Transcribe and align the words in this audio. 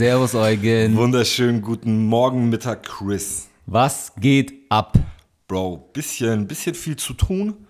Servus 0.00 0.34
Eugen. 0.34 0.96
Wunderschönen 0.96 1.60
guten 1.60 2.06
Morgen, 2.06 2.48
Mittag, 2.48 2.84
Chris. 2.84 3.50
Was 3.66 4.14
geht 4.16 4.54
ab? 4.70 4.98
Bro, 5.46 5.90
bisschen, 5.92 6.46
bisschen 6.48 6.74
viel 6.74 6.96
zu 6.96 7.12
tun. 7.12 7.66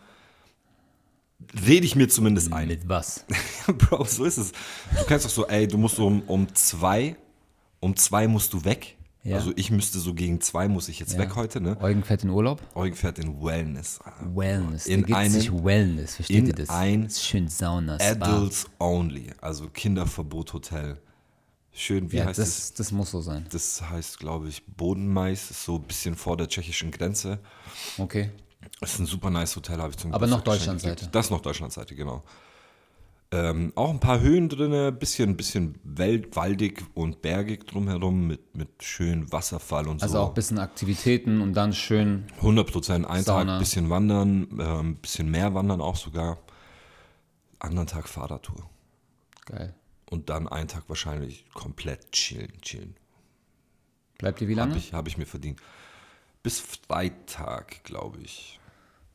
Rede 1.66 1.85
ich 1.85 1.96
mir 1.96 2.08
zumindest 2.08 2.53
ein. 2.53 2.68
Mit 2.68 2.89
was? 2.89 3.25
Bro, 3.66 4.04
so 4.04 4.22
ist 4.25 4.36
es. 4.39 4.53
Du 4.96 5.04
kannst 5.08 5.25
doch 5.27 5.30
so, 5.30 5.48
ey, 5.48 5.66
du 5.66 5.77
musst 5.77 5.98
um, 5.98 6.22
um 6.29 6.46
zwei, 6.54 7.16
um 7.80 7.96
zwei 7.96 8.29
musst 8.29 8.53
du 8.53 8.64
weg. 8.64 8.96
Ja. 9.25 9.35
Also 9.39 9.53
ich 9.57 9.72
müsste 9.72 9.99
so 9.99 10.14
gegen 10.14 10.40
zwei 10.40 10.68
muss 10.68 10.89
ich 10.89 11.00
jetzt 11.00 11.18
weg 11.18 11.35
heute, 11.35 11.61
ne? 11.61 11.76
Eugen 11.81 12.04
fährt 12.04 12.22
in 12.22 12.31
Urlaub? 12.31 12.62
Eugen 12.76 12.94
fährt 12.94 13.18
in 13.18 13.43
Wellness. 13.43 13.99
Wellness. 14.21 14.86
In 14.86 15.04
da 15.04 15.17
einen- 15.17 15.32
sich 15.32 15.53
Wellness, 15.53 16.14
versteht 16.14 16.39
in 16.39 16.46
ihr 16.46 16.54
das? 16.54 16.71
ein 16.71 17.03
Das 17.08 17.26
schön 17.26 17.49
Sauna, 17.49 17.99
Spa. 17.99 18.25
Adults 18.25 18.67
only, 18.79 19.32
also 19.40 19.67
Kinderverbot 19.68 20.53
Hotel. 20.53 20.96
Schön, 21.72 22.10
wie 22.10 22.16
Ja, 22.18 22.26
heißt 22.26 22.38
es? 22.38 22.68
das, 22.70 22.74
das 22.74 22.92
muss 22.92 23.10
so 23.12 23.20
sein. 23.20 23.46
Das 23.52 23.80
heißt, 23.82 24.18
glaube 24.18 24.48
ich, 24.48 24.64
Bodenmais, 24.66 25.50
ist 25.50 25.64
so 25.64 25.76
ein 25.76 25.82
bisschen 25.82 26.14
vor 26.16 26.36
der 26.36 26.48
tschechischen 26.48 26.90
Grenze. 26.90 27.38
Okay. 27.96 28.30
Das 28.80 28.94
ist 28.94 28.98
ein 28.98 29.06
super 29.06 29.30
nice 29.30 29.54
Hotel, 29.56 29.79
habe 29.79 29.90
ich 29.90 29.96
zum 29.96 30.12
Aber 30.12 30.26
Geburtstag 30.26 30.38
noch 30.46 30.52
Deutschlandseite. 30.54 31.08
Das 31.12 31.26
ist 31.26 31.30
noch 31.30 31.40
Deutschlandseite, 31.40 31.94
genau. 31.94 32.22
Ähm, 33.33 33.72
auch 33.77 33.91
ein 33.91 34.00
paar 34.00 34.19
Höhen 34.20 34.48
drin, 34.48 34.98
bisschen, 34.98 35.36
bisschen 35.36 35.78
wald, 35.84 36.34
waldig 36.34 36.83
und 36.94 37.22
bergig 37.22 37.64
drumherum 37.69 38.27
mit, 38.27 38.56
mit 38.56 38.82
schönen 38.82 39.30
Wasserfall 39.30 39.86
und 39.86 40.02
Also 40.02 40.14
so. 40.14 40.20
auch 40.20 40.28
ein 40.30 40.34
bisschen 40.34 40.58
Aktivitäten 40.58 41.41
und 41.41 41.55
dann 41.55 41.72
schön. 41.72 42.24
100 42.38 42.70
Prozent. 42.70 43.06
Ein 43.06 43.22
Sauna. 43.22 43.52
Tag 43.52 43.58
bisschen 43.60 43.88
wandern, 43.88 44.48
ähm, 44.60 44.96
bisschen 44.96 45.30
mehr 45.30 45.55
wandern 45.55 45.80
auch 45.80 45.94
sogar. 45.96 46.38
Anderen 47.60 47.86
Tag 47.86 48.08
Fahrradtour. 48.08 48.68
Geil. 49.46 49.74
Und 50.11 50.28
dann 50.28 50.48
einen 50.48 50.69
Tag 50.69 50.84
wahrscheinlich 50.89 51.47
komplett 51.55 52.12
chillen, 52.12 52.53
chillen. 52.61 52.97
Bleibt 54.19 54.41
ihr 54.41 54.48
wie 54.48 54.55
lange? 54.55 54.72
Habe 54.72 54.78
ich, 54.78 54.92
hab 54.92 55.08
ich 55.08 55.17
mir 55.17 55.25
verdient. 55.25 55.61
Bis 56.42 56.61
Freitag, 56.61 57.84
glaube 57.84 58.19
ich. 58.20 58.58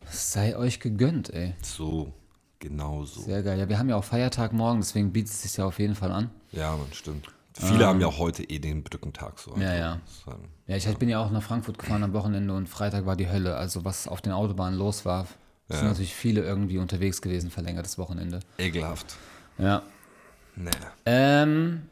Sei 0.09 0.55
euch 0.55 0.79
gegönnt, 0.79 1.31
ey. 1.31 1.53
So, 1.61 2.13
genau 2.59 3.05
so. 3.05 3.21
Sehr 3.21 3.43
geil. 3.43 3.59
Ja, 3.59 3.67
wir 3.67 3.77
haben 3.77 3.89
ja 3.89 3.97
auch 3.97 4.03
Feiertag 4.03 4.53
morgen, 4.53 4.79
deswegen 4.79 5.11
bietet 5.11 5.31
es 5.31 5.41
sich 5.41 5.57
ja 5.57 5.65
auf 5.65 5.79
jeden 5.79 5.95
Fall 5.95 6.11
an. 6.11 6.31
Ja, 6.51 6.75
man, 6.75 6.91
stimmt. 6.93 7.27
Viele 7.53 7.87
haben 7.87 8.01
ja 8.01 8.17
heute 8.17 8.43
eh 8.43 8.59
den 8.59 8.83
Brückentag 8.83 9.39
so. 9.39 9.55
Ja, 9.57 9.73
ja. 9.73 10.01
ähm, 10.27 10.33
Ja, 10.67 10.75
ich, 10.75 10.85
ich 10.87 10.97
bin 10.97 11.07
ja 11.07 11.23
auch 11.23 11.31
nach 11.31 11.43
Frankfurt 11.43 11.77
gefahren 11.77 12.03
am 12.03 12.13
Wochenende 12.13 12.53
und 12.53 12.67
Freitag 12.67 13.05
war 13.05 13.15
die 13.15 13.29
Hölle. 13.29 13.55
Also 13.55 13.85
was 13.85 14.07
auf 14.07 14.21
den 14.21 14.33
Autobahnen 14.33 14.77
los 14.77 15.05
war, 15.05 15.27
sind 15.69 15.85
natürlich 15.85 16.13
viele 16.13 16.41
irgendwie 16.41 16.77
unterwegs 16.77 17.21
gewesen, 17.21 17.49
verlängertes 17.51 17.97
Wochenende. 17.97 18.41
Ekelhaft. 18.57 19.15
Ja. 19.57 19.83
Nee. 20.55 20.71
Ähm, 21.05 21.83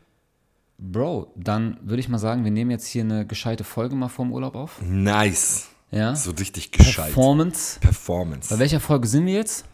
Bro, 0.77 1.31
dann 1.35 1.77
würde 1.81 1.99
ich 1.99 2.09
mal 2.09 2.17
sagen, 2.17 2.43
wir 2.43 2.51
nehmen 2.51 2.71
jetzt 2.71 2.87
hier 2.87 3.03
eine 3.03 3.25
gescheite 3.25 3.63
Folge 3.63 3.95
mal 3.95 4.09
vorm 4.09 4.31
Urlaub 4.31 4.55
auf. 4.55 4.81
Nice. 4.81 5.69
Ja. 5.91 6.15
So 6.15 6.31
richtig 6.31 6.71
gescheit. 6.71 7.13
Performance. 7.13 7.79
Performance. 7.79 8.53
Bei 8.53 8.59
welcher 8.59 8.79
Folge 8.79 9.07
sind 9.07 9.25
wir 9.25 9.33
jetzt? 9.33 9.65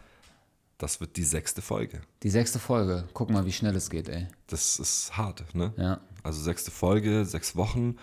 Das 0.78 1.00
wird 1.00 1.16
die 1.16 1.24
sechste 1.24 1.62
Folge. 1.62 2.00
Die 2.22 2.30
sechste 2.30 2.58
Folge. 2.58 3.04
Guck 3.12 3.30
mal, 3.30 3.44
wie 3.44 3.52
schnell 3.52 3.74
es 3.76 3.90
geht, 3.90 4.08
ey. 4.08 4.26
Das 4.46 4.78
ist 4.78 5.16
hart, 5.16 5.54
ne? 5.54 5.72
Ja. 5.76 6.00
Also 6.22 6.40
sechste 6.42 6.70
Folge, 6.70 7.24
sechs 7.24 7.56
Wochen. 7.56 7.96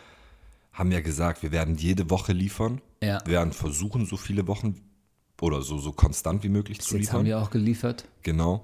Haben 0.74 0.92
ja 0.92 1.02
gesagt, 1.02 1.44
wir 1.44 1.52
werden 1.52 1.76
jede 1.76 2.10
Woche 2.10 2.34
liefern. 2.34 2.82
Ja. 3.02 3.20
Wir 3.26 3.34
werden 3.34 3.54
versuchen, 3.54 4.06
so 4.06 4.18
viele 4.18 4.48
Wochen 4.48 4.82
oder 5.42 5.62
so, 5.62 5.78
so 5.78 5.92
konstant 5.92 6.44
wie 6.44 6.50
möglich 6.50 6.80
zu 6.82 6.96
Jetzt 6.96 7.02
liefern. 7.02 7.20
haben 7.20 7.26
wir 7.26 7.40
auch 7.40 7.50
geliefert. 7.52 8.06
Genau. 8.24 8.64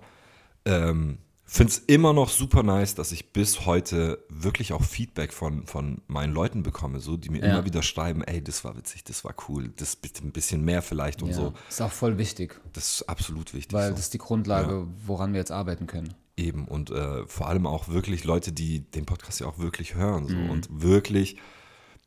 Ähm, 0.66 1.18
Finde 1.46 1.72
es 1.74 1.78
immer 1.80 2.14
noch 2.14 2.30
super 2.30 2.64
nice, 2.64 2.96
dass 2.96 3.12
ich 3.12 3.32
bis 3.32 3.66
heute 3.66 4.24
wirklich 4.30 4.72
auch 4.74 4.82
Feedback 4.82 5.34
von, 5.34 5.68
von 5.68 6.02
meinen 6.08 6.34
Leuten 6.34 6.64
bekomme, 6.64 7.00
so, 7.00 7.18
die 7.18 7.30
mir 7.30 7.40
Ja. 7.46 7.52
immer 7.52 7.66
wieder 7.66 7.84
schreiben, 7.84 8.24
ey, 8.24 8.42
das 8.44 8.64
war 8.64 8.76
witzig, 8.78 9.04
das 9.04 9.24
war 9.26 9.36
cool, 9.50 9.72
das 9.76 9.96
bitte 9.98 10.26
ein 10.26 10.32
bisschen 10.32 10.64
mehr 10.64 10.82
vielleicht 10.82 11.22
und 11.22 11.30
Ja. 11.30 11.36
so. 11.36 11.54
Ist 11.70 11.82
auch 11.82 11.92
voll 11.92 12.18
wichtig, 12.18 12.60
Das 12.72 12.96
ist 12.96 13.10
absolut 13.10 13.54
wichtig. 13.54 13.74
weil 13.74 13.90
so. 13.90 13.96
das 13.96 14.06
ist 14.06 14.14
die 14.14 14.20
Grundlage, 14.20 14.88
woran 15.06 15.34
wir 15.34 15.40
jetzt 15.40 15.52
arbeiten 15.52 15.86
können. 15.86 16.14
Eben 16.38 16.66
und 16.66 16.90
äh, 16.90 17.28
vor 17.28 17.48
allem 17.50 17.68
auch 17.68 17.90
wirklich 17.90 18.24
Leute, 18.24 18.52
die 18.54 18.80
den 18.80 19.06
Podcast 19.06 19.40
ja 19.42 19.46
auch 19.48 19.60
wirklich 19.60 19.94
hören 19.96 20.24
Mhm. 20.24 20.28
so, 20.48 20.52
und 20.52 20.68
wirklich 20.82 21.38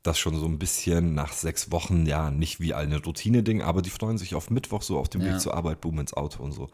das 0.02 0.18
schon 0.18 0.34
so 0.36 0.46
ein 0.46 0.58
bisschen 0.58 1.14
nach 1.14 1.32
sechs 1.32 1.70
Wochen, 1.70 2.06
ja, 2.06 2.30
nicht 2.30 2.58
wie 2.58 2.74
eine 2.74 3.02
Routine-Ding, 3.02 3.60
aber 3.60 3.82
die 3.82 3.90
freuen 3.90 4.18
sich 4.18 4.34
auf 4.34 4.50
Mittwoch 4.50 4.82
so 4.82 4.98
auf 4.98 5.08
dem 5.08 5.20
Ja. 5.20 5.34
Weg 5.34 5.40
zur 5.40 5.54
Arbeit, 5.54 5.80
boom 5.82 6.00
ins 6.00 6.14
Auto 6.14 6.42
und 6.42 6.52
so. 6.52 6.68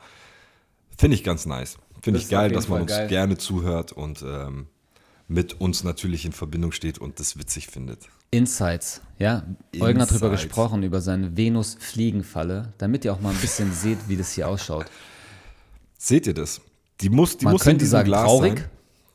Finde 0.96 1.16
ich 1.16 1.24
ganz 1.24 1.44
nice. 1.44 1.76
Finde 2.02 2.18
ich 2.18 2.28
geil, 2.28 2.50
dass 2.50 2.68
man 2.68 2.78
Fall 2.78 2.82
uns 2.82 2.90
geil. 2.90 3.08
gerne 3.08 3.38
zuhört 3.38 3.92
und 3.92 4.22
ähm, 4.22 4.66
mit 5.28 5.60
uns 5.60 5.84
natürlich 5.84 6.24
in 6.24 6.32
Verbindung 6.32 6.72
steht 6.72 6.98
und 6.98 7.20
das 7.20 7.38
witzig 7.38 7.68
findet. 7.68 8.08
Insights, 8.32 9.02
ja. 9.18 9.44
Eugen 9.78 10.00
hat 10.00 10.10
Insights. 10.10 10.42
gesprochen, 10.42 10.82
über 10.82 11.00
seine 11.00 11.36
Venus-Fliegenfalle, 11.36 12.72
damit 12.78 13.04
ihr 13.04 13.12
auch 13.12 13.20
mal 13.20 13.30
ein 13.30 13.40
bisschen 13.40 13.72
seht, 13.74 14.08
wie 14.08 14.16
das 14.16 14.32
hier 14.32 14.48
ausschaut. 14.48 14.86
Seht 15.96 16.26
ihr 16.26 16.34
das? 16.34 16.60
Die 17.00 17.08
muss, 17.08 17.36
die 17.36 17.44
Man 17.44 17.52
muss 17.52 17.62
in 17.62 17.64
könnte 17.66 17.84
diesem 17.84 17.92
sagen 17.92 18.06
Glas 18.08 18.24
traurig, 18.24 18.58
sein. 18.58 18.70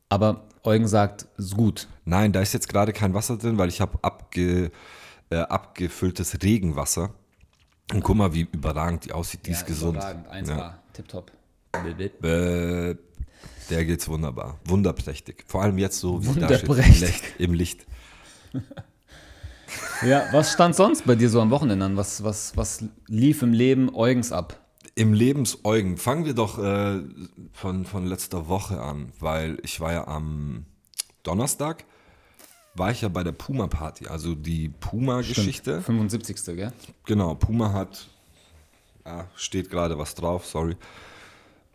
aber 0.10 0.48
Eugen 0.64 0.88
sagt, 0.88 1.28
ist 1.38 1.56
gut. 1.56 1.88
Nein, 2.06 2.32
da 2.32 2.42
ist 2.42 2.54
jetzt 2.54 2.70
gerade 2.70 2.94
kein 2.94 3.14
Wasser 3.14 3.38
drin, 3.38 3.58
weil 3.58 3.70
ich 3.70 3.82
habe 3.82 3.98
abge, 4.02 4.72
äh, 5.30 5.38
abgefülltes 5.38 6.42
Regenwasser. 6.42 7.14
Und 7.94 8.04
guck 8.04 8.18
mal, 8.18 8.34
wie 8.34 8.48
überragend 8.52 9.06
die 9.06 9.14
aussieht. 9.14 9.46
Die 9.46 9.52
ist 9.52 9.66
gesund. 9.66 9.98
Ja. 9.98 10.80
tipptopp. 10.94 11.32
Der 13.70 13.86
geht's 13.86 14.08
wunderbar. 14.08 14.60
Wunderprächtig. 14.66 15.44
Vor 15.48 15.62
allem 15.62 15.78
jetzt 15.78 16.00
so, 16.00 16.24
wie 16.24 16.40
da 16.40 16.58
steht. 16.58 17.22
Im. 17.38 17.54
Licht. 17.54 17.86
Ja, 20.06 20.28
was 20.32 20.54
stand 20.54 20.76
sonst 20.76 21.06
bei 21.06 21.16
dir 21.16 21.30
so 21.30 21.42
am 21.42 21.50
Wochenende 21.50 21.86
an? 21.86 21.98
Was, 21.98 22.24
was, 22.24 22.56
was 22.56 22.86
lief 23.08 23.42
im 23.42 23.52
Leben 23.52 23.94
Eugens 23.94 24.32
ab? 24.32 24.60
Im 24.96 25.14
Lebenseugen. 25.14 25.98
Fangen 25.98 26.26
wir 26.26 26.34
doch 26.34 26.58
äh, 26.60 27.02
von, 27.52 27.86
von 27.86 28.06
letzter 28.06 28.48
Woche 28.48 28.82
an, 28.82 29.12
weil 29.20 29.58
ich 29.64 29.80
war 29.80 29.94
ja 29.94 30.08
am 30.08 30.66
Donnerstag, 31.24 31.84
war 32.76 32.92
ich 32.92 33.02
ja 33.02 33.10
bei 33.10 33.24
der 33.24 33.32
Puma-Party, 33.32 34.08
also 34.08 34.36
die 34.36 34.70
Puma-Geschichte. 34.70 35.82
75. 35.82 36.38
gell? 36.56 36.72
Genau, 37.06 37.36
Puma 37.36 37.74
hat, 37.74 38.08
ah, 39.04 39.26
steht 39.36 39.70
gerade 39.70 39.98
was 39.98 40.16
drauf, 40.16 40.46
sorry. 40.46 40.76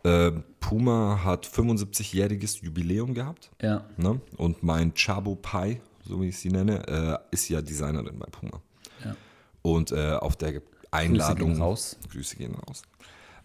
Äh, 0.03 0.31
Puma 0.59 1.21
hat 1.23 1.47
75-jähriges 1.47 2.63
Jubiläum 2.63 3.13
gehabt. 3.13 3.51
Ja. 3.61 3.85
Ne? 3.97 4.19
Und 4.37 4.63
mein 4.63 4.93
Chabo 4.95 5.35
Pai, 5.35 5.81
so 6.05 6.21
wie 6.21 6.29
ich 6.29 6.39
sie 6.39 6.49
nenne, 6.49 6.87
äh, 6.87 7.17
ist 7.31 7.49
ja 7.49 7.61
Designerin 7.61 8.19
bei 8.19 8.27
Puma. 8.27 8.61
Ja. 9.03 9.15
Und 9.61 9.91
äh, 9.91 10.13
auf 10.13 10.35
der 10.35 10.61
Einladung. 10.91 11.53
gehen 11.53 11.61
raus. 11.61 11.97
Grüße 12.11 12.35
gehen 12.35 12.55
raus. 12.55 12.83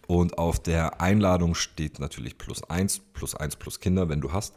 Und 0.07 0.37
auf 0.37 0.59
der 0.59 1.01
Einladung 1.01 1.55
steht 1.55 1.99
natürlich 1.99 2.37
plus 2.37 2.63
eins, 2.63 2.99
plus 2.99 3.35
eins 3.35 3.55
plus 3.55 3.79
Kinder, 3.79 4.09
wenn 4.09 4.21
du 4.21 4.33
hast. 4.33 4.55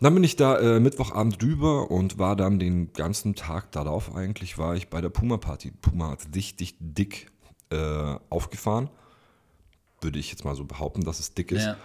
Dann 0.00 0.14
bin 0.14 0.24
ich 0.24 0.36
da 0.36 0.58
äh, 0.58 0.80
Mittwochabend 0.80 1.42
rüber 1.42 1.90
und 1.90 2.18
war 2.18 2.34
dann 2.36 2.58
den 2.58 2.92
ganzen 2.92 3.34
Tag 3.34 3.70
darauf 3.72 4.14
eigentlich, 4.14 4.58
war 4.58 4.74
ich 4.74 4.88
bei 4.88 5.00
der 5.00 5.10
Puma-Party. 5.10 5.72
Puma 5.80 6.10
hat 6.10 6.26
richtig 6.34 6.74
dick 6.80 7.30
äh, 7.70 8.16
aufgefahren. 8.28 8.90
Würde 10.02 10.18
ich 10.18 10.30
jetzt 10.30 10.44
mal 10.44 10.54
so 10.54 10.64
behaupten, 10.64 11.02
dass 11.04 11.20
es 11.20 11.34
dick 11.34 11.52
ist. 11.52 11.64
ja. 11.64 11.76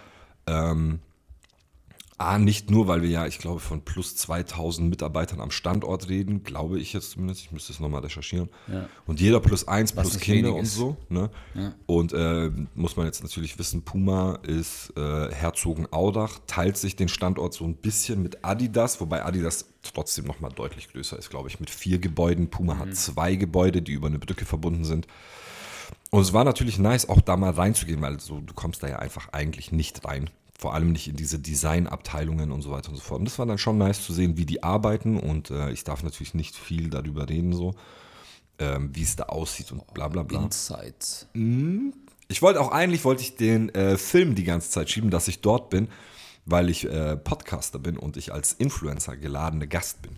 A, 2.20 2.36
nicht 2.36 2.68
nur, 2.68 2.88
weil 2.88 3.02
wir 3.02 3.10
ja, 3.10 3.26
ich 3.28 3.38
glaube, 3.38 3.60
von 3.60 3.82
plus 3.82 4.16
2000 4.16 4.90
Mitarbeitern 4.90 5.40
am 5.40 5.52
Standort 5.52 6.08
reden, 6.08 6.42
glaube 6.42 6.80
ich 6.80 6.92
jetzt 6.92 7.12
zumindest, 7.12 7.42
ich 7.42 7.52
müsste 7.52 7.72
es 7.72 7.78
nochmal 7.78 8.00
recherchieren. 8.00 8.48
Ja. 8.66 8.88
Und 9.06 9.20
jeder 9.20 9.38
plus 9.38 9.68
eins, 9.68 9.94
Was 9.96 10.10
plus 10.10 10.20
Kinder 10.20 10.52
und 10.52 10.64
so. 10.66 10.96
Ne? 11.10 11.30
Und 11.86 12.12
äh, 12.14 12.50
muss 12.74 12.96
man 12.96 13.06
jetzt 13.06 13.22
natürlich 13.22 13.56
wissen, 13.60 13.82
Puma 13.82 14.40
ist 14.42 14.92
äh, 14.96 15.32
Herzogenaurach, 15.32 16.40
teilt 16.48 16.76
sich 16.76 16.96
den 16.96 17.06
Standort 17.08 17.54
so 17.54 17.64
ein 17.64 17.76
bisschen 17.76 18.20
mit 18.20 18.44
Adidas, 18.44 19.00
wobei 19.00 19.24
Adidas 19.24 19.66
trotzdem 19.84 20.24
nochmal 20.24 20.50
deutlich 20.50 20.90
größer 20.92 21.16
ist, 21.16 21.30
glaube 21.30 21.48
ich, 21.48 21.60
mit 21.60 21.70
vier 21.70 22.00
Gebäuden. 22.00 22.50
Puma 22.50 22.74
Mhm. 22.74 22.78
hat 22.80 22.96
zwei 22.96 23.36
Gebäude, 23.36 23.80
die 23.80 23.92
über 23.92 24.08
eine 24.08 24.18
Brücke 24.18 24.44
verbunden 24.44 24.84
sind. 24.84 25.06
Und 26.10 26.22
es 26.22 26.32
war 26.32 26.44
natürlich 26.44 26.78
nice, 26.78 27.08
auch 27.08 27.20
da 27.20 27.36
mal 27.36 27.50
reinzugehen, 27.50 28.00
weil 28.00 28.18
so, 28.20 28.40
du 28.40 28.54
kommst 28.54 28.82
da 28.82 28.88
ja 28.88 28.98
einfach 28.98 29.28
eigentlich 29.32 29.72
nicht 29.72 30.04
rein. 30.04 30.30
Vor 30.58 30.74
allem 30.74 30.90
nicht 30.90 31.06
in 31.06 31.16
diese 31.16 31.38
Designabteilungen 31.38 32.50
und 32.50 32.62
so 32.62 32.70
weiter 32.70 32.88
und 32.88 32.96
so 32.96 33.02
fort. 33.02 33.20
Und 33.20 33.26
das 33.26 33.38
war 33.38 33.46
dann 33.46 33.58
schon 33.58 33.78
nice 33.78 34.04
zu 34.04 34.12
sehen, 34.12 34.36
wie 34.36 34.46
die 34.46 34.62
arbeiten. 34.62 35.18
Und 35.18 35.50
äh, 35.50 35.70
ich 35.70 35.84
darf 35.84 36.02
natürlich 36.02 36.34
nicht 36.34 36.56
viel 36.56 36.90
darüber 36.90 37.28
reden, 37.28 37.52
so 37.52 37.74
ähm, 38.58 38.90
wie 38.92 39.02
es 39.02 39.16
da 39.16 39.24
aussieht 39.24 39.70
und 39.70 39.86
bla 39.94 40.08
bla 40.08 40.22
bla. 40.22 40.42
Insights. 40.42 41.28
Ich 42.28 42.42
wollte 42.42 42.60
auch 42.60 42.72
eigentlich 42.72 43.04
wollte 43.04 43.22
ich 43.22 43.36
den 43.36 43.68
äh, 43.70 43.96
Film 43.96 44.34
die 44.34 44.44
ganze 44.44 44.70
Zeit 44.70 44.90
schieben, 44.90 45.10
dass 45.10 45.28
ich 45.28 45.40
dort 45.40 45.70
bin, 45.70 45.88
weil 46.44 46.68
ich 46.68 46.84
äh, 46.84 47.16
Podcaster 47.16 47.78
bin 47.78 47.96
und 47.96 48.16
ich 48.16 48.32
als 48.32 48.52
Influencer 48.52 49.16
geladene 49.16 49.68
Gast 49.68 50.02
bin. 50.02 50.12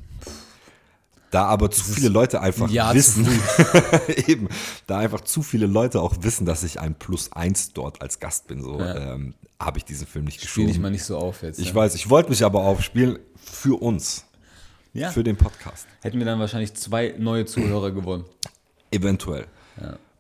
Da 1.31 1.45
aber 1.45 1.71
zu 1.71 1.85
viele 1.85 2.09
Leute 2.09 2.41
einfach 2.41 2.69
Jahr 2.69 2.95
wissen, 2.95 3.27
eben, 4.27 4.49
da 4.87 4.99
einfach 4.99 5.21
zu 5.21 5.43
viele 5.43 5.67
Leute 5.67 6.01
auch 6.01 6.17
wissen, 6.21 6.45
dass 6.45 6.65
ich 6.65 6.81
ein 6.81 6.97
Plus 6.97 7.33
eins 7.33 7.73
dort 7.73 8.03
als 8.03 8.19
Gast 8.19 8.49
bin, 8.49 8.63
so 8.63 8.81
ähm, 8.81 9.35
habe 9.61 9.79
ich 9.79 9.85
diesen 9.85 10.07
Film 10.07 10.25
nicht 10.25 10.39
Spiel 10.39 10.47
geschoben. 10.47 10.69
dich 10.69 10.79
mal 10.81 10.91
nicht 10.91 11.05
so 11.05 11.17
auf 11.19 11.43
jetzt. 11.43 11.61
Ich 11.61 11.69
ja. 11.69 11.75
weiß, 11.75 11.95
ich 11.95 12.11
wollte 12.11 12.31
mich 12.31 12.45
aber 12.45 12.61
aufspielen 12.61 13.19
für 13.37 13.81
uns, 13.81 14.25
ja. 14.93 15.11
für 15.11 15.23
den 15.23 15.37
Podcast. 15.37 15.87
Hätten 16.03 16.19
wir 16.19 16.27
dann 16.27 16.41
wahrscheinlich 16.41 16.75
zwei 16.75 17.15
neue 17.19 17.47
Zuhörer 17.47 17.91
gewonnen. 17.93 18.25
Eventuell. 18.91 19.47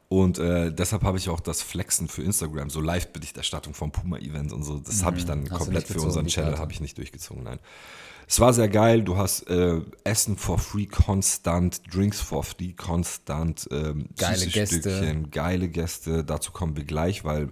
Und 0.09 0.41
äh, 0.41 0.73
deshalb 0.73 1.05
habe 1.05 1.19
ich 1.19 1.29
auch 1.29 1.39
das 1.39 1.63
Flexen 1.63 2.09
für 2.09 2.25
Instagram, 2.25 2.69
so 2.69 2.81
Live-Berichterstattung 2.81 3.75
vom 3.75 3.93
Puma-Event 3.93 4.53
und 4.53 4.65
so. 4.65 4.79
Das 4.79 5.05
habe 5.05 5.19
ich 5.19 5.25
dann 5.25 5.43
Mhm. 5.43 5.51
Hast 5.51 5.59
komplett 5.59 5.87
für 5.87 6.01
unseren 6.01 6.27
Channel 6.27 6.59
habe 6.59 6.73
ich 6.73 6.81
nicht 6.81 6.99
durchgezogen, 6.99 7.45
nein. 7.45 7.61
Es 8.31 8.39
war 8.39 8.53
sehr 8.53 8.69
geil. 8.69 9.03
Du 9.03 9.17
hast 9.17 9.51
äh, 9.51 9.81
Essen 10.05 10.37
for 10.37 10.57
free 10.57 10.87
konstant, 10.87 11.83
Drinks 11.93 12.21
for 12.21 12.45
free 12.45 12.75
konstant, 12.75 13.69
ähm, 13.73 14.07
Geile 14.17 14.47
Gäste. 14.47 14.79
Stückchen, 14.79 15.33
geile 15.33 15.69
Gäste. 15.69 16.23
Dazu 16.23 16.53
kommen 16.53 16.77
wir 16.77 16.85
gleich, 16.85 17.25
weil 17.25 17.49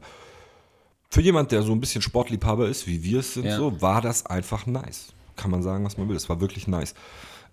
für 1.10 1.20
jemand, 1.20 1.50
der 1.50 1.62
so 1.62 1.72
ein 1.72 1.80
bisschen 1.80 2.00
Sportliebhaber 2.00 2.68
ist, 2.68 2.86
wie 2.86 3.02
wir 3.02 3.18
es 3.18 3.34
sind, 3.34 3.46
Ja. 3.46 3.56
so, 3.56 3.82
war 3.82 4.00
das 4.02 4.24
einfach 4.26 4.66
nice. 4.66 5.08
Kann 5.34 5.50
man 5.50 5.64
sagen, 5.64 5.84
was 5.84 5.98
man 5.98 6.08
will. 6.08 6.14
Es 6.14 6.28
war 6.28 6.40
wirklich 6.40 6.68
nice. 6.68 6.94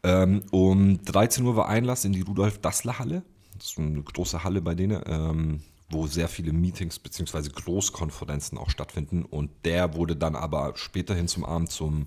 Ähm, 0.03 0.43
um 0.51 1.03
13 1.03 1.43
Uhr 1.45 1.55
war 1.55 1.67
Einlass 1.67 2.05
in 2.05 2.13
die 2.13 2.21
Rudolf-Dassler-Halle. 2.21 3.23
Das 3.57 3.71
ist 3.71 3.79
eine 3.79 4.03
große 4.03 4.43
Halle 4.43 4.61
bei 4.61 4.75
denen, 4.75 5.01
ähm, 5.07 5.63
wo 5.89 6.05
sehr 6.05 6.27
viele 6.27 6.53
Meetings 6.53 6.99
bzw. 6.99 7.49
Großkonferenzen 7.49 8.59
auch 8.59 8.69
stattfinden. 8.69 9.25
Und 9.25 9.49
der 9.63 9.95
wurde 9.95 10.15
dann 10.15 10.35
aber 10.35 10.73
späterhin 10.75 11.27
zum 11.27 11.43
Abend 11.43 11.71
zum, 11.71 12.05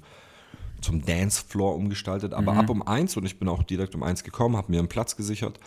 zum 0.81 1.05
Dancefloor 1.05 1.75
umgestaltet. 1.75 2.35
Aber 2.35 2.55
ab 2.55 2.71
um 2.71 2.87
1 2.87 3.17
und 3.17 3.25
ich 3.25 3.39
bin 3.39 3.49
auch 3.49 3.63
direkt 3.63 3.95
um 3.95 4.03
1 4.03 4.25
gekommen, 4.25 4.57
habe 4.57 4.71
mir 4.71 4.79
einen 4.79 4.89
Platz 4.89 5.17
gesichert, 5.17 5.59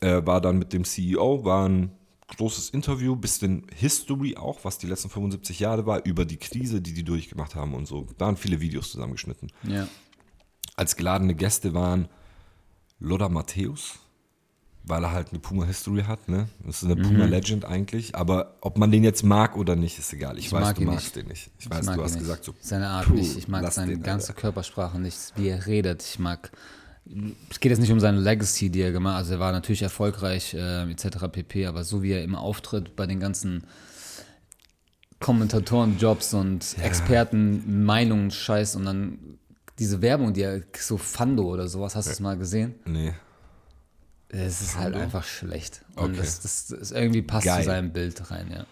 äh, 0.00 0.24
war 0.24 0.40
dann 0.40 0.58
mit 0.58 0.72
dem 0.72 0.84
CEO, 0.84 1.44
war 1.44 1.68
ein 1.68 1.90
großes 2.36 2.70
Interview, 2.70 3.16
bisschen 3.16 3.66
History 3.74 4.36
auch, 4.36 4.64
was 4.64 4.78
die 4.78 4.86
letzten 4.86 5.10
75 5.10 5.60
Jahre 5.60 5.86
war, 5.86 6.04
über 6.04 6.24
die 6.24 6.38
Krise, 6.38 6.80
die 6.80 6.92
die 6.92 7.04
durchgemacht 7.04 7.54
haben 7.54 7.74
und 7.74 7.86
so. 7.86 8.06
Da 8.18 8.26
waren 8.26 8.36
viele 8.36 8.60
Videos 8.60 8.90
zusammengeschnitten. 8.90 9.52
Ja. 9.62 9.86
Als 10.74 10.96
geladene 10.96 11.34
Gäste 11.34 11.72
waren 11.72 12.08
Lothar 12.98 13.28
Matthäus, 13.28 14.00
weil 14.86 15.02
er 15.02 15.10
halt 15.12 15.30
eine 15.30 15.40
Puma-History 15.40 16.04
hat, 16.04 16.28
ne? 16.28 16.48
Das 16.64 16.82
ist 16.82 16.90
eine 16.90 16.96
Puma-Legend 16.96 17.64
eigentlich, 17.64 18.14
aber 18.14 18.54
ob 18.60 18.78
man 18.78 18.90
den 18.92 19.02
jetzt 19.02 19.24
mag 19.24 19.56
oder 19.56 19.74
nicht, 19.74 19.98
ist 19.98 20.12
egal. 20.12 20.38
Ich, 20.38 20.52
weiß, 20.52 20.60
mag 20.60 20.76
du 20.76 20.84
magst 20.84 21.04
nicht. 21.04 21.16
den 21.16 21.26
nicht. 21.26 21.50
Ich 21.58 21.66
Ich 21.66 21.70
weiß, 21.70 21.86
du 21.86 22.02
hast 22.02 22.12
nicht. 22.12 22.20
gesagt 22.20 22.44
so, 22.44 22.54
Seine 22.60 22.88
Art 22.88 23.10
nicht. 23.10 23.36
Ich 23.36 23.48
mag 23.48 23.70
seine 23.72 23.92
den, 23.92 24.02
ganze 24.02 24.28
Alter. 24.28 24.40
Körpersprache 24.40 25.00
nicht, 25.00 25.18
wie 25.34 25.48
er 25.48 25.66
redet. 25.66 26.02
Ich 26.02 26.18
mag. 26.18 26.52
Es 27.50 27.60
geht 27.60 27.70
jetzt 27.70 27.80
nicht 27.80 27.92
um 27.92 28.00
seine 28.00 28.20
Legacy, 28.20 28.70
die 28.70 28.80
er 28.80 28.92
gemacht 28.92 29.14
hat. 29.14 29.18
Also 29.20 29.34
er 29.34 29.40
war 29.40 29.52
natürlich 29.52 29.82
erfolgreich 29.82 30.54
äh, 30.54 30.90
etc. 30.90 31.26
pp. 31.30 31.66
Aber 31.66 31.84
so 31.84 32.02
wie 32.02 32.12
er 32.12 32.22
immer 32.22 32.40
auftritt 32.40 32.96
bei 32.96 33.06
den 33.06 33.20
ganzen 33.20 33.64
Kommentatorenjobs 35.20 36.34
und 36.34 36.76
Experten, 36.82 37.84
Meinungen, 37.84 38.30
Scheiß 38.30 38.76
und 38.76 38.84
dann 38.84 39.18
diese 39.78 40.02
Werbung, 40.02 40.32
die 40.32 40.42
er 40.42 40.62
so 40.78 40.96
Fando 40.96 41.44
oder 41.52 41.68
sowas, 41.68 41.96
hast 41.96 42.06
du 42.08 42.12
es 42.12 42.20
mal 42.20 42.36
gesehen? 42.36 42.74
Nee. 42.84 43.12
Es 44.38 44.60
ist 44.60 44.78
halt 44.78 44.94
einfach 44.96 45.24
schlecht. 45.24 45.82
Und 45.96 46.04
Okay. 46.10 46.16
das, 46.18 46.40
das, 46.40 46.66
das 46.78 46.90
irgendwie 46.92 47.22
passt 47.22 47.46
Geil. 47.46 47.60
zu 47.62 47.66
seinem 47.70 47.92
Bild 47.92 48.30
rein, 48.30 48.46
ja. 48.54 48.64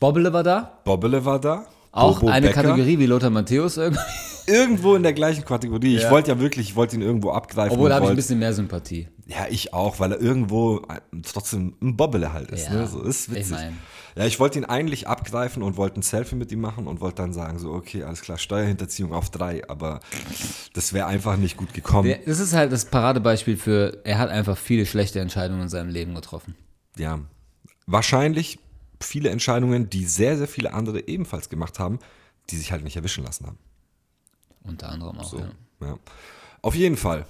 Bobbele 0.00 0.32
war 0.32 0.42
da. 0.42 0.78
Bobbele 0.84 1.24
war 1.24 1.40
da. 1.40 1.66
Auch 1.92 2.20
Bobo 2.20 2.30
eine 2.32 2.48
Becker. 2.48 2.62
Kategorie 2.62 2.98
wie 2.98 3.06
Lothar 3.06 3.30
Matthäus 3.30 3.76
irgendwie. 3.78 4.00
Irgendwo 4.46 4.94
in 4.94 5.02
der 5.02 5.12
gleichen 5.12 5.44
Kategorie. 5.44 5.96
Ich 5.96 6.02
Ja. 6.02 6.10
wollte 6.10 6.30
ja 6.30 6.38
wirklich, 6.38 6.68
ich 6.70 6.76
wollte 6.76 6.94
ihn 6.96 7.02
irgendwo 7.02 7.30
abgreifen. 7.32 7.72
Obwohl, 7.74 7.88
da 7.88 7.96
habe 7.96 8.04
ich 8.04 8.10
ein 8.10 8.16
bisschen 8.16 8.38
mehr 8.38 8.52
Sympathie. 8.52 9.08
Ja, 9.26 9.46
ich 9.50 9.72
auch, 9.74 9.98
weil 9.98 10.12
er 10.12 10.20
irgendwo 10.20 10.78
äh, 10.88 11.00
trotzdem 11.22 11.74
ein 11.82 11.96
Bobbele 11.96 12.32
halt 12.32 12.50
ist. 12.52 12.66
Ja, 12.66 12.74
ne? 12.74 12.86
so 12.86 13.02
ist 13.02 13.28
witzig. 13.30 13.42
ich 13.46 13.50
mein. 13.50 13.78
Ja, 14.16 14.24
ich 14.24 14.40
wollte 14.40 14.58
ihn 14.58 14.64
eigentlich 14.64 15.06
abgreifen 15.08 15.62
und 15.62 15.76
wollte 15.76 16.00
ein 16.00 16.02
Selfie 16.02 16.36
mit 16.36 16.50
ihm 16.50 16.60
machen 16.60 16.86
und 16.86 17.00
wollte 17.00 17.16
dann 17.16 17.32
sagen, 17.34 17.58
so, 17.58 17.72
okay, 17.72 18.02
alles 18.02 18.22
klar, 18.22 18.38
Steuerhinterziehung 18.38 19.12
auf 19.12 19.28
drei, 19.28 19.68
aber 19.68 20.00
das 20.72 20.92
wäre 20.94 21.06
einfach 21.06 21.36
nicht 21.36 21.56
gut 21.58 21.74
gekommen. 21.74 22.08
Der- 22.08 22.18
Das 22.24 22.38
ist 22.40 22.54
halt 22.54 22.72
das 22.72 22.86
Paradebeispiel 22.86 23.58
für, 23.58 24.00
er 24.04 24.18
hat 24.18 24.30
einfach 24.30 24.56
viele 24.56 24.86
schlechte 24.86 25.20
Entscheidungen 25.20 25.62
in 25.62 25.68
seinem 25.68 25.90
Leben 25.90 26.14
getroffen. 26.14 26.54
ja, 26.96 27.20
wahrscheinlich 27.86 28.58
viele 29.02 29.28
Entscheidungen, 29.28 29.90
die 29.90 30.06
sehr, 30.06 30.38
sehr 30.38 30.48
viele 30.48 30.72
andere 30.72 31.06
ebenfalls 31.06 31.50
gemacht 31.50 31.78
haben, 31.78 31.98
die 32.48 32.56
sich 32.56 32.72
halt 32.72 32.82
nicht 32.84 32.96
erwischen 32.96 33.22
lassen 33.22 33.46
haben. 33.46 33.58
Unter 34.64 34.88
anderem 34.88 35.18
auch. 35.18 35.28
So, 35.28 35.38
Ja. 35.40 35.50
ja. 35.82 35.98
Auf 36.62 36.74
jeden 36.74 36.96
Fall. 36.96 37.26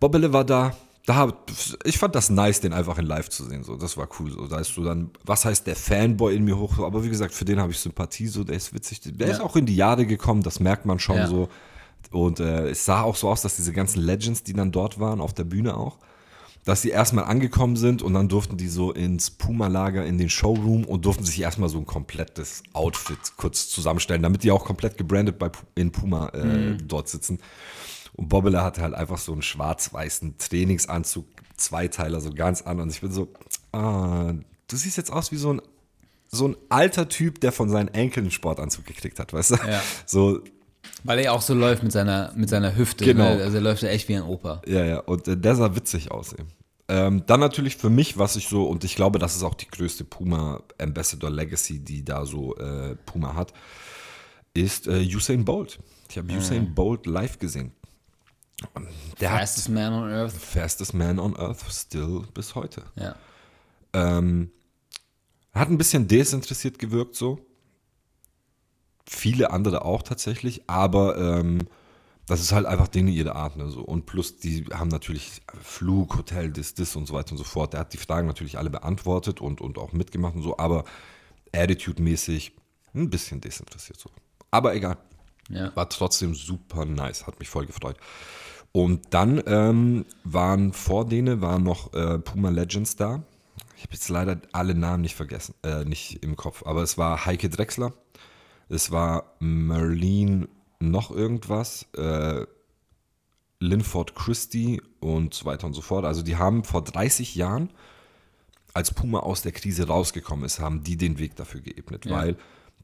Bobbele 0.00 0.32
war 0.32 0.44
da. 0.44 0.76
Da 1.06 1.16
hab, 1.16 1.50
ich 1.84 1.98
fand 1.98 2.14
das 2.14 2.30
nice, 2.30 2.60
den 2.60 2.72
einfach 2.72 2.96
in 2.98 3.04
live 3.06 3.28
zu 3.28 3.44
sehen. 3.44 3.62
So, 3.62 3.76
das 3.76 3.96
war 3.96 4.08
cool. 4.18 4.30
So, 4.30 4.46
da 4.46 4.58
ist 4.58 4.74
so 4.74 4.82
dann, 4.82 5.10
was 5.24 5.44
heißt 5.44 5.66
der 5.66 5.76
Fanboy 5.76 6.34
in 6.34 6.44
mir 6.44 6.58
hoch? 6.58 6.78
Aber 6.78 7.04
wie 7.04 7.10
gesagt, 7.10 7.34
für 7.34 7.44
den 7.44 7.60
habe 7.60 7.72
ich 7.72 7.78
Sympathie. 7.78 8.26
So, 8.28 8.42
der 8.42 8.56
ist 8.56 8.72
witzig. 8.72 9.00
Der 9.04 9.28
ist 9.28 9.38
Ja. 9.38 9.44
auch 9.44 9.54
in 9.56 9.66
die 9.66 9.76
Jahre 9.76 10.06
gekommen. 10.06 10.42
Das 10.42 10.60
merkt 10.60 10.86
man 10.86 10.98
schon 10.98 11.16
Ja. 11.18 11.26
so. 11.26 11.48
Und 12.10 12.40
äh, 12.40 12.68
es 12.70 12.84
sah 12.84 13.02
auch 13.02 13.16
so 13.16 13.28
aus, 13.28 13.42
dass 13.42 13.56
diese 13.56 13.72
ganzen 13.72 14.00
Legends, 14.00 14.42
die 14.44 14.52
dann 14.54 14.72
dort 14.72 14.98
waren, 14.98 15.20
auf 15.20 15.34
der 15.34 15.44
Bühne 15.44 15.76
auch, 15.76 15.98
dass 16.64 16.80
sie 16.80 16.88
erstmal 16.88 17.24
angekommen 17.24 17.76
sind 17.76 18.00
und 18.00 18.14
dann 18.14 18.28
durften 18.30 18.56
die 18.56 18.68
so 18.68 18.90
ins 18.92 19.30
Puma-Lager 19.30 20.06
in 20.06 20.16
den 20.16 20.30
Showroom 20.30 20.84
und 20.86 21.04
durften 21.04 21.24
sich 21.24 21.38
erstmal 21.40 21.68
so 21.68 21.76
ein 21.78 21.84
komplettes 21.84 22.62
Outfit 22.72 23.18
kurz 23.36 23.68
zusammenstellen, 23.68 24.22
damit 24.22 24.42
die 24.44 24.50
auch 24.50 24.64
komplett 24.64 24.96
gebrandet 24.96 25.38
bei, 25.38 25.50
in 25.74 25.92
Puma 25.92 26.28
äh, 26.30 26.70
Mhm. 26.72 26.88
dort 26.88 27.08
sitzen. 27.10 27.38
Und 28.14 28.28
Bobbele 28.28 28.62
hatte 28.62 28.82
halt 28.82 28.94
einfach 28.94 29.18
so 29.18 29.32
einen 29.32 29.42
schwarz-weißen 29.42 30.38
Trainingsanzug, 30.38 31.26
Zweiteiler, 31.56 32.20
so 32.20 32.30
ganz 32.30 32.62
an. 32.62 32.80
Und 32.80 32.90
ich 32.90 33.00
bin 33.00 33.12
so, 33.12 33.32
ah, 33.72 34.32
du 34.68 34.76
siehst 34.76 34.96
jetzt 34.96 35.12
aus 35.12 35.32
wie 35.32 35.36
so 35.36 35.52
ein, 35.52 35.62
so 36.28 36.48
ein 36.48 36.56
alter 36.68 37.08
Typ, 37.08 37.40
der 37.40 37.52
von 37.52 37.68
seinen 37.68 37.88
Enkeln 37.88 38.26
einen 38.26 38.30
Sportanzug 38.30 38.86
gekriegt 38.86 39.18
hat, 39.18 39.32
weißt 39.32 39.50
du? 39.52 39.54
Ja. 39.56 39.82
So, 40.06 40.40
Weil 41.02 41.20
er 41.20 41.32
auch 41.32 41.42
so 41.42 41.54
läuft 41.54 41.82
mit 41.82 41.92
seiner, 41.92 42.32
mit 42.34 42.48
seiner 42.48 42.76
Hüfte. 42.76 43.04
Genau. 43.04 43.34
Ne? 43.34 43.42
Also 43.42 43.56
er 43.56 43.62
läuft 43.62 43.82
ja 43.82 43.88
echt 43.88 44.08
wie 44.08 44.16
ein 44.16 44.22
Opa. 44.22 44.62
Ja, 44.66 44.84
ja, 44.84 44.98
und 45.00 45.26
äh, 45.28 45.36
der 45.36 45.56
sah 45.56 45.74
witzig 45.74 46.10
aus 46.10 46.32
eben. 46.32 46.48
Ähm, 46.86 47.22
dann 47.26 47.40
natürlich 47.40 47.76
für 47.76 47.88
mich, 47.88 48.18
was 48.18 48.36
ich 48.36 48.48
so, 48.48 48.64
und 48.66 48.84
ich 48.84 48.94
glaube, 48.94 49.18
das 49.18 49.34
ist 49.34 49.42
auch 49.42 49.54
die 49.54 49.68
größte 49.68 50.04
Puma 50.04 50.62
Ambassador 50.78 51.30
Legacy, 51.30 51.78
die 51.78 52.04
da 52.04 52.26
so 52.26 52.54
äh, 52.56 52.94
Puma 53.06 53.34
hat, 53.34 53.54
ist 54.52 54.86
äh, 54.86 55.00
Usain 55.00 55.44
Bolt. 55.44 55.78
Ich 56.10 56.18
habe 56.18 56.32
Usain 56.32 56.74
Bolt 56.74 57.06
live 57.06 57.38
gesehen. 57.38 57.72
Der 59.20 59.30
Fastest 59.30 59.68
Man 59.68 59.92
on 59.92 60.10
Earth. 60.10 60.32
hat 60.32 60.40
Fastest 60.40 60.94
Man 60.94 61.18
on 61.18 61.36
Earth 61.36 61.64
still 61.70 62.22
bis 62.34 62.54
heute. 62.54 62.82
Ja. 62.96 63.14
Ähm, 63.92 64.50
hat 65.52 65.68
ein 65.68 65.78
bisschen 65.78 66.08
desinteressiert 66.08 66.78
gewirkt 66.78 67.14
so. 67.14 67.38
Viele 69.06 69.50
andere 69.50 69.84
auch 69.84 70.02
tatsächlich, 70.02 70.68
aber 70.68 71.16
ähm, 71.16 71.68
das 72.26 72.40
ist 72.40 72.52
halt 72.52 72.66
einfach 72.66 72.88
Dinge 72.88 73.10
ihre 73.10 73.36
Art. 73.36 73.56
Ne, 73.56 73.70
so. 73.70 73.82
Und 73.82 74.06
plus, 74.06 74.38
die 74.38 74.64
haben 74.72 74.88
natürlich 74.88 75.42
Flug, 75.62 76.16
Hotel, 76.16 76.50
das, 76.50 76.74
das 76.74 76.96
und 76.96 77.06
so 77.06 77.14
weiter 77.14 77.32
und 77.32 77.38
so 77.38 77.44
fort. 77.44 77.74
Der 77.74 77.80
hat 77.80 77.92
die 77.92 77.98
Fragen 77.98 78.26
natürlich 78.26 78.58
alle 78.58 78.70
beantwortet 78.70 79.40
und, 79.40 79.60
und 79.60 79.78
auch 79.78 79.92
mitgemacht 79.92 80.34
und 80.34 80.42
so, 80.42 80.56
aber 80.58 80.84
Attitude-mäßig 81.52 82.52
ein 82.94 83.10
bisschen 83.10 83.40
desinteressiert 83.40 83.98
so. 83.98 84.10
Aber 84.50 84.74
egal. 84.74 84.96
Ja. 85.50 85.74
War 85.76 85.88
trotzdem 85.88 86.34
super 86.34 86.84
nice, 86.86 87.26
hat 87.26 87.38
mich 87.38 87.48
voll 87.48 87.66
gefreut. 87.66 87.98
Und 88.76 89.14
dann 89.14 89.40
ähm, 89.46 90.04
waren 90.24 90.72
vor 90.72 91.06
denen 91.06 91.40
waren 91.40 91.62
noch 91.62 91.94
äh, 91.94 92.18
Puma 92.18 92.48
Legends 92.50 92.96
da. 92.96 93.22
Ich 93.76 93.84
habe 93.84 93.92
jetzt 93.92 94.08
leider 94.08 94.40
alle 94.50 94.74
Namen 94.74 95.02
nicht 95.02 95.14
vergessen, 95.14 95.54
äh, 95.62 95.84
nicht 95.84 96.24
im 96.24 96.34
Kopf. 96.34 96.64
Aber 96.66 96.82
es 96.82 96.98
war 96.98 97.24
Heike 97.24 97.48
Drechsler, 97.48 97.92
es 98.68 98.90
war 98.90 99.36
Merlin 99.38 100.48
noch 100.80 101.12
irgendwas, 101.12 101.86
äh, 101.96 102.46
Linford 103.60 104.16
Christie 104.16 104.82
und 104.98 105.34
so 105.34 105.44
weiter 105.44 105.68
und 105.68 105.74
so 105.74 105.80
fort. 105.80 106.04
Also 106.04 106.22
die 106.22 106.34
haben 106.36 106.64
vor 106.64 106.82
30 106.82 107.36
Jahren, 107.36 107.70
als 108.72 108.92
Puma 108.92 109.20
aus 109.20 109.42
der 109.42 109.52
Krise 109.52 109.86
rausgekommen 109.86 110.44
ist, 110.44 110.58
haben 110.58 110.82
die 110.82 110.96
den 110.96 111.20
Weg 111.20 111.36
dafür 111.36 111.60
geebnet, 111.60 112.06
Ja. 112.06 112.16
weil 112.16 112.36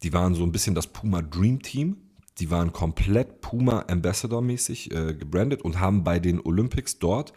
die 0.05 0.13
waren 0.13 0.37
so 0.37 0.45
ein 0.45 0.53
bisschen 0.53 0.77
das 0.77 0.87
Puma 0.87 1.21
Dream 1.21 1.61
Team. 1.61 1.97
Die 2.41 2.51
waren 2.51 2.73
komplett 2.73 3.43
Puma 3.43 3.85
Ambassador 3.89 4.41
mäßig 4.41 4.91
äh, 4.93 5.15
gebrandet 5.15 5.63
und 5.63 5.79
haben 5.79 6.05
bei 6.05 6.19
den 6.19 6.41
Olympics 6.41 6.99
dort 6.99 7.33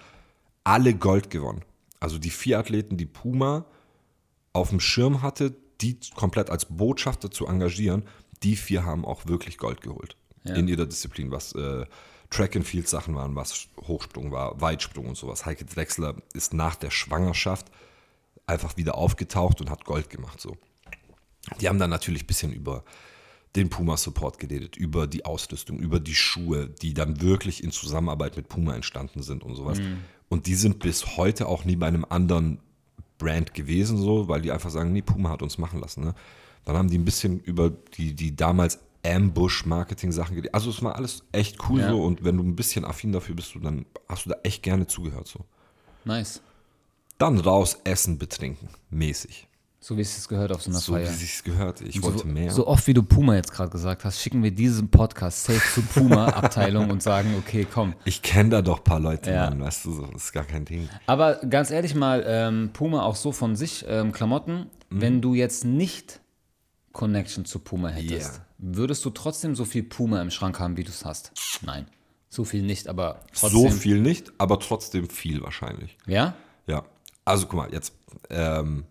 alle 0.63 0.93
Gold 0.93 1.29
gewonnen. 1.29 1.63
Also 1.99 2.17
die 2.17 2.29
vier 2.29 2.57
Athleten, 2.59 2.97
die 2.97 3.05
Puma 3.05 3.65
auf 4.53 4.69
dem 4.69 4.79
Schirm 4.79 5.21
hatte, 5.21 5.55
die 5.81 5.99
komplett 6.15 6.49
als 6.49 6.65
Botschafter 6.65 7.31
zu 7.31 7.45
engagieren, 7.47 8.03
die 8.43 8.55
vier 8.55 8.85
haben 8.85 9.05
auch 9.05 9.25
wirklich 9.25 9.57
Gold 9.57 9.81
geholt. 9.81 10.15
Ja. 10.45 10.55
In 10.55 10.67
ihrer 10.67 10.85
Disziplin, 10.85 11.31
was 11.31 11.53
äh, 11.53 11.85
Track 12.29 12.55
and 12.55 12.65
Field 12.65 12.87
Sachen 12.87 13.15
waren, 13.15 13.35
was 13.35 13.67
Hochsprung 13.81 14.31
war, 14.31 14.59
Weitsprung 14.59 15.07
und 15.07 15.15
sowas. 15.15 15.45
Heike 15.45 15.65
Drechsler 15.65 16.15
ist 16.33 16.53
nach 16.53 16.75
der 16.75 16.91
Schwangerschaft 16.91 17.67
einfach 18.47 18.77
wieder 18.77 18.95
aufgetaucht 18.95 19.61
und 19.61 19.69
hat 19.69 19.85
Gold 19.85 20.09
gemacht. 20.09 20.39
So. 20.41 20.57
Die 21.59 21.67
haben 21.69 21.79
dann 21.79 21.89
natürlich 21.89 22.23
ein 22.23 22.27
bisschen 22.27 22.53
über 22.53 22.83
den 23.55 23.69
Puma-Support 23.69 24.39
geredet, 24.39 24.75
über 24.75 25.05
die 25.07 25.25
Ausrüstung, 25.25 25.79
über 25.79 25.99
die 25.99 26.15
Schuhe, 26.15 26.69
die 26.81 26.93
dann 26.93 27.21
wirklich 27.21 27.63
in 27.63 27.71
Zusammenarbeit 27.71 28.35
mit 28.35 28.49
Puma 28.49 28.73
entstanden 28.75 29.21
sind 29.21 29.43
und 29.43 29.55
sowas. 29.55 29.79
Und 30.29 30.47
die 30.47 30.55
sind 30.55 30.79
bis 30.79 31.17
heute 31.17 31.47
auch 31.47 31.63
nie 31.63 31.75
bei 31.75 31.87
einem 31.87 32.05
anderen 32.09 32.59
Brand 33.19 33.53
gewesen, 33.53 33.97
so, 33.97 34.27
weil 34.27 34.41
die 34.41 34.51
einfach 34.51 34.71
sagen, 34.71 34.91
nee, 34.91 35.03
Puma 35.03 35.29
hat 35.29 35.43
uns 35.43 35.57
machen 35.59 35.79
lassen. 35.79 36.03
Ne? 36.03 36.15
Dann 36.65 36.75
haben 36.75 36.89
die 36.89 36.97
ein 36.97 37.05
bisschen 37.05 37.39
über 37.39 37.69
die, 37.69 38.15
die 38.15 38.35
damals 38.35 38.79
Ambush-Marketing-Sachen 39.05 40.35
geredet. 40.35 40.53
Also 40.53 40.69
es 40.69 40.81
war 40.81 40.95
alles 40.95 41.23
echt 41.31 41.57
cool 41.69 41.81
Ja. 41.81 41.89
so 41.89 42.01
und 42.03 42.23
wenn 42.23 42.37
du 42.37 42.43
ein 42.43 42.55
bisschen 42.55 42.85
affin 42.85 43.11
dafür 43.11 43.35
bist, 43.35 43.53
dann 43.61 43.85
hast 44.07 44.25
du 44.25 44.29
da 44.31 44.37
echt 44.43 44.63
gerne 44.63 44.87
zugehört 44.87 45.27
so. 45.27 45.45
Nice. 46.05 46.41
Dann 47.17 47.37
raus, 47.39 47.77
essen, 47.83 48.17
betrinken, 48.17 48.69
mäßig. 48.89 49.47
So 49.85 49.97
wie 49.97 50.01
es 50.01 50.15
sich 50.15 50.29
gehört 50.29 50.53
auf 50.53 50.61
so 50.61 50.69
einer 50.71 50.79
So 50.79 50.93
Feier. 50.93 51.09
wie 51.09 51.13
sich's 51.13 51.43
gehört. 51.43 51.81
Ich 51.81 51.95
so, 51.95 52.03
wollte 52.03 52.25
mehr. 52.25 52.49
so 52.51 52.67
oft 52.67 52.87
wie 52.87 52.93
du 52.93 53.03
Puma 53.03 53.35
jetzt 53.35 53.51
gerade 53.51 53.69
gesagt 53.69 54.05
hast, 54.05 54.21
schicken 54.21 54.41
wir 54.41 54.51
diesen 54.51 54.89
Podcast 54.89 55.43
safe 55.43 55.59
zur 55.73 55.83
Puma-Abteilung 55.83 56.89
und 56.89 57.03
sagen, 57.03 57.35
okay, 57.37 57.67
komm. 57.69 57.93
Ich 58.05 58.21
kenne 58.21 58.49
da 58.49 58.61
doch 58.61 58.77
ein 58.77 58.83
paar 58.85 59.01
Leute, 59.01 59.31
Ja. 59.31 59.49
Mann, 59.49 59.59
weißt 59.59 59.83
du, 59.83 59.91
so, 59.91 60.05
das 60.05 60.23
ist 60.23 60.31
gar 60.31 60.45
kein 60.45 60.63
Ding. 60.63 60.87
Aber 61.05 61.35
ganz 61.49 61.69
ehrlich 61.69 61.95
mal, 61.95 62.23
ähm, 62.25 62.69
Puma 62.71 63.03
auch 63.03 63.17
so 63.17 63.33
von 63.33 63.57
sich, 63.57 63.83
ähm, 63.85 64.13
Klamotten, 64.13 64.67
Mhm. 64.89 65.01
wenn 65.01 65.21
du 65.21 65.33
jetzt 65.33 65.65
nicht 65.65 66.21
Connection 66.93 67.43
zu 67.43 67.59
Puma 67.59 67.89
hättest, 67.89 68.35
Yeah. 68.35 68.45
würdest 68.59 69.03
du 69.03 69.09
trotzdem 69.09 69.53
so 69.53 69.65
viel 69.65 69.83
Puma 69.83 70.21
im 70.21 70.31
Schrank 70.31 70.61
haben, 70.61 70.77
wie 70.77 70.85
du 70.85 70.91
es 70.91 71.03
hast? 71.03 71.33
Nein. 71.61 71.87
So 72.29 72.45
viel 72.45 72.61
nicht, 72.63 72.87
aber 72.87 73.19
trotzdem. 73.33 73.59
So 73.59 73.69
viel 73.69 73.99
nicht, 73.99 74.31
aber 74.37 74.59
trotzdem 74.59 75.09
viel 75.09 75.41
wahrscheinlich. 75.43 75.97
Ja? 76.07 76.35
Ja. 76.67 76.85
Also 77.25 77.47
guck 77.47 77.57
mal, 77.59 77.73
jetzt 77.73 77.93
ähm, 78.29 78.85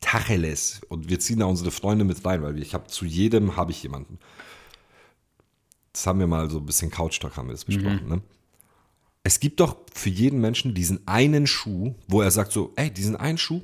Tacheles 0.00 0.80
und 0.88 1.08
wir 1.08 1.18
ziehen 1.20 1.38
da 1.40 1.46
unsere 1.46 1.70
Freunde 1.70 2.04
mit 2.04 2.24
rein, 2.24 2.42
weil 2.42 2.58
ich 2.60 2.74
habe 2.74 2.86
zu 2.86 3.04
jedem 3.04 3.56
habe 3.56 3.72
ich 3.72 3.82
jemanden. 3.82 4.18
Das 5.92 6.06
haben 6.06 6.18
wir 6.18 6.26
mal 6.26 6.50
so 6.50 6.58
ein 6.58 6.66
bisschen 6.66 6.90
Couchtalk 6.90 7.36
haben 7.36 7.48
wir 7.48 7.52
das 7.54 7.64
besprochen. 7.64 8.06
Ne? 8.08 8.20
Es 9.24 9.40
gibt 9.40 9.60
doch 9.60 9.76
für 9.94 10.10
jeden 10.10 10.40
Menschen 10.40 10.74
diesen 10.74 11.06
einen 11.08 11.46
Schuh, 11.46 11.94
wo 12.06 12.20
er 12.20 12.30
sagt 12.30 12.52
so, 12.52 12.72
ey, 12.76 12.90
diesen 12.90 13.16
einen 13.16 13.38
Schuh, 13.38 13.62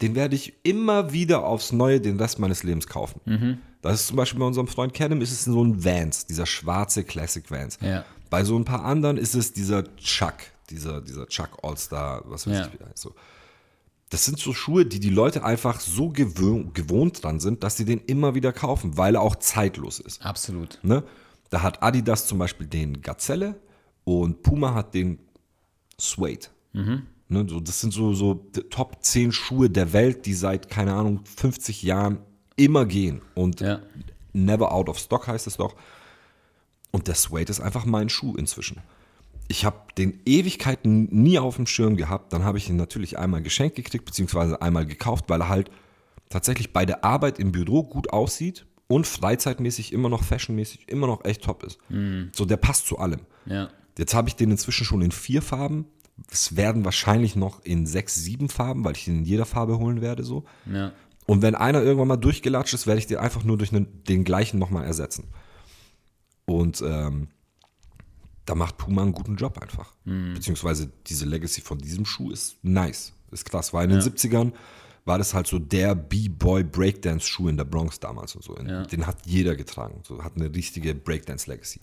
den 0.00 0.14
werde 0.16 0.34
ich 0.34 0.54
immer 0.64 1.12
wieder 1.12 1.44
aufs 1.44 1.70
Neue 1.72 2.00
den 2.00 2.18
Rest 2.18 2.38
meines 2.38 2.62
Lebens 2.64 2.86
kaufen. 2.88 3.60
Das 3.82 4.00
ist 4.00 4.06
zum 4.08 4.16
Beispiel 4.16 4.40
bei 4.40 4.46
unserem 4.46 4.66
Freund 4.66 4.94
Kenem, 4.94 5.20
ist 5.20 5.30
es 5.30 5.44
so 5.44 5.62
ein 5.62 5.84
Vans, 5.84 6.26
dieser 6.26 6.46
schwarze 6.46 7.04
Classic 7.04 7.48
Vans. 7.50 7.78
Ja. 7.80 8.04
Bei 8.30 8.42
so 8.42 8.58
ein 8.58 8.64
paar 8.64 8.84
anderen 8.84 9.18
ist 9.18 9.34
es 9.34 9.52
dieser 9.52 9.84
Chuck, 9.96 10.34
dieser, 10.70 11.00
dieser 11.02 11.28
Chuck 11.28 11.58
All-Star, 11.62 12.22
was 12.24 12.46
weiß 12.48 12.56
Ja. 12.56 12.66
ich. 12.66 13.00
So. 13.00 13.14
Das 14.14 14.24
sind 14.26 14.38
so 14.38 14.52
Schuhe, 14.54 14.86
die 14.86 15.00
die 15.00 15.10
Leute 15.10 15.42
einfach 15.44 15.80
so 15.80 16.08
gewöhn, 16.08 16.72
gewohnt 16.72 17.24
dran 17.24 17.40
sind, 17.40 17.64
dass 17.64 17.76
sie 17.76 17.84
den 17.84 17.98
immer 17.98 18.36
wieder 18.36 18.52
kaufen, 18.52 18.96
weil 18.96 19.16
er 19.16 19.22
auch 19.22 19.34
zeitlos 19.34 19.98
ist. 19.98 20.24
Absolut. 20.24 20.78
Ne? 20.84 21.02
Da 21.50 21.62
hat 21.62 21.82
Adidas 21.82 22.28
zum 22.28 22.38
Beispiel 22.38 22.68
den 22.68 23.02
Gazelle 23.02 23.56
und 24.04 24.44
Puma 24.44 24.72
hat 24.72 24.94
den 24.94 25.18
Suede. 25.98 26.46
Ne? 26.72 27.44
So, 27.48 27.58
das 27.58 27.80
sind 27.80 27.92
so, 27.92 28.14
so 28.14 28.34
die 28.34 28.60
Top 28.60 28.98
10 29.00 29.32
Schuhe 29.32 29.68
der 29.68 29.92
Welt, 29.92 30.26
die 30.26 30.34
seit, 30.34 30.68
keine 30.70 30.94
Ahnung, 30.94 31.22
50 31.36 31.82
Jahren 31.82 32.18
immer 32.54 32.86
gehen. 32.86 33.20
Und 33.34 33.60
Ja. 33.62 33.80
never 34.32 34.70
out 34.70 34.88
of 34.88 34.96
stock 35.00 35.26
heißt 35.26 35.48
es 35.48 35.56
doch. 35.56 35.74
Und 36.92 37.08
der 37.08 37.16
Suede 37.16 37.50
ist 37.50 37.58
einfach 37.58 37.84
mein 37.84 38.08
Schuh 38.08 38.36
inzwischen. 38.36 38.80
Ich 39.48 39.64
habe 39.64 39.78
den 39.98 40.20
Ewigkeiten 40.24 41.08
nie 41.10 41.38
auf 41.38 41.56
dem 41.56 41.66
Schirm 41.66 41.96
gehabt. 41.96 42.32
Dann 42.32 42.44
habe 42.44 42.58
ich 42.58 42.68
ihn 42.68 42.76
natürlich 42.76 43.18
einmal 43.18 43.42
geschenkt 43.42 43.76
gekriegt, 43.76 44.04
beziehungsweise 44.04 44.62
einmal 44.62 44.86
gekauft, 44.86 45.26
weil 45.28 45.42
er 45.42 45.48
halt 45.48 45.70
tatsächlich 46.28 46.72
bei 46.72 46.86
der 46.86 47.04
Arbeit 47.04 47.38
im 47.38 47.52
Büro 47.52 47.82
gut 47.82 48.12
aussieht 48.12 48.66
und 48.86 49.06
freizeitmäßig 49.06 49.92
immer 49.92 50.08
noch 50.08 50.22
fashionmäßig 50.22 50.88
immer 50.88 51.06
noch 51.06 51.24
echt 51.24 51.42
top 51.42 51.62
ist. 51.62 51.78
So, 52.32 52.44
der 52.44 52.56
passt 52.56 52.86
zu 52.86 52.98
allem. 52.98 53.20
Ja. 53.46 53.68
Jetzt 53.98 54.14
habe 54.14 54.28
ich 54.28 54.36
den 54.36 54.50
inzwischen 54.50 54.84
schon 54.84 55.02
in 55.02 55.12
vier 55.12 55.42
Farben. 55.42 55.86
Es 56.30 56.56
werden 56.56 56.84
wahrscheinlich 56.84 57.36
noch 57.36 57.64
in 57.64 57.86
sechs, 57.86 58.14
sieben 58.14 58.48
Farben, 58.48 58.84
weil 58.84 58.96
ich 58.96 59.04
den 59.04 59.18
in 59.18 59.24
jeder 59.24 59.46
Farbe 59.46 59.78
holen 59.78 60.00
werde. 60.00 60.24
So. 60.24 60.44
Ja. 60.70 60.92
Und 61.26 61.42
wenn 61.42 61.54
einer 61.54 61.82
irgendwann 61.82 62.08
mal 62.08 62.16
durchgelatscht 62.16 62.74
ist, 62.74 62.86
werde 62.86 62.98
ich 62.98 63.06
den 63.06 63.18
einfach 63.18 63.44
nur 63.44 63.58
durch 63.58 63.72
einen, 63.72 64.04
den 64.04 64.24
gleichen 64.24 64.58
nochmal 64.58 64.84
ersetzen. 64.84 65.28
Und 66.44 66.82
ähm, 66.86 67.28
da 68.44 68.54
macht 68.54 68.76
Puma 68.76 69.02
einen 69.02 69.12
guten 69.12 69.36
Job 69.36 69.58
einfach. 69.58 69.94
Beziehungsweise 70.04 70.90
diese 71.06 71.24
Legacy 71.24 71.60
von 71.60 71.78
diesem 71.78 72.04
Schuh 72.04 72.30
ist 72.30 72.56
nice. 72.62 73.12
Ist 73.30 73.44
krass. 73.46 73.72
War 73.72 73.82
in 73.84 73.90
den 73.90 74.00
70ern 74.00 74.52
war 75.04 75.18
das 75.18 75.34
halt 75.34 75.46
so 75.46 75.58
der 75.58 75.94
B-Boy 75.94 76.64
Breakdance-Schuh 76.64 77.48
in 77.48 77.56
der 77.56 77.64
Bronx 77.64 78.00
damals 78.00 78.34
und 78.34 78.42
so. 78.42 78.56
Ja. 78.58 78.84
Den 78.84 79.06
hat 79.06 79.18
jeder 79.26 79.54
getragen. 79.54 80.00
So 80.02 80.22
hat 80.24 80.36
eine 80.36 80.54
richtige 80.54 80.94
Breakdance-Legacy. 80.94 81.80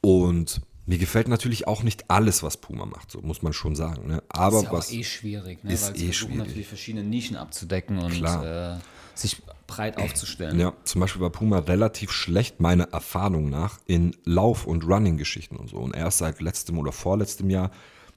Und 0.00 0.60
mir 0.86 0.98
gefällt 0.98 1.28
natürlich 1.28 1.66
auch 1.66 1.82
nicht 1.82 2.10
alles, 2.10 2.42
was 2.42 2.56
Puma 2.58 2.84
macht, 2.84 3.10
so 3.10 3.20
muss 3.22 3.42
man 3.42 3.52
schon 3.52 3.74
sagen. 3.74 4.06
Ne? 4.08 4.22
Aber 4.28 4.58
ist 4.58 4.64
ja 4.64 4.72
was. 4.72 4.92
eh 4.92 5.04
schwierig, 5.04 5.64
ne? 5.64 5.72
ist 5.72 5.86
weil 5.94 6.02
eh 6.02 6.12
schwierig. 6.12 6.36
natürlich 6.36 6.66
verschiedene 6.66 7.04
Nischen 7.04 7.36
abzudecken 7.36 7.98
und 7.98 8.12
Klar. 8.12 8.76
äh, 8.76 8.80
sich 9.14 9.42
breit 9.66 9.98
aufzustellen. 9.98 10.58
Ja, 10.58 10.74
zum 10.84 11.00
Beispiel 11.00 11.22
war 11.22 11.30
Puma 11.30 11.58
relativ 11.58 12.12
schlecht, 12.12 12.60
meiner 12.60 12.84
Erfahrung 12.84 13.48
nach, 13.48 13.78
in 13.86 14.16
Lauf- 14.24 14.66
und 14.66 14.84
Running-Geschichten 14.86 15.56
und 15.56 15.68
so. 15.68 15.78
Und 15.78 15.96
erst 15.96 16.18
seit 16.18 16.40
letztem 16.40 16.78
oder 16.78 16.92
vorletztem 16.92 17.50
Jahr 17.50 17.70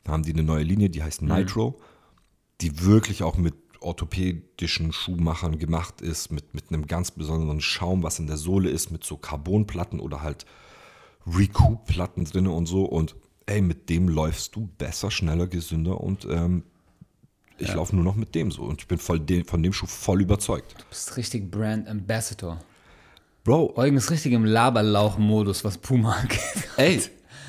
haben 0.08 0.24
die 0.24 0.34
eine 0.34 0.44
neue 0.44 0.63
Linie, 0.63 0.89
die 0.89 1.04
heißt 1.04 1.22
Nitro, 1.22 1.80
die 2.62 2.84
wirklich 2.84 3.24
auch 3.24 3.38
mit 3.38 3.56
orthopädischen 3.82 4.92
Schuhmachern 4.92 5.60
gemacht 5.60 6.01
ist, 6.01 6.32
mit, 6.32 6.54
mit 6.54 6.70
einem 6.70 6.88
ganz 6.88 7.12
besonderen 7.12 7.62
Schaum, 7.62 8.04
was 8.04 8.20
in 8.20 8.27
der 8.27 8.38
Sohle 8.38 8.70
ist, 8.70 8.92
mit 8.92 9.04
so 9.04 9.18
Carbonplatten 9.18 10.00
oder 10.00 10.22
halt 10.22 10.46
Recoup-Platten 11.25 12.25
drin 12.25 12.48
und 12.48 12.66
so. 12.66 12.86
Und 12.86 13.16
ey, 13.46 13.62
mit 13.62 13.89
dem 13.89 14.10
läufst 14.10 14.56
du 14.56 14.68
besser, 14.77 15.12
schneller, 15.12 15.48
gesünder 15.48 16.01
und 16.01 16.25
ähm, 16.30 16.63
ich 17.60 17.74
laufe 17.74 17.96
nur 17.96 18.04
noch 18.04 18.16
mit 18.16 18.36
dem 18.36 18.52
so. 18.52 18.64
Und 18.64 18.82
ich 18.82 18.88
bin 18.88 18.98
voll 18.98 19.20
de 19.20 19.44
von 19.44 19.62
dem 19.64 19.74
Schuh 19.74 19.88
voll 19.88 20.22
überzeugt. 20.22 20.76
Du 20.78 20.84
bist 20.90 21.18
richtig 21.18 21.50
Brand 21.50 21.88
Ambassador. 21.88 22.60
Bro, 23.44 23.74
Eugen 23.78 23.98
ist 23.98 24.12
richtig 24.12 24.34
im 24.34 24.44
Laberlauch-Modus, 24.46 25.64
was 25.64 25.78
Puma 25.78 26.14
angeht. 26.14 26.40
Ey, 26.78 27.02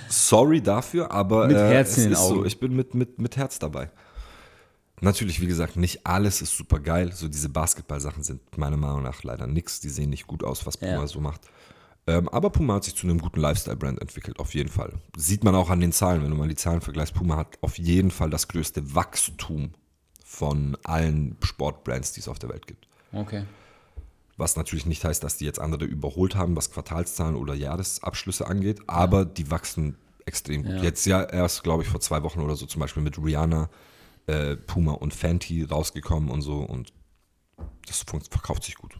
sorry 0.09 0.61
dafür, 0.63 1.11
aber 1.11 1.49
Mit 1.49 1.57
äh, 1.57 1.71
Herz 1.71 1.91
es 1.93 1.99
in 1.99 2.03
den 2.05 2.13
ist 2.13 2.19
so. 2.29 2.35
Augen. 2.37 2.47
Ich 2.47 2.61
bin 2.61 2.75
mit, 2.77 2.95
mit, 2.95 3.19
mit 3.19 3.37
Herz 3.37 3.59
dabei. 3.59 3.91
Natürlich, 5.01 5.41
wie 5.41 5.47
gesagt, 5.47 5.77
nicht 5.77 6.07
alles 6.07 6.43
ist 6.43 6.57
super 6.57 6.81
geil. 6.81 7.13
So 7.13 7.29
diese 7.29 7.49
Basketball-Sachen 7.49 8.23
sind 8.25 8.41
meiner 8.59 8.77
Meinung 8.77 9.03
nach 9.03 9.23
leider 9.23 9.47
nix. 9.47 9.81
Die 9.81 9.89
sehen 9.89 10.11
nicht 10.11 10.27
gut 10.27 10.43
aus, 10.43 10.67
was 10.67 10.77
Puma 10.77 10.93
Ja. 10.93 11.07
so 11.07 11.21
macht. 11.21 11.43
Ähm, 12.09 12.29
aber 12.31 12.51
Puma 12.51 12.75
hat 12.75 12.85
sich 12.85 12.95
zu 12.97 13.07
einem 13.07 13.19
guten 13.21 13.39
Lifestyle-Brand 13.41 14.01
entwickelt, 14.01 14.39
auf 14.41 14.55
jeden 14.55 14.71
Fall. 14.71 14.95
Sieht 15.17 15.45
man 15.45 15.55
auch 15.55 15.69
an 15.71 15.81
den 15.81 15.93
Zahlen, 15.93 16.23
wenn 16.23 16.31
du 16.31 16.37
mal 16.37 16.49
die 16.49 16.55
Zahlen 16.57 16.81
vergleichst. 16.81 17.15
Puma 17.15 17.37
hat 17.37 17.59
auf 17.61 17.79
jeden 17.79 18.11
Fall 18.11 18.31
das 18.31 18.49
größte 18.49 18.95
Wachstum 18.95 19.71
von 20.29 20.77
allen 20.85 21.39
Sportbrands, 21.43 22.13
die 22.13 22.21
es 22.21 22.29
auf 22.29 22.39
der 22.39 22.51
Welt 22.51 22.67
gibt. 22.67 22.87
Okay. 23.13 23.45
Was 24.37 24.57
natürlich 24.57 24.85
nicht 24.85 25.03
heißt, 25.03 25.25
dass 25.25 25.39
die 25.39 25.47
jetzt 25.47 25.59
andere 25.59 25.87
überholt 25.87 26.37
haben, 26.37 26.55
was 26.55 26.71
Quartalszahlen 26.71 27.35
oder 27.35 27.55
Jahresabschlüsse 27.55 28.47
angeht, 28.47 28.81
aber 28.87 29.25
die 29.25 29.51
wachsen 29.51 29.97
extrem 30.27 30.65
gut. 30.65 30.75
Ja. 30.75 30.83
Jetzt 30.83 31.07
ja 31.07 31.23
erst, 31.23 31.65
glaube 31.65 31.83
ich, 31.83 31.89
vor 31.89 32.01
zwei 32.01 32.23
Wochen 32.23 32.41
oder 32.41 32.57
so 32.57 32.67
zum 32.67 32.81
Beispiel 32.81 33.03
mit 33.03 33.17
Rihanna, 33.19 33.71
äh, 34.27 34.57
Puma 34.57 34.93
und 34.93 35.15
Fenty 35.15 35.65
rausgekommen 35.65 36.29
und 36.29 36.43
so 36.43 36.59
und 36.59 36.93
das 37.87 38.03
verkauft 38.03 38.65
sich 38.65 38.75
gut. 38.75 38.95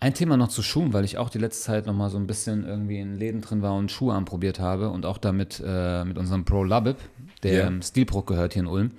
Ein 0.00 0.14
Thema 0.14 0.38
noch 0.38 0.48
zu 0.48 0.62
Schuhen, 0.62 0.94
weil 0.94 1.04
ich 1.04 1.18
auch 1.18 1.28
die 1.28 1.38
letzte 1.38 1.62
Zeit 1.62 1.86
noch 1.86 1.92
mal 1.92 2.08
so 2.08 2.16
ein 2.16 2.26
bisschen 2.26 2.64
irgendwie 2.64 3.00
in 3.00 3.18
Läden 3.18 3.42
drin 3.42 3.60
war 3.60 3.74
und 3.74 3.92
Schuhe 3.92 4.14
anprobiert 4.14 4.58
habe 4.58 4.88
und 4.88 5.04
auch 5.04 5.18
damit 5.18 5.62
äh, 5.64 6.06
mit 6.06 6.16
unserem 6.16 6.46
Pro 6.46 6.64
Labib, 6.64 6.96
der 7.42 7.52
Ja. 7.54 7.66
im 7.68 7.82
Stilbruch 7.82 8.26
gehört 8.26 8.52
hier 8.54 8.62
in 8.62 8.68
Ulm. 8.68 8.90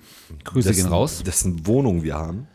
Grüße 0.44 0.70
gehen 0.70 0.76
Dessen- 0.78 0.90
raus. 0.92 1.22
Dessen 1.24 1.66
Wohnung 1.66 2.02
wir 2.02 2.14
haben. 2.14 2.46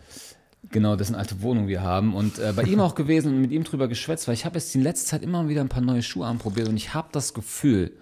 Genau, 0.70 0.96
dessen 0.98 1.16
alte 1.16 1.42
Wohnung 1.42 1.68
wir 1.68 1.82
haben. 1.82 2.14
Und 2.14 2.40
äh, 2.40 2.52
bei 2.54 2.64
ihm 2.64 2.82
auch 2.82 2.94
gewesen 2.96 3.34
und 3.34 3.42
mit 3.42 3.52
ihm 3.52 3.64
drüber 3.64 3.88
geschwätzt, 3.88 4.28
weil 4.28 4.34
ich 4.36 4.44
habe 4.46 4.56
jetzt 4.56 4.74
die 4.74 4.82
letzte 4.82 5.08
Zeit 5.08 5.22
immer 5.24 5.48
wieder 5.48 5.62
ein 5.62 5.70
paar 5.70 5.82
neue 5.82 6.04
Schuhe 6.04 6.26
anprobiert 6.28 6.68
und 6.68 6.76
ich 6.76 6.94
habe 6.94 7.08
das 7.14 7.34
Gefühl, 7.34 7.94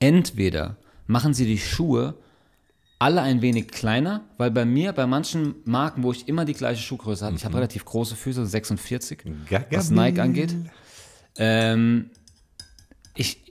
entweder 0.00 0.76
machen 1.06 1.32
sie 1.32 1.46
die 1.46 1.58
Schuhe 1.58 2.14
alle 2.98 3.22
ein 3.22 3.40
wenig 3.40 3.68
kleiner, 3.68 4.20
weil 4.36 4.50
bei 4.50 4.66
mir, 4.66 4.92
bei 4.92 5.06
manchen 5.06 5.54
Marken, 5.64 6.02
wo 6.02 6.12
ich 6.12 6.28
immer 6.28 6.44
die 6.44 6.52
gleiche 6.52 6.82
Schuhgröße 6.82 7.24
hatte, 7.24 7.36
ich 7.36 7.44
habe 7.46 7.54
relativ 7.56 7.86
große 7.86 8.14
Füße, 8.14 8.44
46, 8.44 9.24
was 9.70 9.90
Nike 9.90 10.18
angeht, 10.20 10.54
ähm, 11.36 12.10
ich, 13.14 13.42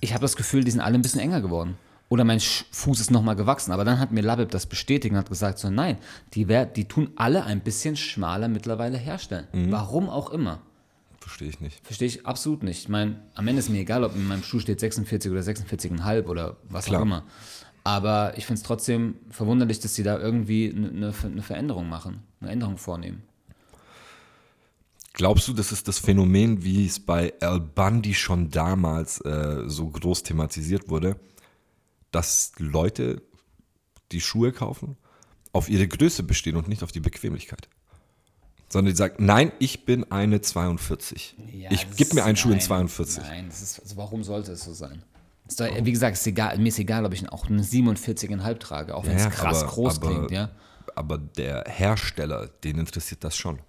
ich 0.00 0.12
habe 0.14 0.22
das 0.22 0.34
Gefühl, 0.34 0.64
die 0.64 0.72
sind 0.72 0.80
alle 0.80 0.96
ein 0.96 1.02
bisschen 1.02 1.20
enger 1.20 1.40
geworden. 1.40 1.76
Oder 2.08 2.24
mein 2.24 2.40
Fuß 2.40 3.00
ist 3.00 3.10
nochmal 3.10 3.36
gewachsen. 3.36 3.72
Aber 3.72 3.84
dann 3.84 3.98
hat 3.98 4.12
mir 4.12 4.22
Labib 4.22 4.50
das 4.50 4.66
bestätigt 4.66 5.12
und 5.12 5.18
hat 5.18 5.28
gesagt, 5.28 5.58
so 5.58 5.68
nein, 5.68 5.98
die, 6.34 6.46
die 6.74 6.84
tun 6.86 7.10
alle 7.16 7.44
ein 7.44 7.60
bisschen 7.60 7.96
schmaler 7.96 8.48
mittlerweile 8.48 8.96
herstellen. 8.96 9.46
Warum 9.52 10.08
auch 10.08 10.30
immer. 10.30 10.60
Verstehe 11.20 11.48
ich 11.50 11.60
nicht. 11.60 11.84
Verstehe 11.84 12.08
ich 12.08 12.26
absolut 12.26 12.62
nicht. 12.62 12.78
Ich 12.78 12.88
meine, 12.88 13.20
am 13.34 13.46
Ende 13.46 13.60
ist 13.60 13.68
mir 13.68 13.80
egal, 13.80 14.02
ob 14.02 14.16
in 14.16 14.26
meinem 14.26 14.42
Schuh 14.42 14.60
steht 14.60 14.80
46 14.80 15.30
oder 15.30 15.42
46,5 15.42 16.24
oder 16.24 16.56
was 16.70 16.86
Klar. 16.86 17.00
auch 17.00 17.04
immer. 17.04 17.24
Aber 17.84 18.36
ich 18.38 18.46
finde 18.46 18.60
es 18.60 18.66
trotzdem 18.66 19.16
verwunderlich, 19.30 19.80
dass 19.80 19.94
sie 19.94 20.02
da 20.02 20.18
irgendwie 20.18 20.72
eine, 20.74 21.12
eine 21.22 21.42
Veränderung 21.42 21.88
machen, 21.88 22.22
eine 22.40 22.50
Änderung 22.50 22.78
vornehmen. 22.78 23.22
Glaubst 25.12 25.48
du, 25.48 25.52
das 25.52 25.72
ist 25.72 25.88
das 25.88 25.98
Phänomen, 25.98 26.62
wie 26.64 26.86
es 26.86 27.00
bei 27.00 27.34
Al 27.40 27.60
Bundy 27.60 28.14
schon 28.14 28.50
damals 28.50 29.20
äh, 29.22 29.64
so 29.66 29.88
groß 29.88 30.22
thematisiert 30.22 30.88
wurde, 30.88 31.16
dass 32.10 32.52
Leute, 32.58 33.22
die 34.12 34.20
Schuhe 34.20 34.52
kaufen, 34.52 34.96
auf 35.52 35.68
ihre 35.68 35.88
Größe 35.88 36.22
bestehen 36.22 36.56
und 36.56 36.68
nicht 36.68 36.82
auf 36.82 36.92
die 36.92 37.00
Bequemlichkeit? 37.00 37.68
Sondern 38.70 38.92
die 38.92 38.96
sagen, 38.98 39.24
nein, 39.24 39.50
ich 39.58 39.86
bin 39.86 40.10
eine 40.12 40.40
42. 40.42 41.36
Ja, 41.52 41.70
ich 41.70 41.86
gib 41.96 42.12
mir 42.12 42.24
einen 42.24 42.36
Schuh 42.36 42.48
in 42.48 42.56
nein, 42.58 42.66
42. 42.66 43.22
Nein, 43.24 43.46
das 43.48 43.62
ist, 43.62 43.80
also 43.80 43.96
warum 43.96 44.22
sollte 44.24 44.52
es 44.52 44.62
so 44.64 44.74
sein? 44.74 45.02
Ist 45.46 45.58
doch, 45.60 45.66
wie 45.82 45.92
gesagt, 45.92 46.18
ist 46.18 46.26
egal, 46.26 46.58
mir 46.58 46.68
ist 46.68 46.78
egal, 46.78 47.06
ob 47.06 47.14
ich 47.14 47.26
auch 47.30 47.46
eine 47.48 47.62
47,5 47.62 48.58
trage, 48.58 48.94
auch 48.94 49.06
wenn 49.06 49.16
es 49.16 49.24
Ja, 49.24 49.30
krass 49.30 49.62
aber- 49.62 49.72
groß 49.72 49.96
aber- 49.96 50.06
klingt, 50.08 50.30
ja. 50.30 50.50
Aber 50.94 51.16
der 51.16 51.64
Hersteller, 51.66 52.48
den 52.48 52.78
interessiert 52.78 53.24
das 53.24 53.36
schon. 53.36 53.60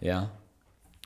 Ja. 0.00 0.32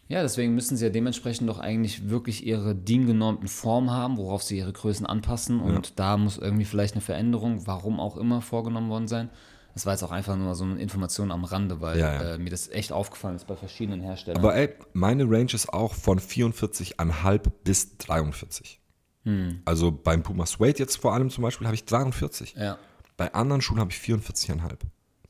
Ja, 0.09 0.23
deswegen 0.23 0.55
müssen 0.55 0.77
sie 0.77 0.85
ja 0.85 0.91
dementsprechend 0.91 1.49
doch 1.49 1.59
eigentlich 1.59 2.09
wirklich 2.09 2.47
ihre 2.47 2.75
DIN-genormten 2.77 3.49
Formen 3.49 3.91
haben, 3.91 4.19
worauf 4.19 4.43
sie 4.43 4.59
ihre 4.59 4.73
Größen 4.73 5.05
anpassen. 5.05 5.61
Und 5.61 5.99
da 5.99 6.17
muss 6.17 6.39
irgendwie 6.39 6.65
vielleicht 6.65 6.95
eine 6.95 7.01
Veränderung, 7.01 7.67
warum 7.67 7.99
auch 7.99 8.17
immer, 8.17 8.41
vorgenommen 8.41 8.89
worden 8.89 9.09
sein. 9.09 9.31
Das 9.75 9.85
war 9.85 9.93
jetzt 9.93 10.05
auch 10.05 10.13
einfach 10.13 10.37
nur 10.37 10.55
so 10.55 10.65
eine 10.65 10.81
Information 10.81 11.31
am 11.31 11.45
Rande, 11.45 11.81
weil 11.81 11.99
Ja, 11.99 12.15
ja. 12.15 12.35
Äh, 12.35 12.39
mir 12.39 12.51
das 12.51 12.69
echt 12.69 12.93
aufgefallen 12.93 13.37
ist 13.37 13.47
bei 13.47 13.57
verschiedenen 13.57 14.01
Herstellern. 14.01 14.39
Aber 14.39 14.55
ey, 14.55 14.71
meine 14.93 15.25
Range 15.25 15.53
ist 15.53 15.71
auch 15.73 15.93
von 15.93 16.19
44,5 16.19 17.51
bis 17.63 17.99
43. 17.99 18.81
Hm. 19.25 19.61
Also 19.65 19.91
beim 19.93 20.23
Puma 20.23 20.47
Suede 20.47 20.79
jetzt 20.79 20.97
vor 20.97 21.13
allem 21.13 21.31
zum 21.31 21.43
Beispiel 21.43 21.67
habe 21.67 21.75
ich 21.75 21.85
43. 21.85 22.55
ja. 22.55 22.79
Bei 23.17 23.33
anderen 23.33 23.63
Schuhen 23.63 23.81
habe 23.81 23.91
ich 23.91 23.99
44,5. 23.99 24.77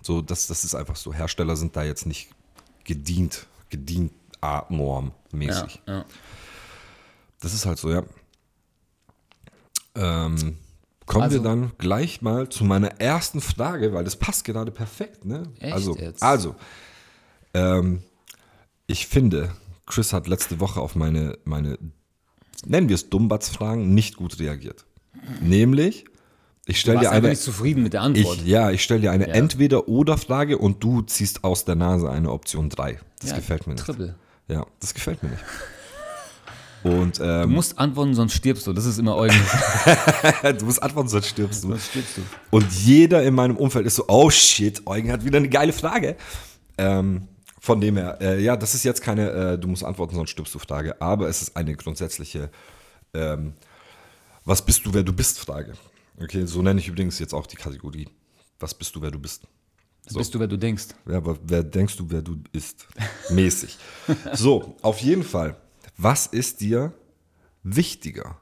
So, 0.02 0.20
das, 0.20 0.46
das 0.48 0.64
ist 0.64 0.74
einfach 0.74 0.96
so. 0.96 1.14
Hersteller 1.14 1.56
sind 1.56 1.76
da 1.76 1.84
jetzt 1.84 2.04
nicht 2.06 2.28
gedient, 2.84 3.46
gedient 3.70 4.12
A-Norm 4.40 5.12
Ja, 5.32 5.38
mäßig. 5.38 5.82
ja. 5.86 6.04
Das 7.40 7.52
ist 7.54 7.66
halt 7.66 7.78
so, 7.78 7.90
ja. 7.90 8.02
Ähm, 9.94 10.58
kommen 11.06 11.22
Also- 11.24 11.36
wir 11.38 11.42
dann 11.42 11.72
gleich 11.78 12.20
mal 12.22 12.48
zu 12.48 12.64
meiner 12.64 13.00
ersten 13.00 13.40
Frage, 13.40 13.92
weil 13.92 14.04
das 14.04 14.16
passt 14.16 14.44
gerade 14.44 14.70
perfekt, 14.70 15.24
ne? 15.24 15.44
Echt 15.58 15.72
also, 15.72 15.96
jetzt? 15.96 16.22
also 16.22 16.54
ähm, 17.54 18.02
ich 18.86 19.06
finde, 19.06 19.52
Chris 19.86 20.12
hat 20.12 20.26
letzte 20.28 20.60
Woche 20.60 20.80
auf 20.80 20.94
meine, 20.96 21.38
meine 21.44 21.78
nennen 22.66 22.88
wir 22.88 22.94
es 22.94 23.08
Dummbatz-Fragen, 23.08 23.94
nicht 23.94 24.16
gut 24.16 24.38
reagiert. 24.38 24.84
Nämlich, 25.40 26.04
ich 26.66 26.80
stelle 26.80 27.00
dir 27.00 27.10
eine, 27.12 27.28
nicht 27.30 27.40
zufrieden 27.42 27.82
mit 27.82 27.92
der 27.94 28.02
Antwort. 28.02 28.38
ich, 28.38 28.46
ja, 28.46 28.70
ich 28.70 28.82
stelle 28.82 29.00
dir 29.00 29.12
eine 29.12 29.28
Ja. 29.28 29.34
Entweder-Oder-Frage 29.34 30.58
und 30.58 30.82
du 30.82 31.02
ziehst 31.02 31.44
aus 31.44 31.64
der 31.64 31.76
Nase 31.76 32.10
eine 32.10 32.30
Option 32.32 32.68
3. 32.68 32.98
Das 33.20 33.30
Ja, 33.30 33.36
gefällt 33.36 33.66
mir 33.66 33.74
nicht. 33.74 33.84
Triple. 33.84 34.16
Ja, 34.48 34.66
das 34.80 34.94
gefällt 34.94 35.22
mir 35.22 35.30
nicht. 35.30 35.44
Und 36.82 37.18
Du 37.18 37.24
ähm, 37.24 37.50
musst 37.50 37.76
antworten, 37.78 38.14
sonst 38.14 38.34
stirbst 38.34 38.66
du. 38.66 38.72
Das 38.72 38.84
ist 38.84 38.98
immer 38.98 39.16
Eugen. 39.16 39.34
du 40.58 40.64
musst 40.66 40.80
antworten, 40.80 41.08
sonst 41.08 41.28
stirbst 41.28 41.64
du. 41.64 41.68
sonst 41.68 41.88
stirbst 41.88 42.18
du. 42.18 42.22
Und 42.50 42.70
jeder 42.72 43.24
in 43.24 43.34
meinem 43.34 43.56
Umfeld 43.56 43.86
ist 43.86 43.96
so, 43.96 44.04
oh 44.06 44.30
shit, 44.30 44.86
Eugen 44.86 45.10
hat 45.10 45.24
wieder 45.24 45.38
eine 45.38 45.48
geile 45.48 45.72
Frage. 45.72 46.16
Ähm, 46.78 47.26
von 47.58 47.80
dem 47.80 47.96
her, 47.96 48.18
äh, 48.20 48.40
ja, 48.40 48.56
das 48.56 48.74
ist 48.74 48.84
jetzt 48.84 49.02
keine, 49.02 49.30
äh, 49.30 49.58
du 49.58 49.66
musst 49.66 49.82
antworten, 49.82 50.14
sonst 50.14 50.30
stirbst 50.30 50.54
du 50.54 50.60
Frage, 50.60 51.00
aber 51.00 51.28
es 51.28 51.42
ist 51.42 51.56
eine 51.56 51.74
grundsätzliche, 51.74 52.50
ähm, 53.12 53.54
was 54.44 54.64
bist 54.64 54.86
du, 54.86 54.94
wer 54.94 55.02
du 55.02 55.12
bist 55.12 55.40
Frage. 55.40 55.72
Okay, 56.22 56.46
so 56.46 56.62
nenne 56.62 56.78
ich 56.78 56.86
übrigens 56.86 57.18
jetzt 57.18 57.34
auch 57.34 57.46
die 57.48 57.56
Kategorie. 57.56 58.08
Was 58.60 58.72
bist 58.72 58.94
du, 58.94 59.02
wer 59.02 59.10
du 59.10 59.18
bist? 59.18 59.42
So. 60.06 60.18
Bist 60.18 60.34
du, 60.34 60.38
wer 60.38 60.46
du 60.46 60.56
denkst. 60.56 60.86
Ja, 61.08 61.16
aber 61.16 61.36
wer 61.42 61.64
denkst 61.64 61.96
du, 61.96 62.08
wer 62.08 62.22
du 62.22 62.36
bist? 62.36 62.86
Mäßig. 63.30 63.76
So, 64.34 64.76
auf 64.82 65.00
jeden 65.00 65.24
Fall. 65.24 65.56
Was 65.96 66.26
ist 66.26 66.60
dir 66.60 66.92
wichtiger? 67.64 68.38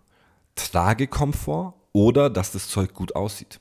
Tragekomfort 0.57 1.75
oder 1.93 2.29
dass 2.29 2.53
das 2.53 2.69
Zeug 2.69 2.93
gut 2.93 3.17
aussieht? 3.17 3.61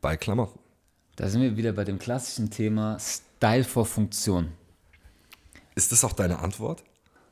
Bei 0.00 0.16
Klamotten. 0.16 0.58
Da 1.16 1.28
sind 1.28 1.40
wir 1.40 1.56
wieder 1.56 1.72
bei 1.72 1.84
dem 1.84 1.98
klassischen 1.98 2.50
Thema 2.50 2.98
Style 3.00 3.64
vor 3.64 3.86
Funktion. 3.86 4.52
Ist 5.74 5.92
das 5.92 6.04
auch 6.04 6.12
deine 6.12 6.38
Antwort? 6.40 6.84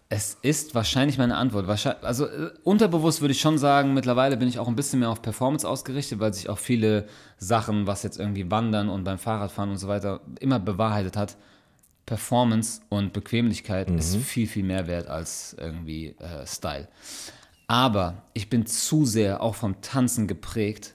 Es 0.09 0.39
ist 0.43 0.75
wahrscheinlich 0.75 1.19
meine 1.19 1.37
Antwort. 1.37 1.67
Wahrscheinlich, 1.67 2.05
also 2.05 2.27
äh, 2.27 2.51
unterbewusst 2.63 3.21
würde 3.21 3.33
ich 3.33 3.41
schon 3.41 3.59
sagen, 3.59 3.93
mittlerweile 3.93 4.37
bin 4.37 4.49
ich 4.49 4.59
auch 4.59 4.69
ein 4.69 4.77
bisschen 4.77 5.01
mehr 5.01 5.11
auf 5.11 5.21
Performance 5.21 5.69
ausgerichtet, 5.69 6.21
weil 6.21 6.33
sich 6.33 6.49
auch 6.49 6.59
viele 6.59 7.09
Sachen, 7.39 7.87
was 7.87 8.05
jetzt 8.05 8.19
irgendwie 8.19 8.51
Wandern 8.51 8.89
und 8.89 9.03
beim 9.05 9.19
Fahrradfahren 9.19 9.71
und 9.71 9.79
so 9.79 9.89
weiter, 9.89 10.21
immer 10.39 10.61
bewahrheitet 10.61 11.17
hat. 11.17 11.37
Performance 12.07 12.83
und 12.89 13.13
Bequemlichkeit 13.13 13.91
ist 13.91 14.15
viel, 14.17 14.47
viel 14.47 14.63
mehr 14.63 14.87
wert 14.87 15.09
als 15.09 15.57
irgendwie 15.59 16.15
äh, 16.21 16.47
Style. 16.47 16.87
Aber 17.67 18.23
ich 18.33 18.49
bin 18.49 18.65
zu 18.65 19.05
sehr 19.05 19.43
auch 19.43 19.57
vom 19.57 19.81
Tanzen 19.81 20.29
geprägt, 20.29 20.95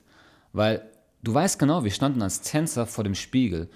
weil 0.53 0.89
du 1.21 1.33
weißt 1.33 1.59
genau, 1.59 1.83
wir 1.83 1.91
standen 1.91 2.21
als 2.21 2.41
Tänzer 2.41 2.85
vor 2.85 3.03
dem 3.03 3.15
Spiegel, 3.15 3.69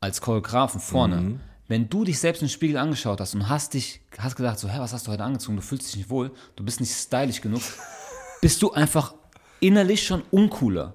als 0.00 0.20
Choreografen 0.20 0.80
vorne. 0.80 1.38
Wenn 1.74 1.88
du 1.88 2.04
dich 2.04 2.20
selbst 2.20 2.40
im 2.40 2.46
Spiegel 2.48 2.76
angeschaut 2.76 3.20
hast 3.20 3.34
und 3.34 3.48
hast 3.48 3.74
dich, 3.74 4.00
hast 4.16 4.36
gedacht, 4.36 4.60
so, 4.60 4.68
hä, 4.68 4.76
was 4.78 4.92
hast 4.92 5.08
du 5.08 5.10
heute 5.10 5.24
angezogen? 5.24 5.56
Du 5.56 5.62
fühlst 5.62 5.88
dich 5.88 5.96
nicht 5.96 6.08
wohl, 6.08 6.30
du 6.54 6.64
bist 6.64 6.80
nicht 6.80 6.92
stylisch 6.92 7.40
genug, 7.40 7.62
bist 8.40 8.62
du 8.62 8.70
einfach 8.70 9.12
innerlich 9.58 10.06
schon 10.06 10.22
uncooler. 10.30 10.94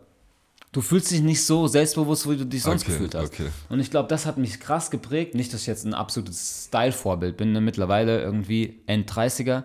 Du 0.72 0.80
fühlst 0.80 1.12
dich 1.12 1.20
nicht 1.20 1.44
so 1.46 1.68
selbstbewusst, 1.68 2.30
wie 2.30 2.38
du 2.38 2.46
dich 2.46 2.64
sonst 2.64 2.84
Okay, 2.84 2.94
gefühlt 2.94 3.14
hast. 3.14 3.34
okay. 3.34 3.50
Und 3.68 3.82
ich 3.82 3.92
glaube, 3.92 4.08
das 4.08 4.26
hat 4.26 4.38
mich 4.38 4.58
krass 4.62 4.90
geprägt. 4.90 5.36
Nicht, 5.36 5.54
dass 5.54 5.60
ich 5.62 5.68
jetzt 5.68 5.84
ein 5.86 5.94
absolutes 5.94 6.68
Style-Vorbild 6.68 7.36
bin. 7.36 7.52
Ne? 7.52 7.60
Mittlerweile 7.60 8.22
irgendwie 8.22 8.80
End-30er 8.88 9.64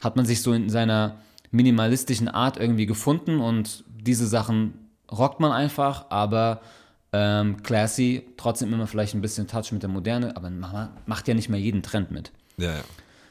hat 0.00 0.16
man 0.16 0.26
sich 0.26 0.42
so 0.42 0.52
in 0.52 0.68
seiner 0.68 1.22
minimalistischen 1.50 2.28
Art 2.28 2.58
irgendwie 2.58 2.84
gefunden 2.84 3.40
und 3.40 3.82
diese 3.88 4.26
Sachen 4.26 4.74
rockt 5.10 5.40
man 5.40 5.52
einfach, 5.52 6.10
aber 6.10 6.60
ähm, 7.12 7.62
classy, 7.62 8.26
trotzdem 8.36 8.72
immer 8.72 8.86
vielleicht 8.86 9.14
ein 9.14 9.20
bisschen 9.20 9.46
Touch 9.48 9.72
mit 9.72 9.82
der 9.82 9.90
Moderne, 9.90 10.36
aber 10.36 10.50
macht, 11.06 11.28
ja 11.28 11.34
nicht 11.34 11.48
mehr 11.48 11.60
jeden 11.60 11.82
Trend 11.82 12.10
mit. 12.10 12.30
Ja, 12.56 12.72
ja. 12.76 12.84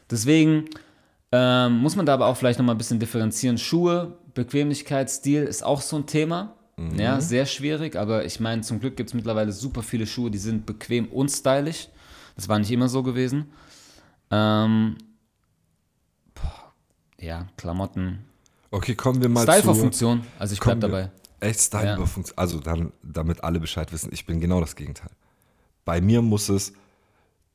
Deswegen 0.10 0.66
ähm, 1.32 1.78
muss 1.78 1.96
man 1.96 2.06
da 2.06 2.14
aber 2.16 2.28
auch 2.28 2.36
vielleicht 2.38 2.60
nochmal 2.60 2.76
ein 2.76 2.80
bisschen 2.80 3.00
differenzieren. 3.00 3.58
Schuhe, 3.58 4.18
Bequemlichkeit, 4.34 5.10
Stil 5.10 5.44
ist 5.44 5.64
auch 5.64 5.82
so 5.82 5.98
ein 5.98 6.06
Thema. 6.06 6.56
Ja, 6.96 7.20
sehr 7.20 7.46
schwierig, 7.46 7.98
aber 7.98 8.24
ich 8.24 8.40
meine, 8.40 8.62
zum 8.62 8.80
Glück 8.80 8.96
gibt 8.96 9.10
es 9.10 9.14
mittlerweile 9.14 9.52
super 9.52 9.84
viele 9.84 10.08
Schuhe, 10.08 10.32
die 10.32 10.38
sind 10.38 10.66
bequem 10.66 11.08
und 11.08 11.28
stylisch. 11.30 11.90
Das 12.38 12.48
war 12.48 12.58
nicht 12.58 12.72
immer 12.72 12.88
so 12.88 13.04
gewesen. 13.04 13.52
Ähm, 14.32 14.96
boah, 16.34 16.72
ja, 17.20 17.48
Klamotten. 17.58 18.20
Okay, 18.72 18.96
kommen 18.96 19.22
wir 19.22 19.28
mal 19.28 19.44
Style 19.44 19.60
zu... 19.60 19.66
vor 19.66 19.76
Funktion, 19.76 20.22
also 20.40 20.54
ich 20.54 20.62
bleib 20.62 20.80
Kommen 20.80 20.94
wir- 20.94 21.00
dabei. 21.02 21.12
Echt 21.40 21.60
Style 21.60 21.96
über 21.96 22.08
Funktion. 22.08 22.38
Also 22.38 22.60
dann, 22.60 22.92
damit 23.02 23.44
alle 23.44 23.60
Bescheid 23.60 23.92
wissen, 23.92 24.10
ich 24.12 24.26
bin 24.26 24.40
genau 24.40 24.60
das 24.60 24.76
Gegenteil. 24.76 25.12
Bei 25.86 26.02
mir 26.02 26.22
muss 26.22 26.50
es, 26.50 26.74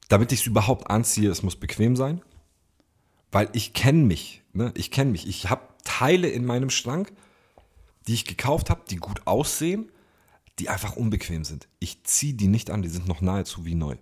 damit 0.08 0.32
ich 0.32 0.40
es 0.40 0.46
überhaupt 0.46 0.90
anziehe, 0.90 1.30
es 1.30 1.42
muss 1.42 1.56
bequem 1.56 1.96
sein. 1.96 2.22
Weil 3.30 3.48
ich 3.52 3.72
kenne 3.72 4.04
mich. 4.04 4.42
Ne? 4.52 4.72
Ich 4.76 4.90
kenne 4.90 5.10
mich. 5.10 5.26
Ich 5.26 5.50
habe 5.50 5.62
Teile 5.84 6.28
in 6.28 6.44
meinem 6.44 6.70
Schrank, 6.70 7.12
die 8.06 8.14
ich 8.14 8.24
gekauft 8.24 8.70
habe, 8.70 8.82
die 8.88 8.96
gut 8.96 9.26
aussehen, 9.26 9.90
die 10.58 10.68
einfach 10.68 10.96
unbequem 10.96 11.44
sind. 11.44 11.68
Ich 11.78 12.04
ziehe 12.04 12.34
die 12.34 12.48
nicht 12.48 12.70
an, 12.70 12.82
die 12.82 12.88
sind 12.88 13.08
noch 13.08 13.20
nahezu 13.20 13.64
wie 13.64 13.74
neu. 13.74 13.96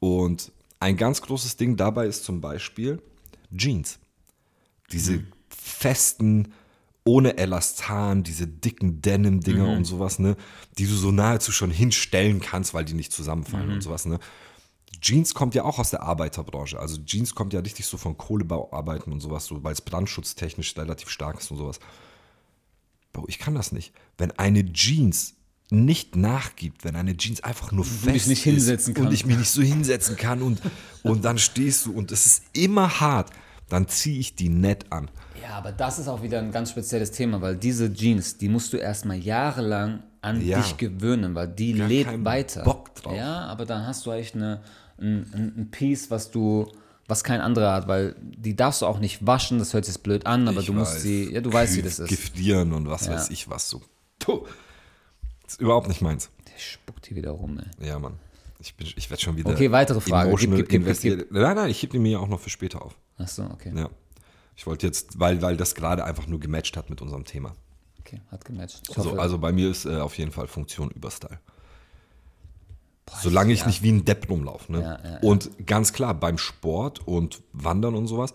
Und 0.00 0.52
ein 0.80 0.96
ganz 0.96 1.22
großes 1.22 1.56
Ding 1.56 1.76
dabei 1.76 2.06
ist 2.06 2.24
zum 2.24 2.40
Beispiel 2.40 3.00
Jeans. 3.54 3.98
Diese 4.90 5.24
festen, 5.48 6.52
ohne 7.04 7.36
Elastan, 7.36 8.22
diese 8.22 8.46
dicken 8.46 9.02
Denim-Dinger 9.02 9.68
und 9.68 9.84
sowas, 9.84 10.18
ne, 10.18 10.36
die 10.78 10.86
du 10.86 10.94
so 10.94 11.10
nahezu 11.10 11.50
schon 11.50 11.70
hinstellen 11.70 12.40
kannst, 12.40 12.74
weil 12.74 12.84
die 12.84 12.94
nicht 12.94 13.12
zusammenfallen 13.12 13.70
und 13.70 13.80
sowas, 13.82 14.06
ne. 14.06 14.18
Jeans 15.00 15.34
kommt 15.34 15.56
ja 15.56 15.64
auch 15.64 15.80
aus 15.80 15.90
der 15.90 16.02
Arbeiterbranche. 16.02 16.78
Also 16.78 17.02
Jeans 17.02 17.34
kommt 17.34 17.52
ja 17.52 17.60
richtig 17.60 17.86
so 17.86 17.96
von 17.96 18.16
Kohlebauarbeiten 18.16 19.12
und 19.12 19.20
sowas, 19.20 19.46
so, 19.46 19.64
weil 19.64 19.72
es 19.72 19.80
brandschutztechnisch 19.80 20.76
relativ 20.76 21.08
stark 21.08 21.40
ist 21.40 21.50
und 21.50 21.56
sowas. 21.56 21.80
Bro, 23.12 23.24
ich 23.26 23.40
kann 23.40 23.54
das 23.54 23.72
nicht. 23.72 23.92
Wenn 24.16 24.30
eine 24.38 24.72
Jeans 24.72 25.34
nicht 25.70 26.14
nachgibt, 26.14 26.84
wenn 26.84 26.94
eine 26.94 27.16
Jeans 27.16 27.42
einfach 27.42 27.72
nur 27.72 27.84
fest 27.84 28.14
dich 28.14 28.26
nicht 28.26 28.42
hinsetzen 28.42 28.94
ist 28.94 29.00
und 29.00 29.12
ich 29.12 29.26
mich 29.26 29.38
nicht 29.38 29.50
so 29.50 29.62
hinsetzen 29.62 30.16
kann 30.16 30.42
und, 30.42 30.60
und 31.02 31.24
dann 31.24 31.38
stehst 31.38 31.86
du 31.86 31.92
und 31.92 32.12
es 32.12 32.26
ist 32.26 32.44
immer 32.52 33.00
hart, 33.00 33.30
dann 33.68 33.88
ziehe 33.88 34.18
ich 34.18 34.36
die 34.36 34.50
nett 34.50 34.92
an. 34.92 35.10
Ja, 35.42 35.50
aber 35.56 35.72
das 35.72 35.98
ist 35.98 36.08
auch 36.08 36.22
wieder 36.22 36.38
ein 36.38 36.52
ganz 36.52 36.70
spezielles 36.70 37.10
Thema, 37.10 37.40
weil 37.40 37.56
diese 37.56 37.92
Jeans, 37.92 38.38
die 38.38 38.48
musst 38.48 38.72
du 38.72 38.76
erstmal 38.76 39.18
jahrelang 39.18 40.02
an 40.20 40.40
Ja. 40.44 40.58
dich 40.60 40.76
gewöhnen, 40.76 41.34
weil 41.34 41.48
die 41.48 41.74
Gar 41.74 41.88
lebt 41.88 42.24
weiter. 42.24 42.62
Bock 42.62 42.94
drauf. 42.94 43.14
Ja, 43.16 43.40
aber 43.46 43.64
dann 43.66 43.86
hast 43.86 44.06
du 44.06 44.12
echt 44.12 44.34
eine, 44.36 44.62
ein, 45.00 45.54
ein, 45.56 45.68
Piece, 45.72 46.10
was 46.12 46.30
du, 46.30 46.70
was 47.08 47.24
kein 47.24 47.40
anderer 47.40 47.72
hat, 47.72 47.88
weil 47.88 48.14
die 48.22 48.54
darfst 48.54 48.82
du 48.82 48.86
auch 48.86 49.00
nicht 49.00 49.26
waschen, 49.26 49.58
das 49.58 49.74
hört 49.74 49.84
sich 49.84 49.94
jetzt 49.96 50.02
blöd 50.02 50.26
an, 50.26 50.46
aber 50.46 50.60
Ich 50.60 50.66
du 50.66 50.72
musst 50.74 50.94
weiß, 50.94 51.02
sie, 51.02 51.32
ja, 51.32 51.40
du 51.40 51.52
weißt, 51.52 51.76
wie 51.76 51.82
das 51.82 51.98
ist. 51.98 52.08
Giftieren 52.08 52.72
und 52.72 52.88
was 52.88 53.06
Ja. 53.06 53.14
weiß 53.14 53.30
ich 53.30 53.50
was 53.50 53.68
so. 53.68 53.82
Puh. 54.20 54.42
ist 55.46 55.60
überhaupt 55.60 55.88
nicht 55.88 56.00
meins. 56.02 56.30
Der 56.46 56.58
spuckt 56.58 57.06
hier 57.06 57.16
wieder 57.16 57.32
rum, 57.32 57.58
ey. 57.58 57.88
Ja, 57.88 57.98
Mann. 57.98 58.14
Ich, 58.60 58.76
bin- 58.76 58.86
ich 58.94 59.10
werde 59.10 59.20
schon 59.20 59.36
wieder. 59.36 59.50
Okay, 59.50 59.72
weitere 59.72 60.00
Frage. 60.00 60.32
Gib, 60.36 60.68
gib, 60.68 60.86
gib. 61.00 61.32
Nein, 61.32 61.56
nein, 61.56 61.68
ich 61.68 61.82
hebe 61.82 61.92
die 61.92 61.98
mir 61.98 62.12
ja 62.12 62.18
auch 62.20 62.28
noch 62.28 62.38
für 62.38 62.48
später 62.50 62.80
auf. 62.80 62.96
Achso, 63.18 63.44
okay. 63.46 63.72
Ja. 63.74 63.90
Ich 64.56 64.66
wollte 64.66 64.86
jetzt, 64.86 65.18
weil, 65.18 65.40
weil 65.42 65.56
das 65.56 65.74
gerade 65.74 66.04
einfach 66.04 66.26
nur 66.26 66.38
gematcht 66.40 66.76
hat 66.76 66.90
mit 66.90 67.00
unserem 67.02 67.24
Thema. 67.24 67.54
Okay, 68.00 68.20
hat 68.30 68.44
gematcht. 68.44 68.82
Ich 68.88 68.94
So, 68.94 69.04
hoffe- 69.10 69.20
also 69.20 69.38
bei 69.38 69.52
mir 69.52 69.70
ist 69.70 69.84
äh, 69.86 69.96
auf 69.96 70.18
jeden 70.18 70.30
Fall 70.32 70.46
Funktion 70.46 70.90
über 70.90 71.10
Style. 71.10 71.38
Solange 73.20 73.52
ich 73.52 73.60
ja. 73.60 73.66
nicht 73.66 73.82
wie 73.82 73.90
ein 73.90 74.04
Depp 74.04 74.28
rumlaufe. 74.30 74.72
Ne? 74.72 74.80
Ja, 74.80 75.10
ja. 75.12 75.18
Und 75.20 75.66
ganz 75.66 75.92
klar, 75.92 76.14
beim 76.14 76.38
Sport 76.38 77.06
und 77.06 77.42
Wandern 77.52 77.94
und 77.94 78.06
sowas, 78.06 78.32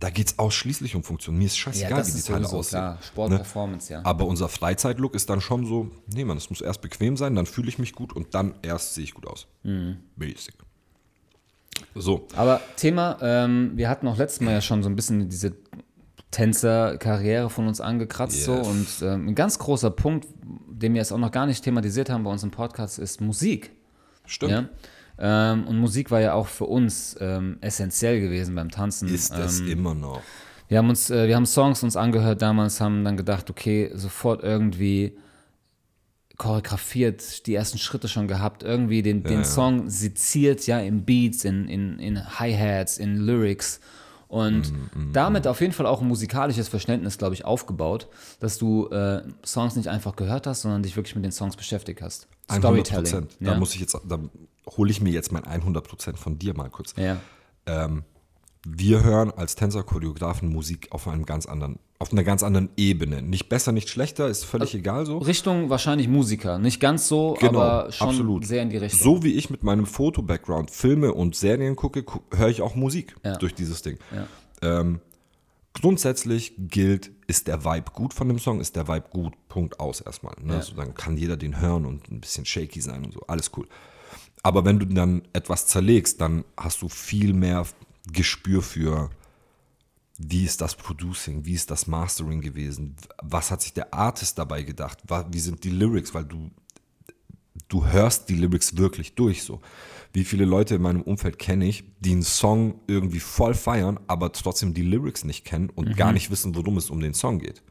da 0.00 0.10
geht 0.10 0.26
es 0.26 0.38
ausschließlich 0.38 0.96
um 0.96 1.04
Funktion. 1.04 1.38
Mir 1.38 1.46
ist 1.46 1.56
scheißegal, 1.56 2.06
wie 2.06 2.10
die 2.12 2.20
Teile 2.22 2.46
aussehen. 2.46 2.70
klar. 2.80 2.98
Sport, 3.02 3.30
Ne? 3.30 3.36
Performance, 3.36 3.92
ja. 3.92 4.04
Aber 4.04 4.26
unser 4.26 4.48
Freizeitlook 4.48 5.14
ist 5.14 5.30
dann 5.30 5.40
schon 5.40 5.64
so, 5.66 5.90
nee, 6.12 6.24
man, 6.24 6.36
es 6.36 6.50
muss 6.50 6.60
erst 6.60 6.82
bequem 6.82 7.16
sein, 7.16 7.36
dann 7.36 7.46
fühle 7.46 7.68
ich 7.68 7.78
mich 7.78 7.92
gut 7.94 8.12
und 8.12 8.34
dann 8.34 8.54
erst 8.62 8.94
sehe 8.94 9.04
ich 9.04 9.14
gut 9.14 9.26
aus. 9.26 9.46
Mhm. 9.62 9.98
Basic. 10.16 10.54
So, 11.94 12.26
Aber 12.36 12.60
Thema, 12.76 13.18
ähm, 13.20 13.72
wir 13.74 13.88
hatten 13.88 14.06
auch 14.08 14.16
letztes 14.16 14.40
Mal 14.40 14.52
ja 14.52 14.60
schon 14.60 14.82
so 14.82 14.88
ein 14.88 14.96
bisschen 14.96 15.28
diese 15.28 15.54
Tänzer-Karriere 16.30 17.50
von 17.50 17.68
uns 17.68 17.80
angekratzt. 17.80 18.44
So, 18.44 18.56
Yes. 18.56 18.66
und 18.66 18.86
ähm, 19.06 19.28
ein 19.28 19.34
ganz 19.34 19.58
großer 19.58 19.90
Punkt, 19.90 20.26
den 20.68 20.94
wir 20.94 21.00
jetzt 21.00 21.12
auch 21.12 21.18
noch 21.18 21.30
gar 21.30 21.46
nicht 21.46 21.62
thematisiert 21.62 22.08
haben 22.10 22.24
bei 22.24 22.30
uns 22.30 22.42
im 22.42 22.50
Podcast, 22.50 22.98
ist 22.98 23.20
Musik. 23.20 23.70
stimmt. 24.26 24.52
Ja? 24.52 24.64
Ähm, 25.18 25.66
und 25.66 25.78
Musik 25.78 26.10
war 26.10 26.20
ja 26.20 26.32
auch 26.32 26.46
für 26.46 26.64
uns 26.64 27.16
ähm, 27.20 27.58
essentiell 27.60 28.20
gewesen 28.20 28.54
beim 28.54 28.70
Tanzen. 28.70 29.08
Ist 29.12 29.32
es 29.36 29.60
ähm, 29.60 29.68
immer 29.68 29.94
noch. 29.94 30.22
Wir 30.68 30.78
haben 30.78 30.88
uns, 30.88 31.10
äh, 31.10 31.28
wir 31.28 31.36
haben 31.36 31.44
Songs 31.44 31.82
uns 31.82 31.96
angehört 31.96 32.40
damals, 32.40 32.80
haben 32.80 33.04
dann 33.04 33.18
gedacht, 33.18 33.50
okay, 33.50 33.90
sofort 33.94 34.42
irgendwie 34.42 35.14
choreografiert, 36.42 37.46
die 37.46 37.54
ersten 37.54 37.78
Schritte 37.78 38.08
schon 38.08 38.26
gehabt, 38.28 38.62
irgendwie 38.62 39.02
den, 39.02 39.22
den 39.22 39.38
ja. 39.38 39.44
Song 39.44 39.88
seziert, 39.88 40.66
ja, 40.66 40.80
in 40.80 41.04
Beats, 41.04 41.44
in, 41.44 41.68
in, 41.68 41.98
in 41.98 42.38
Hi-Hats, 42.38 42.98
in 42.98 43.16
Lyrics 43.16 43.80
und 44.28 44.72
Mhm, 44.72 45.12
damit 45.12 45.46
auf 45.46 45.60
jeden 45.60 45.72
Fall 45.72 45.86
auch 45.86 46.00
ein 46.00 46.08
musikalisches 46.08 46.68
Verständnis, 46.68 47.18
glaube 47.18 47.34
ich, 47.34 47.44
aufgebaut, 47.44 48.08
dass 48.40 48.58
du 48.58 48.88
äh, 48.88 49.22
Songs 49.44 49.76
nicht 49.76 49.88
einfach 49.88 50.16
gehört 50.16 50.46
hast, 50.46 50.62
sondern 50.62 50.82
dich 50.82 50.96
wirklich 50.96 51.14
mit 51.14 51.24
den 51.24 51.32
Songs 51.32 51.54
beschäftigt 51.56 52.00
hast. 52.02 52.28
100 52.48 52.90
Prozent. 52.90 53.36
Da 53.40 53.52
Ja. 53.52 53.58
muss 53.58 53.74
ich 53.74 53.80
jetzt, 53.80 53.94
da 54.08 54.18
hole 54.76 54.90
ich 54.90 55.00
mir 55.00 55.10
jetzt 55.12 55.32
mein 55.32 55.44
100 55.44 55.86
Prozent 55.86 56.18
von 56.18 56.38
dir 56.38 56.54
mal 56.56 56.70
kurz. 56.70 56.94
ja. 56.96 57.18
Ähm, 57.66 58.02
wir 58.64 59.02
hören 59.02 59.32
als 59.32 59.56
Tänzer, 59.56 59.82
Choreografen 59.82 60.48
Musik 60.48 60.88
auf 60.90 61.08
einem 61.08 61.26
ganz 61.26 61.46
anderen, 61.46 61.78
auf 61.98 62.12
einer 62.12 62.22
ganz 62.22 62.42
anderen 62.42 62.68
Ebene. 62.76 63.20
Nicht 63.20 63.48
besser, 63.48 63.72
nicht 63.72 63.88
schlechter, 63.88 64.28
ist 64.28 64.44
völlig 64.44 64.74
egal 64.74 65.04
so. 65.04 65.18
Richtung 65.18 65.68
wahrscheinlich 65.68 66.06
Musiker. 66.08 66.58
Nicht 66.58 66.78
ganz 66.80 67.08
so, 67.08 67.36
Genau, 67.40 67.60
aber 67.60 67.90
schon 67.92 68.08
absolut. 68.10 68.46
sehr 68.46 68.62
in 68.62 68.70
die 68.70 68.76
Richtung. 68.76 69.00
So 69.00 69.24
wie 69.24 69.32
ich 69.34 69.50
mit 69.50 69.62
meinem 69.64 69.86
Foto-Background 69.86 70.70
Filme 70.70 71.12
und 71.12 71.34
Serien 71.34 71.74
gucke, 71.76 72.04
gu 72.04 72.20
höre 72.32 72.48
ich 72.50 72.62
auch 72.62 72.74
Musik 72.76 73.16
Ja. 73.24 73.36
durch 73.36 73.54
dieses 73.54 73.82
Ding. 73.82 73.98
Ja. 74.14 74.26
Ähm, 74.80 75.00
grundsätzlich 75.74 76.54
gilt, 76.58 77.10
ist 77.26 77.48
der 77.48 77.64
Vibe 77.64 77.90
gut 77.92 78.14
von 78.14 78.28
dem 78.28 78.38
Song, 78.38 78.60
ist 78.60 78.76
der 78.76 78.88
Vibe 78.88 79.06
gut, 79.10 79.32
Punkt 79.48 79.80
aus 79.80 80.00
erstmal. 80.00 80.34
Ne? 80.40 80.54
Ja. 80.54 80.62
So, 80.62 80.74
dann 80.74 80.94
kann 80.94 81.16
jeder 81.16 81.36
den 81.36 81.60
hören 81.60 81.86
und 81.86 82.10
ein 82.10 82.20
bisschen 82.20 82.44
shaky 82.44 82.80
sein 82.80 83.04
und 83.04 83.12
so, 83.12 83.20
alles 83.26 83.50
cool. 83.56 83.66
Aber 84.44 84.64
wenn 84.64 84.78
du 84.80 84.86
dann 84.86 85.22
etwas 85.32 85.66
zerlegst, 85.66 86.20
dann 86.20 86.44
hast 86.56 86.82
du 86.82 86.88
viel 86.88 87.32
mehr 87.32 87.64
Gespür 88.10 88.62
für, 88.62 89.10
wie 90.18 90.44
ist 90.44 90.60
das 90.60 90.74
Producing, 90.74 91.44
wie 91.44 91.54
ist 91.54 91.70
das 91.70 91.86
Mastering 91.86 92.40
gewesen, 92.40 92.96
was 93.22 93.50
hat 93.50 93.62
sich 93.62 93.72
der 93.72 93.92
Artist 93.92 94.38
dabei 94.38 94.62
gedacht, 94.62 94.98
wie 95.30 95.40
sind 95.40 95.62
die 95.64 95.70
Lyrics, 95.70 96.14
weil 96.14 96.24
du 96.24 96.50
du 97.68 97.86
hörst 97.86 98.28
die 98.28 98.34
Lyrics 98.34 98.76
wirklich 98.76 99.14
durch 99.14 99.42
so. 99.42 99.60
Wie 100.12 100.24
viele 100.24 100.44
Leute 100.44 100.74
in 100.74 100.82
meinem 100.82 101.02
Umfeld 101.02 101.38
kenne 101.38 101.66
ich, 101.66 101.84
die 102.00 102.12
einen 102.12 102.22
Song 102.22 102.80
irgendwie 102.86 103.20
voll 103.20 103.54
feiern, 103.54 103.98
aber 104.06 104.32
trotzdem 104.32 104.74
die 104.74 104.82
Lyrics 104.82 105.24
nicht 105.24 105.44
kennen 105.44 105.70
und 105.70 105.96
gar 105.96 106.12
nicht 106.12 106.30
wissen, 106.30 106.54
worum 106.54 106.76
es 106.76 106.90
um 106.90 107.00
den 107.00 107.14
Song 107.14 107.38
geht. 107.38 107.62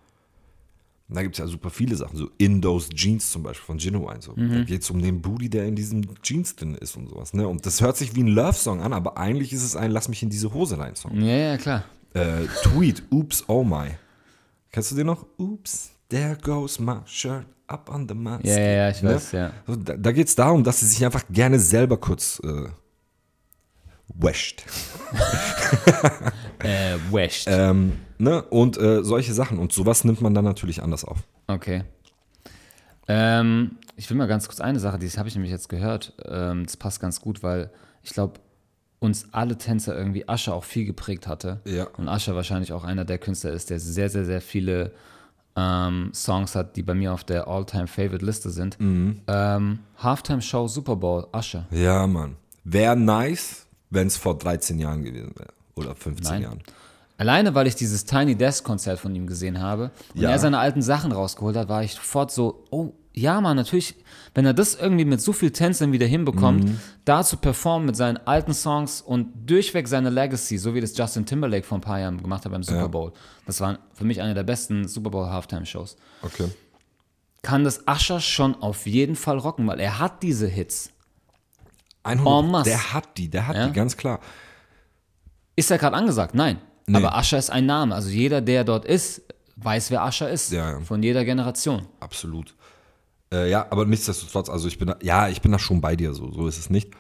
Und 1.12 1.18
da 1.18 1.24
gibt 1.24 1.36
es 1.36 1.40
ja 1.40 1.48
super 1.48 1.70
viele 1.70 1.98
Sachen, 1.98 2.16
so 2.16 2.30
In 2.38 2.62
Those 2.62 2.88
Jeans 2.88 3.30
zum 3.30 3.44
Beispiel 3.44 3.66
von 3.66 3.78
Genuine. 3.78 4.22
So. 4.22 4.32
Da 4.34 4.64
geht 4.64 4.82
es 4.82 4.90
um 4.90 5.02
den 5.02 5.22
Booty, 5.22 5.50
der 5.50 5.66
in 5.66 5.76
diesem 5.76 6.04
Jeans 6.22 6.56
drin 6.56 6.74
ist 6.76 6.96
und 6.96 7.10
sowas. 7.10 7.34
Ne? 7.34 7.46
Und 7.46 7.66
das 7.66 7.82
hört 7.82 7.98
sich 7.98 8.16
wie 8.16 8.24
ein 8.24 8.30
Love-Song 8.30 8.80
an, 8.82 8.94
aber 8.94 9.18
eigentlich 9.18 9.52
ist 9.52 9.62
es 9.62 9.76
ein 9.76 9.92
Lass 9.92 10.08
mich 10.08 10.24
in 10.24 10.30
diese 10.30 10.54
Hose 10.54 10.78
rein 10.78 10.96
Song. 10.96 11.20
Ja, 11.20 11.36
ja, 11.36 11.58
klar. 11.58 11.84
Äh, 12.14 12.46
Tweet, 12.64 13.04
Oops, 13.12 13.44
oh 13.50 13.62
my. 13.62 13.90
Kennst 14.72 14.92
du 14.92 14.96
den 14.96 15.08
noch? 15.08 15.26
Oops, 15.38 15.92
there 16.08 16.38
goes 16.42 16.80
my 16.80 17.00
shirt 17.04 17.46
up 17.68 17.90
on 17.94 18.08
the 18.08 18.16
mask. 18.16 18.46
Ja, 18.46 18.58
ja, 18.58 18.72
ja, 18.72 18.90
ich 18.92 19.04
weiß, 19.04 19.34
ja. 19.34 19.52
So, 19.68 19.76
da 19.76 19.98
da 19.98 20.12
geht 20.14 20.30
es 20.30 20.36
darum, 20.36 20.64
dass 20.64 20.80
sie 20.80 20.86
sich 20.86 21.04
einfach 21.04 21.26
gerne 21.30 21.60
selber 21.60 21.98
kurz 21.98 22.40
äh, 22.46 22.70
wäscht. 24.16 24.64
Äh, 26.64 26.98
washed. 27.10 27.48
Ähm, 27.48 27.94
ne? 28.22 28.44
Und 28.44 28.78
äh, 28.78 29.04
solche 29.04 29.34
Sachen. 29.34 29.60
Und 29.60 29.74
sowas 29.74 30.04
nimmt 30.04 30.22
man 30.22 30.34
dann 30.34 30.46
natürlich 30.46 30.82
anders 30.82 31.04
auf. 31.04 31.20
Okay. 31.48 31.84
Ähm, 33.08 33.78
ich 33.98 34.10
will 34.10 34.18
mal 34.18 34.28
ganz 34.28 34.48
kurz 34.48 34.62
eine 34.62 34.80
Sache, 34.80 35.00
die 35.00 35.10
habe 35.10 35.28
ich 35.28 35.36
nämlich 35.36 35.52
jetzt 35.52 35.68
gehört. 35.68 36.14
Ähm, 36.26 36.66
das 36.66 36.78
passt 36.78 37.02
ganz 37.02 37.20
gut, 37.20 37.44
weil 37.44 37.72
ich 38.04 38.12
glaube, 38.14 38.40
uns 39.00 39.28
alle 39.32 39.58
Tänzer 39.58 39.98
irgendwie 39.98 40.30
Ascher 40.30 40.54
auch 40.54 40.64
viel 40.64 40.86
geprägt 40.86 41.28
hatte. 41.28 41.60
Ja. 41.66 41.88
Und 41.98 42.08
Ascher 42.08 42.36
wahrscheinlich 42.36 42.72
auch 42.72 42.84
einer 42.84 43.04
der 43.04 43.18
Künstler 43.18 43.52
ist, 43.52 43.70
der 43.70 43.80
sehr, 43.80 44.10
sehr, 44.10 44.26
sehr 44.26 44.42
viele 44.42 44.92
ähm, 45.56 46.12
Songs 46.14 46.56
hat, 46.56 46.76
die 46.76 46.84
bei 46.84 46.94
mir 46.94 47.12
auf 47.12 47.24
der 47.24 47.48
All-Time-Favorite-Liste 47.48 48.52
sind. 48.52 48.80
Mhm. 48.80 49.22
Ähm, 49.28 49.80
Halftime-Show 49.98 50.68
Super 50.68 50.96
Bowl, 50.96 51.28
Ascher. 51.32 51.66
Ja, 51.72 52.06
Mann. 52.08 52.38
Wäre 52.64 52.96
nice, 52.96 53.66
wenn 53.90 54.08
es 54.08 54.18
vor 54.18 54.38
13 54.38 54.80
Jahren 54.80 55.04
gewesen 55.04 55.34
wäre. 55.36 55.54
Oder 55.76 55.96
15 55.96 56.32
Nein. 56.32 56.42
Jahren. 56.44 56.64
Alleine, 57.22 57.54
weil 57.54 57.68
ich 57.68 57.76
dieses 57.76 58.06
Tiny 58.06 58.34
Desk 58.36 58.64
Konzert 58.66 59.00
von 59.00 59.14
ihm 59.14 59.28
gesehen 59.28 59.60
habe 59.62 59.92
und 60.16 60.22
Ja. 60.22 60.32
er 60.32 60.40
seine 60.40 60.58
alten 60.58 60.82
Sachen 60.82 61.12
rausgeholt 61.12 61.56
hat, 61.56 61.70
war 61.70 61.84
ich 61.84 61.94
sofort 61.94 62.32
so, 62.32 62.66
oh, 62.72 62.94
ja, 63.14 63.40
Mann, 63.42 63.58
natürlich, 63.58 63.96
wenn 64.34 64.44
er 64.46 64.56
das 64.56 64.74
irgendwie 64.74 65.06
mit 65.06 65.22
so 65.22 65.32
viel 65.32 65.52
Tänzern 65.52 65.92
wieder 65.92 66.08
hinbekommt, 66.08 66.64
Mhm. 66.64 66.80
da 67.06 67.24
zu 67.24 67.38
performen 67.38 67.86
mit 67.86 67.96
seinen 67.96 68.18
alten 68.26 68.56
Songs 68.56 69.02
und 69.02 69.28
durchweg 69.48 69.88
seine 69.88 70.10
Legacy, 70.10 70.58
so 70.58 70.74
wie 70.74 70.82
das 70.82 70.98
Justin 70.98 71.28
Timberlake 71.28 71.64
vor 71.64 71.78
ein 71.78 71.82
paar 71.82 72.00
Jahren 72.00 72.20
gemacht 72.20 72.44
hat 72.44 72.52
beim 72.52 72.64
Super 72.64 72.80
Ja. 72.80 72.88
Bowl. 72.88 73.12
Das 73.46 73.62
war 73.62 73.78
für 73.94 74.06
mich 74.06 74.20
eine 74.22 74.34
der 74.34 74.44
besten 74.44 74.88
Super 74.88 75.12
Bowl 75.12 75.30
Halftime 75.30 75.68
Shows. 75.68 75.98
Okay. 76.24 76.48
Kann 77.44 77.64
das 77.64 77.84
Usher 77.88 78.20
schon 78.20 78.56
auf 78.64 78.88
jeden 78.88 79.16
Fall 79.16 79.38
rocken, 79.38 79.68
weil 79.68 79.80
er 79.80 80.00
hat 80.00 80.24
diese 80.24 80.48
Hits. 80.48 80.90
100, 82.04 82.46
En 82.46 82.50
masse. 82.52 82.70
der 82.72 82.94
hat 82.96 83.18
die, 83.18 83.30
der 83.30 83.46
hat 83.48 83.56
Ja. 83.58 83.68
die, 83.68 83.74
ganz 83.74 83.96
klar. 83.96 84.20
Ist 85.56 85.70
er 85.70 85.78
gerade 85.78 85.96
angesagt? 85.96 86.34
Nein. 86.34 86.58
Nee. 86.92 86.98
Aber 87.04 87.18
Usher 87.18 87.38
ist 87.40 87.50
ein 87.50 87.66
Name. 87.66 87.96
Also 87.96 88.10
jeder, 88.10 88.42
der 88.42 88.64
dort 88.64 88.86
ist, 88.86 89.22
weiß, 89.58 89.92
wer 89.92 90.06
Usher 90.06 90.30
ist. 90.30 90.52
Ja, 90.52 90.72
ja. 90.72 90.80
Von 90.82 91.02
jeder 91.04 91.24
Generation. 91.26 91.88
Absolut. 92.00 92.56
Äh, 93.34 93.50
ja, 93.50 93.66
aber 93.70 93.86
nichtsdestotrotz, 93.86 94.50
also 94.50 94.68
ich 94.68 94.78
bin 94.78 94.90
da, 94.90 94.98
ja, 95.02 95.30
ich 95.30 95.42
bin 95.42 95.52
da 95.52 95.60
schon 95.60 95.80
bei 95.82 95.96
dir, 95.96 96.14
so, 96.14 96.32
so 96.32 96.48
ist 96.48 96.58
es 96.58 96.70
nicht. 96.70 96.92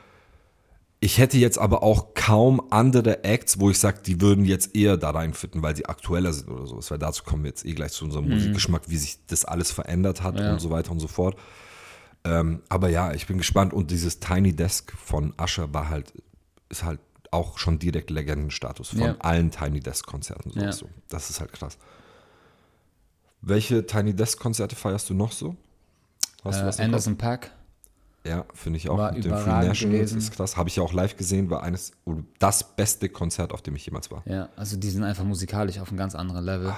Ich 1.03 1.17
hätte 1.17 1.37
jetzt 1.39 1.57
aber 1.57 1.81
auch 1.81 2.13
kaum 2.13 2.61
andere 2.69 3.23
Acts, 3.23 3.59
wo 3.59 3.71
ich 3.71 3.79
sage, 3.79 4.01
die 4.05 4.21
würden 4.21 4.45
jetzt 4.45 4.75
eher 4.75 4.97
da 4.97 5.09
reinfitten, 5.09 5.63
weil 5.63 5.75
sie 5.75 5.87
aktueller 5.87 6.31
sind 6.31 6.47
oder 6.49 6.67
sowas. 6.67 6.91
Weil 6.91 6.99
dazu 6.99 7.23
kommen 7.23 7.43
wir 7.43 7.49
jetzt 7.49 7.65
eh 7.65 7.73
gleich 7.73 7.91
zu 7.91 8.05
unserem 8.05 8.29
Musikgeschmack, 8.29 8.83
wie 8.87 8.97
sich 8.97 9.17
das 9.25 9.43
alles 9.43 9.71
verändert 9.71 10.21
hat 10.21 10.39
Ja. 10.39 10.51
und 10.53 10.59
so 10.59 10.69
weiter 10.69 10.91
und 10.91 10.99
so 10.99 11.07
fort. 11.07 11.35
Ähm, 12.23 12.61
aber 12.69 12.89
ja, 12.89 13.13
ich 13.13 13.25
bin 13.25 13.39
gespannt 13.39 13.73
und 13.73 13.89
dieses 13.89 14.19
Tiny 14.19 14.55
Desk 14.55 14.93
von 14.95 15.33
Usher 15.41 15.73
war 15.73 15.89
halt, 15.89 16.13
ist 16.69 16.83
halt 16.83 16.99
auch 17.31 17.57
schon 17.57 17.79
direkt 17.79 18.09
Legendenstatus 18.09 18.89
von 18.89 18.99
Ja. 18.99 19.15
allen 19.19 19.51
Tiny 19.51 19.79
Desk 19.79 20.05
Konzerten. 20.05 20.51
Ja. 20.59 20.71
so. 20.71 20.89
Das 21.09 21.29
ist 21.29 21.39
halt 21.39 21.51
krass. 21.53 21.77
Welche 23.41 23.85
Tiny 23.85 24.13
Desk 24.13 24.39
Konzerte 24.39 24.75
feierst 24.75 25.09
du 25.09 25.13
noch 25.13 25.31
so? 25.31 25.55
Hast 26.43 26.59
du 26.59 26.63
Äh, 26.63 26.67
was 26.67 26.79
im 26.79 26.85
Anderson 26.85 27.17
Pack. 27.17 27.51
ja, 28.25 28.45
finde 28.53 28.77
ich 28.77 28.89
auch. 28.89 28.97
War 28.97 29.13
mit 29.13 29.23
dem 29.25 29.35
Free 29.37 29.99
ist 30.01 30.31
krass. 30.31 30.57
Habe 30.57 30.69
ich 30.69 30.75
ja 30.75 30.83
auch 30.83 30.93
live 30.93 31.15
gesehen, 31.17 31.49
war 31.49 31.63
eines 31.63 31.93
oder 32.05 32.23
das 32.39 32.75
beste 32.75 33.09
Konzert, 33.09 33.53
auf 33.53 33.61
dem 33.61 33.75
ich 33.75 33.85
jemals 33.85 34.11
war. 34.11 34.21
Ja, 34.25 34.49
also 34.55 34.77
die 34.77 34.89
sind 34.89 35.03
einfach 35.03 35.23
musikalisch 35.23 35.79
auf 35.79 35.87
einem 35.89 35.97
ganz 35.97 36.13
anderen 36.15 36.43
Level. 36.45 36.73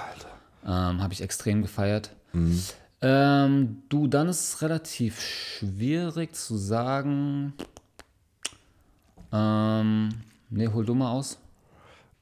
Ähm, 0.64 1.02
Habe 1.02 1.12
ich 1.12 1.20
extrem 1.20 1.60
gefeiert. 1.62 2.14
Mhm. 2.32 2.62
Ähm, 3.02 3.82
du, 3.90 4.06
dann 4.06 4.28
ist 4.28 4.40
es 4.54 4.62
relativ 4.62 5.20
schwierig 5.20 6.34
zu 6.34 6.56
sagen. 6.56 7.52
Ähm, 9.32 10.10
ne, 10.54 10.72
hol 10.72 10.84
du 10.84 10.94
mal 10.94 11.10
aus. 11.12 11.38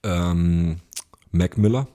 Ähm, 0.03 0.81
Mac 1.31 1.57
Miller. 1.59 1.87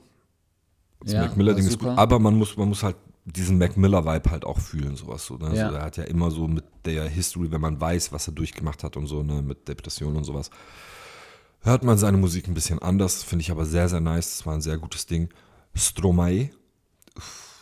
Das 1.02 1.14
Ja, 1.14 1.22
Mac 1.22 1.38
Miller 1.38 1.52
war 1.52 1.60
Ding 1.60 1.68
ist 1.68 1.80
gut. 1.80 1.90
Aber 1.90 2.20
man 2.20 2.36
muss, 2.36 2.56
man 2.58 2.70
muss 2.70 2.84
halt 2.84 2.96
diesen 3.26 3.58
Mac 3.58 3.76
Miller 3.76 4.06
Vibe 4.06 4.32
halt 4.32 4.46
auch 4.46 4.58
fühlen, 4.60 4.96
sowas 4.96 5.26
so. 5.26 5.36
Ne? 5.38 5.54
Ja. 5.56 5.66
Also 5.66 5.76
er 5.78 5.84
hat 5.84 5.98
ja 5.98 6.04
immer 6.06 6.32
so 6.32 6.48
mit 6.48 6.64
der 6.86 7.08
History, 7.10 7.52
wenn 7.52 7.62
man 7.62 7.80
weiß, 7.80 8.12
was 8.14 8.28
er 8.28 8.34
durchgemacht 8.34 8.84
hat 8.84 8.96
und 8.96 9.08
so, 9.08 9.22
ne, 9.24 9.42
mit 9.42 9.68
Depressionen 9.68 10.16
und 10.18 10.24
sowas, 10.24 10.50
hört 11.62 11.84
man 11.84 11.98
seine 11.98 12.18
Musik 12.18 12.48
ein 12.48 12.54
bisschen 12.54 12.80
anders. 12.80 13.24
Finde 13.24 13.42
ich 13.42 13.52
aber 13.52 13.66
sehr, 13.66 13.90
sehr 13.90 14.00
nice. 14.00 14.38
Das 14.38 14.46
war 14.46 14.54
ein 14.54 14.62
sehr 14.62 14.78
gutes 14.78 15.06
Ding. 15.06 15.30
Stromae. 15.76 16.52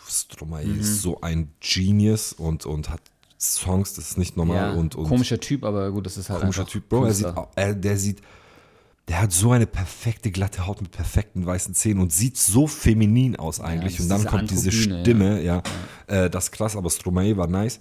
Stromae 0.07 0.65
Mhm. 0.67 0.79
ist 0.79 1.01
so 1.01 1.19
ein 1.21 1.51
Genius 1.59 2.31
und, 2.33 2.65
und 2.67 2.89
hat 2.89 3.01
Songs, 3.39 3.93
das 3.95 4.11
ist 4.11 4.17
nicht 4.17 4.37
normal 4.37 4.55
Ja, 4.55 4.71
und, 4.73 4.95
und 4.95 5.07
komischer 5.07 5.39
Typ, 5.39 5.63
aber 5.63 5.91
gut, 5.91 6.05
das 6.05 6.17
ist 6.17 6.29
halt 6.29 6.41
komischer 6.41 6.65
Typ. 6.65 6.87
Bro, 6.87 7.05
er 7.05 7.13
sieht, 7.13 7.33
er, 7.55 7.73
der 7.73 7.97
sieht, 7.97 8.21
der 9.07 9.21
hat 9.21 9.31
so 9.31 9.51
eine 9.51 9.67
perfekte 9.67 10.31
glatte 10.31 10.65
Haut 10.65 10.81
mit 10.81 10.91
perfekten 10.91 11.45
weißen 11.45 11.73
Zähnen 11.75 12.01
und 12.01 12.11
sieht 12.11 12.37
so 12.37 12.65
feminin 12.67 13.35
aus 13.35 13.59
eigentlich. 13.59 13.97
das 13.97 14.03
und 14.05 14.09
dann 14.09 14.17
diese 14.21 14.29
kommt 14.29 14.51
diese 14.51 14.69
Androgyne, 14.69 15.01
Stimme, 15.01 15.41
ja, 15.43 15.63
Äh, 16.07 16.29
das 16.29 16.45
ist 16.45 16.51
krass, 16.51 16.75
aber 16.75 16.89
Stromae 16.89 17.37
war 17.37 17.47
nice. 17.47 17.79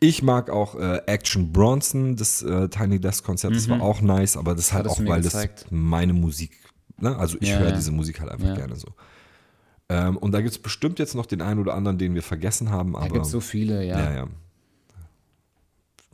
Ich 0.00 0.22
mag 0.22 0.48
auch 0.48 0.74
äh, 0.76 0.98
Action 1.06 1.52
Bronson, 1.52 2.14
das 2.16 2.40
äh, 2.42 2.68
Tiny 2.68 3.00
Desk 3.00 3.24
Konzert, 3.24 3.54
das 3.56 3.68
war 3.68 3.80
auch 3.82 4.00
nice, 4.00 4.36
aber 4.36 4.54
das 4.54 4.72
halt 4.72 4.84
Mhm. 4.86 4.90
Hattest 4.90 5.02
auch, 5.06 5.10
weil 5.10 5.22
gezeigt. 5.22 5.62
das 5.64 5.70
meine 5.70 6.12
Musik, 6.12 6.52
ne? 6.98 7.16
also 7.16 7.36
ich 7.40 7.48
Ja, 7.48 7.58
höre 7.58 7.70
ja. 7.70 7.74
diese 7.76 7.90
Musik 7.90 8.20
halt 8.20 8.30
einfach 8.30 8.46
Ja. 8.48 8.54
gerne 8.54 8.76
so. 8.76 8.88
Ähm, 9.90 10.16
und 10.18 10.32
da 10.32 10.40
gibt 10.40 10.52
es 10.52 10.58
bestimmt 10.58 10.98
jetzt 10.98 11.14
noch 11.14 11.26
den 11.26 11.40
einen 11.42 11.58
oder 11.60 11.74
anderen, 11.74 11.98
den 11.98 12.14
wir 12.14 12.22
vergessen 12.22 12.70
haben, 12.70 12.92
Da 12.92 13.00
aber 13.00 13.08
gibt 13.14 13.24
es 13.26 13.32
so 13.32 13.40
viele, 13.40 13.84
ja. 13.84 14.28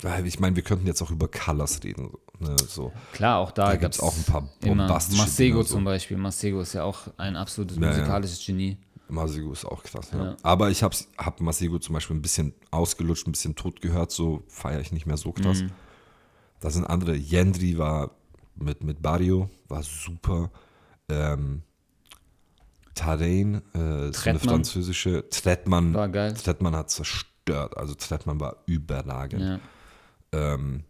Ja, 0.02 0.08
ja. 0.10 0.16
Weil 0.16 0.26
Ich 0.26 0.40
meine, 0.40 0.56
wir 0.56 0.62
könnten 0.62 0.86
jetzt 0.86 1.02
auch 1.02 1.10
über 1.10 1.28
Colors 1.28 1.82
reden. 1.84 2.10
Ne, 2.40 2.56
so. 2.68 2.92
Klar, 3.12 3.38
auch 3.38 3.52
da, 3.52 3.66
Da 3.66 3.70
gibt 3.72 3.82
gibt's 3.82 4.00
auch 4.00 4.16
ein 4.16 4.24
paar 4.24 4.48
bombastische 4.60 5.22
Masego 5.22 5.62
so. 5.62 5.74
zum 5.74 5.84
Beispiel. 5.84 6.16
Masego 6.16 6.60
ist 6.60 6.72
ja 6.72 6.82
auch 6.84 7.06
ein 7.16 7.36
absolutes 7.36 7.76
Ja, 7.76 7.82
ja. 7.84 7.88
musikalisches 7.90 8.44
Genie. 8.44 8.76
Masigo 9.06 9.52
ist 9.52 9.66
auch 9.66 9.82
krass, 9.82 10.10
ja. 10.12 10.24
Ja. 10.24 10.36
Aber 10.42 10.70
ich 10.70 10.82
habe 10.82 10.96
hab 11.18 11.40
Masigo 11.40 11.78
zum 11.78 11.92
Beispiel 11.92 12.16
ein 12.16 12.22
bisschen 12.22 12.54
ausgelutscht, 12.70 13.26
ein 13.28 13.32
bisschen 13.32 13.54
tot 13.54 13.80
gehört, 13.82 14.10
so 14.10 14.42
feiere 14.48 14.80
ich 14.80 14.92
nicht 14.92 15.06
mehr 15.06 15.18
so 15.18 15.30
krass. 15.32 15.62
Mhm. 15.62 15.70
Da 16.60 16.70
sind 16.70 16.86
andere. 16.86 17.14
Yendri 17.14 17.76
war 17.78 18.12
mit, 18.56 18.82
mit 18.82 19.02
Barrio, 19.02 19.50
war 19.68 19.82
super. 19.82 20.50
Ähm, 21.10 21.62
Tarain, 22.94 23.56
äh, 23.74 24.12
so 24.12 24.30
eine 24.30 24.38
französische. 24.38 25.28
Trettmann, 25.28 25.94
War 25.94 26.08
geil. 26.08 26.32
Trettmann 26.34 26.74
hat 26.76 26.90
zerstört. 26.90 27.76
Also 27.76 27.94
Trettmann 27.94 28.40
war 28.40 28.56
überragend. 28.66 29.42
Ja. 29.42 29.60
Ähm, 30.34 30.84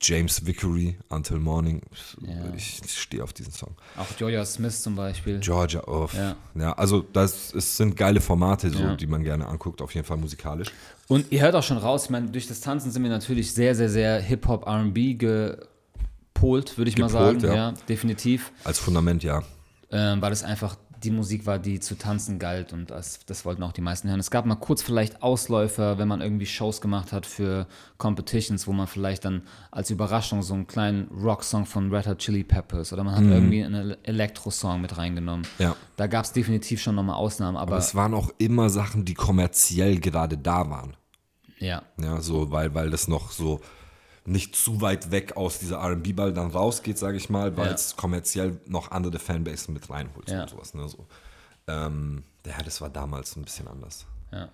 James 0.00 0.44
Vickery, 0.44 0.96
Until 1.10 1.38
Morning. 1.38 1.80
Ja. 2.22 2.52
Ich 2.56 2.80
stehe 2.88 3.22
auf 3.22 3.32
diesen 3.32 3.52
Song. 3.52 3.76
Auch 3.96 4.06
Joya 4.18 4.44
Smith 4.44 4.82
zum 4.82 4.96
Beispiel. 4.96 5.38
Georgia 5.38 5.84
Off. 5.84 6.14
Ja. 6.14 6.34
Ja. 6.56 6.72
also 6.72 7.02
das 7.12 7.54
es 7.54 7.76
sind 7.76 7.96
geile 7.96 8.20
Formate, 8.20 8.70
so, 8.70 8.80
Ja. 8.80 8.96
die 8.96 9.06
man 9.06 9.22
gerne 9.22 9.46
anguckt, 9.46 9.80
auf 9.80 9.94
jeden 9.94 10.06
Fall 10.06 10.16
musikalisch. 10.16 10.68
Und 11.08 11.30
ihr 11.30 11.42
hört 11.42 11.54
auch 11.54 11.62
schon 11.62 11.76
raus, 11.76 12.04
ich 12.06 12.10
meine, 12.10 12.30
durch 12.30 12.48
das 12.48 12.60
Tanzen 12.60 12.90
sind 12.90 13.02
wir 13.02 13.10
natürlich 13.10 13.52
sehr, 13.52 13.74
sehr, 13.76 13.88
sehr 13.90 14.18
Hip-Hop, 14.20 14.66
RB 14.66 15.18
gepolt, 15.18 16.76
würde 16.78 16.88
ich 16.88 16.98
mal 16.98 17.08
sagen. 17.08 17.38
Gepolt, 17.38 17.54
ja. 17.54 17.70
Ja, 17.70 17.74
definitiv. 17.88 18.50
Als 18.64 18.78
Fundament, 18.80 19.22
ja. 19.22 19.42
ähm, 19.90 20.20
weil 20.20 20.32
es 20.32 20.42
einfach 20.42 20.76
die 21.04 21.10
Musik 21.10 21.46
war, 21.46 21.58
die 21.58 21.80
zu 21.80 21.96
tanzen 21.96 22.38
galt 22.38 22.72
und 22.72 22.90
das, 22.90 23.20
das 23.26 23.44
wollten 23.44 23.62
auch 23.62 23.72
die 23.72 23.80
meisten 23.80 24.08
hören. 24.08 24.20
Es 24.20 24.30
gab 24.30 24.46
mal 24.46 24.56
kurz 24.56 24.82
vielleicht 24.82 25.22
Ausläufer, 25.22 25.98
wenn 25.98 26.08
man 26.08 26.20
irgendwie 26.20 26.46
Shows 26.46 26.80
gemacht 26.80 27.12
hat 27.12 27.26
für 27.26 27.66
Competitions, 27.98 28.66
wo 28.66 28.72
man 28.72 28.86
vielleicht 28.86 29.24
dann 29.24 29.42
als 29.70 29.90
Überraschung 29.90 30.42
so 30.42 30.54
einen 30.54 30.66
kleinen 30.66 31.08
Rock-Song 31.08 31.66
von 31.66 31.92
Red 31.92 32.06
Hot 32.06 32.18
Chili 32.18 32.44
Peppers 32.44 32.92
oder 32.92 33.04
man 33.04 33.14
hat 33.16 33.24
irgendwie 33.24 33.64
einen 33.64 33.96
Elektro-Song 34.04 34.80
mit 34.80 34.96
reingenommen. 34.96 35.46
Ja. 35.58 35.74
Da 35.96 36.06
gab 36.06 36.24
es 36.24 36.32
definitiv 36.32 36.80
schon 36.80 36.94
nochmal 36.94 37.16
Ausnahmen, 37.16 37.56
aber, 37.56 37.72
Aber 37.72 37.78
es 37.78 37.94
waren 37.94 38.14
auch 38.14 38.30
immer 38.38 38.70
Sachen, 38.70 39.04
die 39.04 39.14
kommerziell 39.14 39.98
gerade 39.98 40.38
da 40.38 40.68
waren. 40.70 40.96
ja, 41.58 41.82
Ja, 42.00 42.20
so, 42.20 42.50
weil, 42.50 42.74
weil 42.74 42.90
das 42.90 43.08
noch 43.08 43.30
so 43.30 43.60
nicht 44.24 44.54
zu 44.56 44.80
weit 44.80 45.10
weg 45.10 45.36
aus 45.36 45.58
dieser 45.58 45.78
RB-Ball 45.82 46.32
dann 46.32 46.50
rausgeht, 46.50 46.96
sage 46.98 47.16
ich 47.16 47.28
mal, 47.30 47.56
weil 47.56 47.66
Ja. 47.68 47.72
es 47.74 47.96
kommerziell 47.96 48.60
noch 48.66 48.90
andere 48.92 49.18
Fanbases 49.18 49.68
mit 49.68 49.90
reinholt 49.90 50.30
Ja. 50.30 50.42
und 50.42 50.50
sowas. 50.50 50.74
Ne, 50.74 50.88
so. 50.88 51.06
ähm, 51.68 52.22
ja, 52.46 52.60
das 52.64 52.80
war 52.80 52.90
damals 52.90 53.36
ein 53.36 53.42
bisschen 53.42 53.68
anders. 53.68 54.06
ja. 54.32 54.48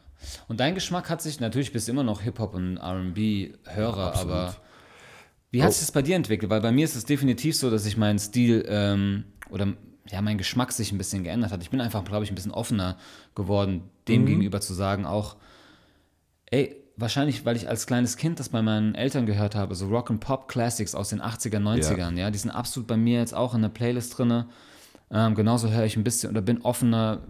Und 0.49 0.59
dein 0.59 0.75
Geschmack 0.75 1.09
hat 1.11 1.23
sich, 1.23 1.39
natürlich 1.39 1.73
bist 1.73 1.87
du 1.87 1.93
immer 1.93 2.03
noch 2.03 2.23
Hip-Hop 2.23 2.53
und 2.55 2.77
RB-Hörer, 2.79 4.09
absolut. 4.09 4.33
aber 4.33 4.57
wie 5.53 5.63
hat 5.63 5.69
Oh. 5.69 5.73
sich 5.73 5.81
das 5.83 5.93
bei 5.93 6.03
dir 6.03 6.17
entwickelt? 6.17 6.51
Weil 6.51 6.61
bei 6.61 6.73
mir 6.73 6.85
ist 6.85 6.97
es 6.97 7.05
definitiv 7.05 7.57
so, 7.57 7.71
dass 7.71 7.85
sich 7.85 7.97
mein 7.97 8.19
Stil 8.19 8.65
ähm, 8.69 9.25
oder 9.51 9.73
ja, 10.11 10.21
mein 10.23 10.37
Geschmack 10.39 10.73
sich 10.73 10.91
ein 10.93 10.99
bisschen 10.99 11.23
geändert 11.23 11.53
hat. 11.53 11.63
Ich 11.63 11.71
bin 11.71 11.81
einfach, 11.81 12.03
glaube 12.05 12.25
ich, 12.25 12.33
ein 12.33 12.35
bisschen 12.35 12.51
offener 12.51 12.97
geworden, 13.35 13.91
dem 14.09 14.23
Mhm. 14.23 14.27
gegenüber 14.27 14.61
zu 14.61 14.75
sagen, 14.75 15.07
auch, 15.07 15.37
ey, 16.47 16.77
wahrscheinlich, 16.99 17.45
weil 17.45 17.57
ich 17.57 17.69
als 17.69 17.87
kleines 17.87 18.17
Kind 18.17 18.41
das 18.41 18.49
bei 18.51 18.61
meinen 18.61 18.95
Eltern 18.95 19.25
gehört 19.25 19.55
habe, 19.55 19.75
so 19.75 19.87
Rock 19.89 20.11
and 20.11 20.21
Pop 20.21 20.49
Classics 20.49 20.95
aus 20.95 21.09
den 21.11 21.23
80er, 21.23 21.59
90ern, 21.59 22.17
ja, 22.19 22.31
die 22.31 22.39
sind 22.39 22.51
absolut 22.51 22.87
bei 22.87 22.97
mir 22.97 23.19
jetzt 23.21 23.35
auch 23.35 23.55
in 23.55 23.63
der 23.63 23.69
Playlist 23.69 24.19
drin. 24.19 24.45
Ähm, 25.11 25.35
genauso 25.35 25.71
höre 25.71 25.85
ich 25.85 25.97
ein 25.97 26.05
bisschen 26.05 26.31
oder 26.31 26.43
bin 26.43 26.61
offener 26.63 27.21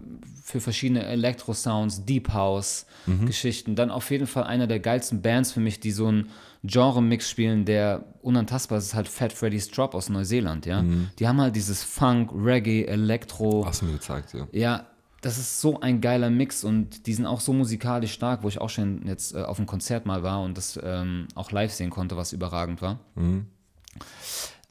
für 0.43 0.59
verschiedene 0.59 1.05
Elektro-Sounds, 1.05 2.05
Deep 2.05 2.33
House-Geschichten. 2.33 3.75
Dann 3.75 3.91
auf 3.91 4.09
jeden 4.11 4.27
Fall 4.27 4.43
einer 4.45 4.67
der 4.67 4.79
geilsten 4.79 5.21
Bands 5.21 5.51
für 5.51 5.59
mich, 5.59 5.79
die 5.79 5.91
so 5.91 6.07
einen 6.07 6.29
Genre-Mix 6.63 7.29
spielen, 7.29 7.63
der 7.65 8.03
unantastbar 8.21 8.79
ist, 8.79 8.85
ist 8.85 8.95
halt 8.95 9.07
Fat 9.07 9.31
Freddy's 9.31 9.69
Drop 9.69 9.93
aus 9.93 10.09
Neuseeland, 10.09 10.65
ja. 10.65 10.83
Die 11.19 11.27
haben 11.27 11.39
halt 11.39 11.55
dieses 11.55 11.83
Funk, 11.83 12.31
Reggae, 12.33 12.85
Elektro. 12.85 13.65
Hast 13.65 13.81
du 13.81 13.85
mir 13.85 13.93
gezeigt, 13.93 14.33
ja. 14.33 14.47
Ja, 14.51 14.87
das 15.21 15.37
ist 15.37 15.59
so 15.59 15.81
ein 15.81 16.01
geiler 16.01 16.29
Mix 16.29 16.63
und 16.63 17.05
die 17.07 17.13
sind 17.13 17.25
auch 17.25 17.41
so 17.41 17.53
musikalisch 17.53 18.13
stark, 18.13 18.43
wo 18.43 18.47
ich 18.47 18.61
auch 18.61 18.69
schon 18.69 19.05
jetzt 19.05 19.35
äh, 19.35 19.41
auf 19.41 19.57
einem 19.57 19.67
Konzert 19.67 20.05
mal 20.05 20.23
war 20.23 20.41
und 20.41 20.57
das 20.57 20.79
ähm, 20.81 21.27
auch 21.35 21.51
live 21.51 21.73
sehen 21.73 21.89
konnte, 21.89 22.15
was 22.15 22.33
überragend 22.33 22.81
war. 22.81 22.99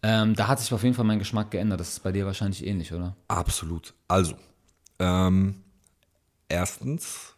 Ähm, 0.03 0.35
da 0.35 0.49
hat 0.49 0.61
sich 0.61 0.73
auf 0.73 0.83
jeden 0.83 0.95
Fall 0.95 1.05
mein 1.05 1.19
Geschmack 1.19 1.51
geändert. 1.51 1.81
Das 1.81 1.91
ist 1.91 2.01
bei 2.01 2.13
dir 2.13 2.25
wahrscheinlich 2.25 2.67
ähnlich, 2.67 2.93
oder? 2.93 3.17
Absolut. 3.27 3.95
Also, 4.07 4.35
ähm, 4.99 5.63
erstens, 6.49 7.35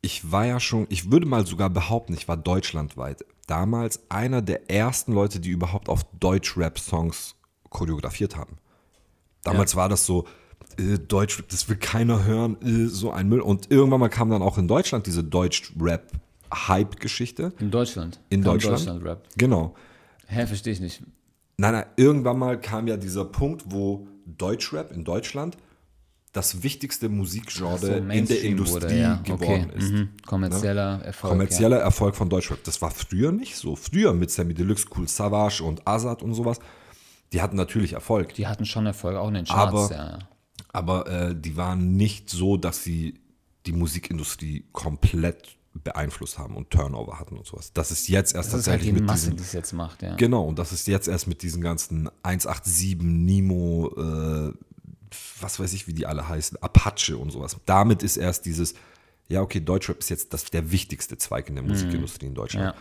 ich 0.00 0.30
war 0.30 0.46
ja 0.46 0.60
schon, 0.60 0.86
ich 0.88 1.10
würde 1.10 1.26
mal 1.26 1.46
sogar 1.46 1.68
behaupten, 1.68 2.14
ich 2.14 2.28
war 2.28 2.36
deutschlandweit 2.36 3.24
damals 3.46 4.10
einer 4.10 4.40
der 4.40 4.70
ersten 4.70 5.12
Leute, 5.12 5.40
die 5.40 5.50
überhaupt 5.50 5.88
auf 5.88 6.04
Deutsch-Rap-Songs 6.18 7.36
choreografiert 7.68 8.36
haben. 8.36 8.56
Damals 9.42 9.76
war 9.76 9.88
das 9.88 10.06
so, 10.06 10.26
äh, 10.78 10.98
Deutsch, 10.98 11.42
das 11.50 11.68
will 11.68 11.76
keiner 11.76 12.24
hören, 12.24 12.56
äh, 12.62 12.86
so 12.88 13.10
ein 13.10 13.28
Müll. 13.28 13.40
Und 13.40 13.70
irgendwann 13.70 14.00
mal 14.00 14.08
kam 14.08 14.30
dann 14.30 14.42
auch 14.42 14.56
in 14.58 14.68
Deutschland 14.68 15.06
diese 15.06 15.22
Deutsch-Rap-Hype-Geschichte. 15.24 17.52
In 17.58 17.70
Deutschland. 17.70 18.20
In 18.30 18.42
Kam 18.42 18.54
Deutschland? 18.54 18.78
Deutschland-Rap. 18.78 19.28
Genau. 19.36 19.74
Hä, 20.26 20.46
verstehe 20.46 20.72
ich 20.72 20.80
nicht. 20.80 21.02
Nein, 21.56 21.72
nein, 21.72 21.84
irgendwann 21.96 22.38
mal 22.38 22.60
kam 22.60 22.86
ja 22.88 22.96
dieser 22.96 23.24
Punkt, 23.24 23.62
wo 23.66 24.08
Deutschrap 24.26 24.90
in 24.92 25.04
Deutschland 25.04 25.56
das 26.32 26.64
wichtigste 26.64 27.08
Musikgenre 27.08 27.78
So 27.78 27.86
in 27.94 28.26
der 28.26 28.42
Industrie 28.42 28.82
wurde, 28.86 28.98
ja. 28.98 29.14
geworden 29.22 29.66
okay. 29.70 29.78
ist. 29.78 29.92
Mhm. 29.92 30.08
Kommerzieller 30.26 31.00
Erfolg. 31.04 31.30
Kommerzieller 31.30 31.76
Erfolg 31.78 32.16
von 32.16 32.28
Deutschrap. 32.28 32.64
Das 32.64 32.82
war 32.82 32.90
früher 32.90 33.30
nicht 33.30 33.54
so. 33.56 33.76
Früher 33.76 34.12
mit 34.12 34.32
Sammy 34.32 34.52
Deluxe, 34.52 34.86
Cool 34.96 35.06
Savage 35.06 35.62
und 35.62 35.86
Azad 35.86 36.24
und 36.24 36.34
sowas. 36.34 36.58
Die 37.32 37.40
hatten 37.40 37.54
natürlich 37.56 37.92
Erfolg. 37.92 38.30
Ja. 38.30 38.34
Die 38.34 38.46
hatten 38.48 38.64
schon 38.64 38.84
Erfolg, 38.86 39.16
auch 39.16 39.28
in 39.28 39.34
den 39.34 39.44
Charts. 39.44 39.92
Aber- 39.92 39.94
ja. 39.94 40.18
Aber 40.74 41.06
äh, 41.06 41.36
die 41.36 41.56
waren 41.56 41.96
nicht 41.96 42.28
so, 42.28 42.56
dass 42.56 42.82
sie 42.82 43.20
die 43.66 43.72
Musikindustrie 43.72 44.64
komplett 44.72 45.56
beeinflusst 45.72 46.38
haben 46.38 46.56
und 46.56 46.70
Turnover 46.70 47.18
hatten 47.18 47.36
und 47.36 47.46
sowas. 47.46 47.72
Das 47.72 47.90
ist 47.90 48.08
jetzt 48.08 48.34
erst 48.34 48.52
Das 48.52 48.60
ist 48.60 48.66
halt 48.66 48.80
tatsächlich 48.80 48.94
die 48.94 49.00
mit 49.00 49.06
Masse, 49.06 49.26
diesen 49.26 49.36
die 49.36 49.42
es 49.42 49.52
jetzt 49.52 49.72
macht, 49.72 50.02
ja. 50.02 50.14
Genau, 50.16 50.44
und 50.44 50.58
das 50.58 50.72
ist 50.72 50.86
jetzt 50.86 51.08
erst 51.08 51.26
mit 51.26 51.42
diesen 51.42 51.62
ganzen 51.62 52.08
187, 52.22 52.98
Nemo, 53.02 53.90
äh, 53.96 54.52
was 55.40 55.58
weiß 55.58 55.72
ich, 55.72 55.86
wie 55.86 55.92
die 55.92 56.06
alle 56.06 56.28
heißen, 56.28 56.62
Apache 56.62 57.16
und 57.16 57.30
sowas. 57.30 57.56
Damit 57.66 58.02
ist 58.02 58.16
erst 58.16 58.46
dieses, 58.46 58.74
ja, 59.28 59.40
okay, 59.40 59.60
Deutschrap 59.60 59.98
ist 59.98 60.10
jetzt 60.10 60.32
das, 60.34 60.44
der 60.46 60.70
wichtigste 60.70 61.16
Zweig 61.16 61.48
in 61.48 61.54
der 61.54 61.64
Musikindustrie 61.64 62.26
in 62.26 62.34
Deutschland. 62.34 62.74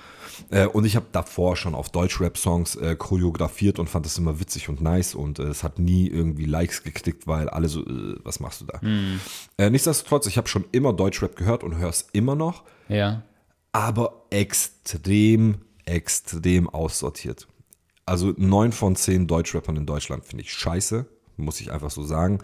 Äh, 0.49 0.67
und 0.67 0.83
ich 0.85 0.95
habe 0.97 1.05
davor 1.11 1.55
schon 1.55 1.73
auf 1.73 1.89
Deutschrap-Songs 1.89 2.75
äh, 2.75 2.95
choreografiert 2.97 3.79
und 3.79 3.89
fand 3.89 4.05
das 4.05 4.17
immer 4.17 4.39
witzig 4.39 4.67
und 4.67 4.81
nice 4.81 5.15
und 5.15 5.39
äh, 5.39 5.43
es 5.43 5.63
hat 5.63 5.79
nie 5.79 6.07
irgendwie 6.07 6.45
Likes 6.45 6.83
gekriegt, 6.83 7.27
weil 7.27 7.47
alle 7.49 7.69
so, 7.69 7.81
äh, 7.85 8.17
was 8.23 8.39
machst 8.41 8.61
du 8.61 8.65
da? 8.65 8.79
Äh, 9.57 9.69
nichtsdestotrotz, 9.69 10.25
ich 10.27 10.37
habe 10.37 10.47
schon 10.49 10.65
immer 10.73 10.91
Deutschrap 10.91 11.35
gehört 11.35 11.63
und 11.63 11.77
höre 11.77 11.89
es 11.89 12.07
immer 12.11 12.35
noch 12.35 12.63
Ja. 12.89 13.23
aber 13.71 14.25
extrem, 14.29 15.59
extrem 15.85 16.69
aussortiert. 16.69 17.47
Also 18.05 18.33
neun 18.35 18.73
von 18.73 18.95
zehn 18.97 19.27
Deutschrappern 19.27 19.77
in 19.77 19.85
Deutschland 19.85 20.25
finde 20.25 20.43
ich 20.43 20.51
scheiße, 20.53 21.05
muss 21.37 21.61
ich 21.61 21.71
einfach 21.71 21.89
so 21.91 22.03
sagen, 22.03 22.39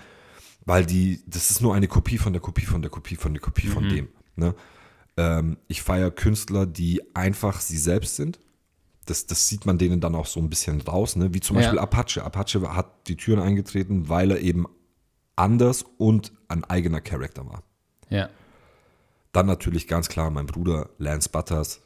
weil 0.65 0.85
die, 0.85 1.21
das 1.25 1.49
ist 1.51 1.61
nur 1.61 1.73
eine 1.75 1.87
Kopie 1.87 2.17
von 2.17 2.33
der 2.33 2.41
Kopie 2.41 2.65
von 2.65 2.81
der 2.81 2.91
Kopie 2.91 3.15
von 3.15 3.33
der 3.33 3.41
Kopie 3.41 3.67
von 3.67 3.89
dem. 3.89 4.09
Ne? 4.35 4.55
Ähm, 5.17 5.57
ich 5.67 5.81
feiere 5.81 6.11
Künstler, 6.11 6.65
die 6.65 7.01
einfach 7.15 7.59
sie 7.59 7.77
selbst 7.77 8.15
sind. 8.15 8.39
Das, 9.05 9.25
das 9.25 9.47
sieht 9.47 9.65
man 9.65 9.77
denen 9.77 10.01
dann 10.01 10.15
auch 10.15 10.27
so 10.27 10.39
ein 10.39 10.49
bisschen 10.49 10.81
raus, 10.81 11.15
ne? 11.15 11.33
wie 11.33 11.39
zum 11.39 11.55
Ja. 11.57 11.63
Beispiel 11.63 11.79
Apache. 11.79 12.23
Apache 12.23 12.75
hat 12.75 13.07
die 13.07 13.17
Türen 13.17 13.39
eingetreten, 13.41 14.07
weil 14.09 14.31
er 14.31 14.39
eben 14.39 14.65
anders 15.35 15.83
und 15.97 16.31
ein 16.47 16.63
eigener 16.65 17.01
Charakter 17.01 17.45
war. 17.47 17.63
Ja. 18.09 18.29
Dann 19.31 19.45
natürlich 19.45 19.87
ganz 19.87 20.09
klar 20.09 20.29
mein 20.29 20.45
Bruder 20.45 20.89
Lance 20.97 21.29
Butters. 21.29 21.81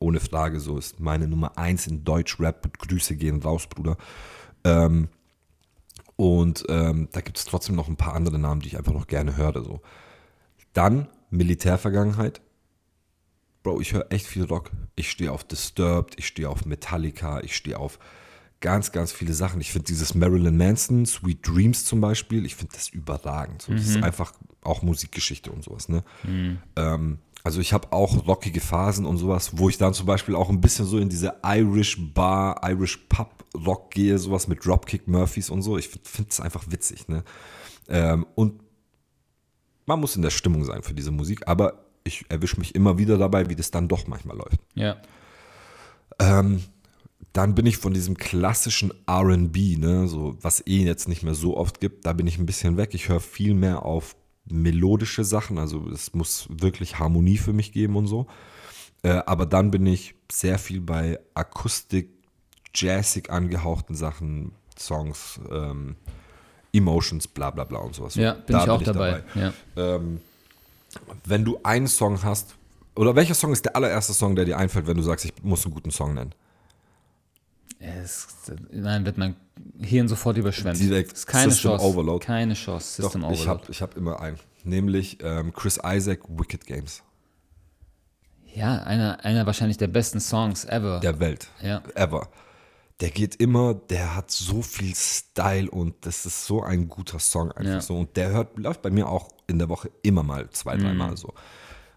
Ohne 0.00 0.20
Frage, 0.20 0.60
so 0.60 0.78
ist 0.78 1.00
meine 1.00 1.26
Nummer 1.26 1.58
eins 1.58 1.86
in 1.86 2.04
Deutsch-Rap. 2.04 2.78
Grüße 2.78 3.16
gehen 3.16 3.42
raus, 3.42 3.66
Bruder. 3.66 3.96
Ähm, 4.64 5.08
und 6.18 6.64
ähm, 6.68 7.08
da 7.12 7.20
gibt 7.20 7.38
es 7.38 7.44
trotzdem 7.44 7.76
noch 7.76 7.86
ein 7.86 7.94
paar 7.94 8.14
andere 8.14 8.40
Namen, 8.40 8.60
die 8.60 8.66
ich 8.66 8.76
einfach 8.76 8.92
noch 8.92 9.06
gerne 9.06 9.36
höre. 9.36 9.62
So. 9.62 9.82
Dann 10.72 11.06
Militärvergangenheit. 11.30 12.40
Bro, 13.62 13.80
ich 13.80 13.92
höre 13.92 14.10
echt 14.10 14.26
viel 14.26 14.42
Rock. 14.42 14.72
Ich 14.96 15.12
stehe 15.12 15.30
auf 15.30 15.44
Disturbed, 15.44 16.18
ich 16.18 16.26
stehe 16.26 16.50
auf 16.50 16.66
Metallica, 16.66 17.40
ich 17.42 17.54
stehe 17.54 17.78
auf 17.78 18.00
ganz, 18.60 18.90
ganz 18.90 19.12
viele 19.12 19.32
Sachen. 19.32 19.60
Ich 19.60 19.70
finde 19.70 19.86
dieses 19.86 20.16
Marilyn 20.16 20.56
Manson, 20.56 21.06
Sweet 21.06 21.46
Dreams 21.46 21.84
zum 21.84 22.00
Beispiel, 22.00 22.44
ich 22.44 22.56
finde 22.56 22.72
das 22.74 22.88
überragend. 22.88 23.62
So, 23.62 23.72
Das 23.72 23.86
ist 23.86 24.02
einfach 24.02 24.32
auch 24.62 24.82
Musikgeschichte 24.82 25.52
und 25.52 25.62
sowas. 25.62 25.88
Ne? 25.88 26.02
Ähm, 26.74 27.18
also 27.48 27.62
ich 27.62 27.72
habe 27.72 27.94
auch 27.94 28.26
rockige 28.26 28.60
Phasen 28.60 29.06
und 29.06 29.16
sowas, 29.16 29.56
wo 29.56 29.70
ich 29.70 29.78
dann 29.78 29.94
zum 29.94 30.04
Beispiel 30.04 30.34
auch 30.34 30.50
ein 30.50 30.60
bisschen 30.60 30.84
so 30.84 30.98
in 30.98 31.08
diese 31.08 31.36
Irish 31.42 31.96
Bar, 32.12 32.60
Irish 32.62 32.98
Pub 33.08 33.42
Rock 33.56 33.90
gehe, 33.92 34.18
sowas 34.18 34.48
mit 34.48 34.66
Dropkick 34.66 35.08
Murphys 35.08 35.48
und 35.48 35.62
so. 35.62 35.78
Ich 35.78 35.88
finde 35.88 36.28
es 36.28 36.40
einfach 36.40 36.66
witzig. 36.68 37.08
Ne? 37.08 37.24
Ähm, 37.88 38.26
und 38.34 38.60
man 39.86 39.98
muss 39.98 40.14
in 40.14 40.20
der 40.20 40.28
Stimmung 40.28 40.62
sein 40.66 40.82
für 40.82 40.92
diese 40.92 41.10
Musik, 41.10 41.48
aber 41.48 41.86
ich 42.04 42.26
erwische 42.28 42.58
mich 42.58 42.74
immer 42.74 42.98
wieder 42.98 43.16
dabei, 43.16 43.48
wie 43.48 43.56
das 43.56 43.70
dann 43.70 43.88
doch 43.88 44.06
manchmal 44.06 44.36
läuft. 44.36 44.60
Ja. 44.74 45.00
Ähm, 46.18 46.62
dann 47.32 47.54
bin 47.54 47.64
ich 47.64 47.78
von 47.78 47.94
diesem 47.94 48.18
klassischen 48.18 48.92
RB, 49.10 49.78
ne, 49.78 50.06
so, 50.06 50.36
was 50.42 50.66
eh 50.66 50.84
jetzt 50.84 51.08
nicht 51.08 51.22
mehr 51.22 51.34
so 51.34 51.56
oft 51.56 51.80
gibt, 51.80 52.04
da 52.04 52.12
bin 52.12 52.26
ich 52.26 52.36
ein 52.36 52.44
bisschen 52.44 52.76
weg. 52.76 52.90
Ich 52.92 53.08
höre 53.08 53.20
viel 53.20 53.54
mehr 53.54 53.86
auf 53.86 54.16
melodische 54.50 55.24
Sachen, 55.24 55.58
also 55.58 55.88
es 55.90 56.14
muss 56.14 56.48
wirklich 56.50 56.98
Harmonie 56.98 57.38
für 57.38 57.52
mich 57.52 57.72
geben 57.72 57.96
und 57.96 58.06
so. 58.06 58.26
Äh, 59.02 59.22
aber 59.26 59.46
dann 59.46 59.70
bin 59.70 59.86
ich 59.86 60.14
sehr 60.30 60.58
viel 60.58 60.80
bei 60.80 61.18
Akustik, 61.34 62.10
Jazzig 62.74 63.30
angehauchten 63.30 63.94
Sachen, 63.94 64.52
Songs, 64.78 65.40
ähm, 65.50 65.96
Emotions, 66.72 67.26
bla 67.26 67.50
bla 67.50 67.64
bla 67.64 67.78
und 67.78 67.94
sowas. 67.94 68.14
Ja, 68.14 68.34
bin 68.34 68.56
Da 68.56 68.64
ich 68.64 68.70
auch 68.70 68.82
dabei. 68.82 69.24
Ja. 69.34 69.52
Ähm, 69.76 70.20
wenn 71.24 71.44
du 71.44 71.58
einen 71.62 71.86
Song 71.86 72.22
hast, 72.22 72.54
oder 72.94 73.14
welcher 73.14 73.34
Song 73.34 73.52
ist 73.52 73.64
der 73.64 73.76
allererste 73.76 74.12
Song, 74.12 74.34
der 74.34 74.44
dir 74.44 74.58
einfällt, 74.58 74.86
wenn 74.86 74.96
du 74.96 75.02
sagst, 75.02 75.24
ich 75.24 75.32
muss 75.42 75.64
einen 75.64 75.74
guten 75.74 75.90
Song 75.90 76.14
nennen? 76.14 76.34
Es, 77.80 78.26
nein, 78.72 79.04
wird 79.06 79.18
mein 79.18 79.36
Hirn 79.80 80.08
sofort 80.08 80.36
überschwemmt. 80.36 80.80
Direkt 80.80 81.12
ist 81.12 81.26
keine 81.26 81.50
System 81.52 81.70
Chance. 81.72 81.84
Overload. 81.86 82.24
Keine 82.26 82.54
Chance. 82.54 83.02
System 83.02 83.22
Doch, 83.22 83.30
ich 83.30 83.40
Overload. 83.42 83.60
habe 83.62 83.72
ich 83.72 83.82
hab 83.82 83.96
immer 83.96 84.20
einen. 84.20 84.38
Nämlich 84.64 85.18
ähm, 85.22 85.52
Chris 85.52 85.78
Isaac, 85.84 86.20
Wicked 86.28 86.66
Games. 86.66 87.02
ja, 88.54 88.82
einer, 88.82 89.24
einer 89.24 89.46
wahrscheinlich 89.46 89.76
der 89.78 89.86
besten 89.88 90.20
Songs 90.20 90.64
ever. 90.64 90.98
Der 91.00 91.20
Welt. 91.20 91.48
Ja. 91.62 91.82
Ever. 91.94 92.28
Der 93.00 93.10
geht 93.10 93.36
immer, 93.36 93.74
der 93.74 94.16
hat 94.16 94.32
so 94.32 94.60
viel 94.60 94.92
Style 94.96 95.70
und 95.70 95.94
das 96.04 96.26
ist 96.26 96.46
so 96.46 96.64
ein 96.64 96.88
guter 96.88 97.20
Song 97.20 97.52
einfach 97.52 97.74
Ja. 97.74 97.80
so. 97.80 97.96
Und 97.96 98.16
der 98.16 98.30
hört, 98.30 98.58
läuft 98.58 98.82
bei 98.82 98.90
mir 98.90 99.08
auch 99.08 99.28
in 99.46 99.58
der 99.60 99.68
Woche 99.68 99.90
immer 100.02 100.24
mal 100.24 100.50
zwei, 100.50 100.76
Mhm. 100.76 100.80
dreimal 100.82 101.16
so. 101.16 101.32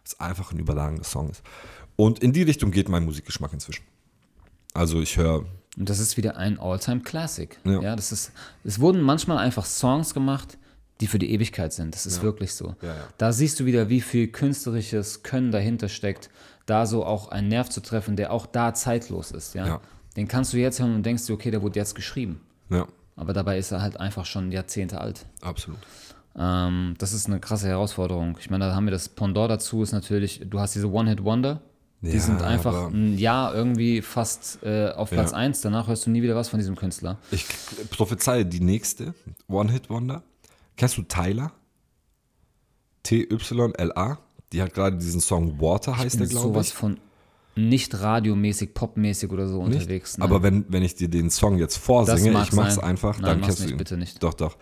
Was 0.03 0.19
einfach 0.19 0.51
ein 0.51 0.59
überragender 0.59 1.03
Song 1.03 1.29
ist. 1.31 1.41
Und 1.95 2.19
in 2.19 2.33
die 2.33 2.43
Richtung 2.43 2.69
geht 2.69 2.87
mein 2.87 3.03
Musikgeschmack 3.05 3.51
inzwischen. 3.53 3.83
Also 4.75 5.01
ich 5.01 5.17
höre 5.17 5.45
Und 5.77 5.89
das 5.89 5.99
ist 5.99 6.17
wieder 6.17 6.37
ein 6.37 6.59
All-Time-Classic. 6.59 7.57
Ja. 7.63 7.81
Ja. 7.81 7.95
das 7.95 8.11
ist, 8.11 8.31
es 8.63 8.79
wurden 8.79 9.01
manchmal 9.01 9.37
einfach 9.37 9.65
Songs 9.65 10.13
gemacht, 10.13 10.57
die 10.99 11.07
für 11.07 11.17
die 11.17 11.31
Ewigkeit 11.33 11.73
sind. 11.73 11.95
Das 11.95 12.05
ist 12.05 12.21
wirklich 12.21 12.53
so. 12.53 12.75
Ja, 12.81 12.89
ja. 12.89 12.95
Da 13.17 13.31
siehst 13.31 13.59
du 13.59 13.65
wieder, 13.65 13.89
wie 13.89 14.01
viel 14.01 14.27
künstlerisches 14.27 15.23
Können 15.23 15.51
dahinter 15.51 15.89
steckt, 15.89 16.29
da 16.67 16.85
so 16.85 17.03
auch 17.05 17.29
einen 17.29 17.47
Nerv 17.47 17.69
zu 17.69 17.81
treffen, 17.81 18.15
der 18.15 18.31
auch 18.31 18.45
da 18.45 18.73
zeitlos 18.73 19.31
ist. 19.31 19.55
Ja? 19.55 19.65
Ja. 19.65 19.81
Den 20.15 20.27
kannst 20.27 20.53
du 20.53 20.57
jetzt 20.57 20.79
hören 20.79 20.93
und 20.93 21.03
denkst 21.05 21.25
dir, 21.25 21.33
okay, 21.33 21.49
der 21.51 21.61
wurde 21.61 21.79
jetzt 21.79 21.95
geschrieben. 21.95 22.41
Ja, 22.69 22.85
Aber 23.15 23.33
dabei 23.33 23.57
ist 23.57 23.71
er 23.71 23.81
halt 23.81 23.99
einfach 23.99 24.25
schon 24.25 24.51
Jahrzehnte 24.51 24.99
alt. 25.01 25.25
absolut. 25.41 25.79
Ähm, 26.37 26.95
das 26.97 27.11
ist 27.11 27.27
eine 27.27 27.39
krasse 27.41 27.67
Herausforderung. 27.67 28.37
Ich 28.39 28.49
meine, 28.49 28.67
da 28.67 28.75
haben 28.75 28.85
wir 28.85 28.91
das 28.91 29.09
Pendant 29.09 29.49
dazu, 29.51 29.83
ist 29.83 29.91
natürlich, 29.91 30.41
du 30.45 30.59
hast 30.59 30.75
diese 30.75 30.89
One-Hit-Wonder. 30.89 31.61
Die 32.03 32.09
Ja, 32.13 32.19
sind 32.19 32.41
einfach 32.41 32.89
ein 32.91 33.17
Jahr 33.17 33.53
irgendwie 33.53 34.01
fast 34.01 34.59
äh, 34.63 34.89
auf 34.89 35.11
Platz 35.11 35.31
Ja. 35.31 35.37
1. 35.37 35.61
Danach 35.61 35.87
hörst 35.87 36.05
du 36.07 36.09
nie 36.09 36.23
wieder 36.23 36.35
was 36.35 36.49
von 36.49 36.59
diesem 36.59 36.75
Künstler. 36.75 37.19
Ich 37.29 37.45
prophezeie 37.91 38.43
die 38.45 38.59
nächste 38.59 39.13
One-Hit-Wonder. 39.47 40.23
Kennst 40.77 40.97
du 40.97 41.03
Tyler? 41.03 41.51
T-Y-L-A. 43.03 44.17
Die 44.51 44.61
hat 44.61 44.73
gerade 44.73 44.97
diesen 44.97 45.21
Song 45.21 45.59
Water, 45.61 45.97
heißt 45.97 46.19
der, 46.19 46.27
glaube 46.27 46.49
sowas 46.49 46.67
ich. 46.69 46.73
von 46.73 46.99
nicht 47.55 47.99
radiomäßig, 47.99 48.73
popmäßig 48.73 49.29
oder 49.31 49.47
so 49.47 49.65
Nicht? 49.65 49.81
unterwegs. 49.81 50.17
ne? 50.17 50.23
Aber 50.23 50.41
wenn, 50.43 50.65
wenn 50.69 50.83
ich 50.83 50.95
dir 50.95 51.09
den 51.09 51.29
Song 51.29 51.57
jetzt 51.57 51.77
vorsinge, 51.77 52.41
ich 52.43 52.51
mach's 52.53 52.75
sein. 52.75 52.83
einfach, 52.83 53.15
Nein, 53.19 53.39
dann 53.39 53.41
kennst 53.41 53.59
du 53.59 53.63
nicht, 53.63 53.71
ihn. 53.73 53.77
bitte 53.77 53.97
nicht. 53.97 54.23
Doch, 54.23 54.33
doch. 54.33 54.57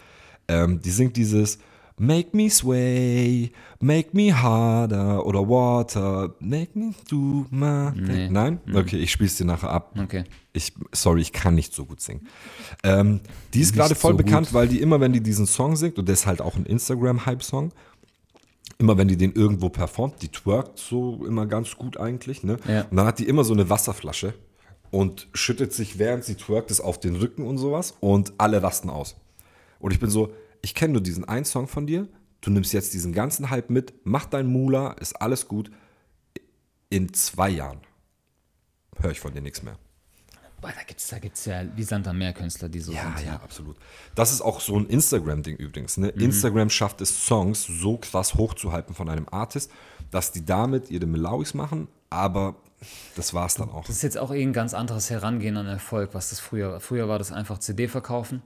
Ähm, 0.47 0.81
die 0.81 0.89
singt 0.91 1.15
dieses 1.15 1.59
Make 2.01 2.29
me 2.31 2.49
sway, 2.49 3.51
make 3.81 4.13
me 4.13 4.33
harder 4.33 5.25
oder 5.25 5.45
water, 5.45 6.33
make 6.39 6.69
me 6.73 6.93
do 7.09 7.45
my 7.49 7.91
thing. 7.91 8.31
Nein? 8.31 8.61
Okay, 8.73 8.97
ich 8.97 9.11
spiel's 9.11 9.35
dir 9.35 9.43
nachher 9.43 9.69
ab. 9.69 9.93
Okay. 10.01 10.23
Ich, 10.53 10.73
sorry, 10.93 11.19
ich 11.19 11.33
kann 11.33 11.55
nicht 11.55 11.73
so 11.73 11.83
gut 11.83 11.99
singen. 11.99 12.25
Ähm, 12.83 13.19
die 13.53 13.59
ist 13.59 13.73
gerade 13.73 13.95
voll 13.95 14.13
so 14.13 14.17
bekannt, 14.17 14.47
gut. 14.47 14.53
weil 14.53 14.69
die 14.69 14.79
immer, 14.79 15.01
wenn 15.01 15.11
die 15.11 15.19
diesen 15.19 15.45
Song 15.45 15.75
singt, 15.75 15.99
und 15.99 16.07
der 16.07 16.13
ist 16.13 16.25
halt 16.25 16.41
auch 16.41 16.55
ein 16.55 16.65
Instagram-Hype-Song, 16.65 17.73
immer 18.77 18.97
wenn 18.97 19.09
die 19.09 19.17
den 19.17 19.33
irgendwo 19.33 19.67
performt, 19.67 20.21
die 20.21 20.29
twerkt 20.29 20.79
so 20.79 21.25
immer 21.25 21.47
ganz 21.47 21.75
gut 21.75 21.97
eigentlich, 21.97 22.43
ne? 22.43 22.55
Ja. 22.65 22.83
Und 22.89 22.95
dann 22.95 23.05
hat 23.05 23.19
die 23.19 23.27
immer 23.27 23.43
so 23.43 23.53
eine 23.53 23.69
Wasserflasche 23.69 24.33
und 24.89 25.27
schüttet 25.33 25.73
sich, 25.73 25.99
während 25.99 26.23
sie 26.23 26.35
twerkt, 26.35 26.71
es 26.71 26.79
auf 26.79 26.97
den 26.97 27.17
Rücken 27.17 27.45
und 27.45 27.57
sowas 27.57 27.95
und 27.99 28.31
alle 28.37 28.63
rasten 28.63 28.89
aus. 28.89 29.17
Und 29.79 29.91
ich 29.91 29.99
bin 29.99 30.09
so, 30.09 30.31
ich 30.61 30.75
kenne 30.75 30.93
nur 30.93 31.01
diesen 31.03 31.25
einen 31.25 31.45
Song 31.45 31.67
von 31.67 31.87
dir, 31.87 32.07
du 32.41 32.49
nimmst 32.51 32.73
jetzt 32.73 32.93
diesen 32.93 33.13
ganzen 33.13 33.49
Hype 33.49 33.69
mit, 33.69 33.93
mach 34.03 34.25
dein 34.25 34.47
Mula, 34.47 34.91
ist 34.93 35.21
alles 35.21 35.47
gut. 35.47 35.71
In 36.89 37.13
zwei 37.13 37.49
Jahren 37.49 37.79
höre 38.99 39.11
ich 39.11 39.19
von 39.19 39.33
dir 39.33 39.41
nichts 39.41 39.61
mehr. 39.63 39.77
Boah, 40.61 40.73
da 40.75 40.83
gibt 40.85 40.99
es 40.99 41.07
da 41.07 41.19
gibt's 41.19 41.45
ja 41.45 41.63
wie 41.75 41.83
Sand 41.83 42.05
am 42.07 42.17
Meer 42.17 42.33
Künstler, 42.33 42.67
die 42.67 42.79
so 42.81 42.91
Ja, 42.91 43.13
sind. 43.15 43.27
ja, 43.27 43.35
absolut. 43.37 43.77
Das 44.15 44.33
ist 44.33 44.41
auch 44.41 44.59
so 44.59 44.75
ein 44.77 44.87
Instagram-Ding 44.87 45.55
übrigens. 45.55 45.95
Ne? 45.97 46.11
Mhm. 46.13 46.21
Instagram 46.21 46.69
schafft 46.69 46.99
es, 46.99 47.25
Songs 47.25 47.63
so 47.65 47.97
krass 47.97 48.33
hochzuhalten 48.35 48.93
von 48.93 49.07
einem 49.07 49.27
Artist, 49.31 49.71
dass 50.11 50.33
die 50.33 50.43
damit 50.45 50.91
ihre 50.91 51.05
Melawis 51.05 51.53
machen, 51.53 51.87
aber 52.09 52.55
das 53.15 53.33
war's 53.33 53.55
dann 53.55 53.69
auch. 53.69 53.85
Das 53.85 53.95
ist 53.97 54.01
jetzt 54.01 54.17
auch 54.17 54.33
eh 54.33 54.41
ein 54.41 54.51
ganz 54.51 54.73
anderes 54.73 55.09
Herangehen 55.09 55.55
an 55.55 55.67
Erfolg, 55.67 56.09
was 56.13 56.31
das 56.31 56.39
früher 56.41 56.71
war. 56.73 56.79
Früher 56.81 57.07
war 57.07 57.19
das 57.19 57.31
einfach 57.31 57.59
CD 57.59 57.87
verkaufen. 57.87 58.41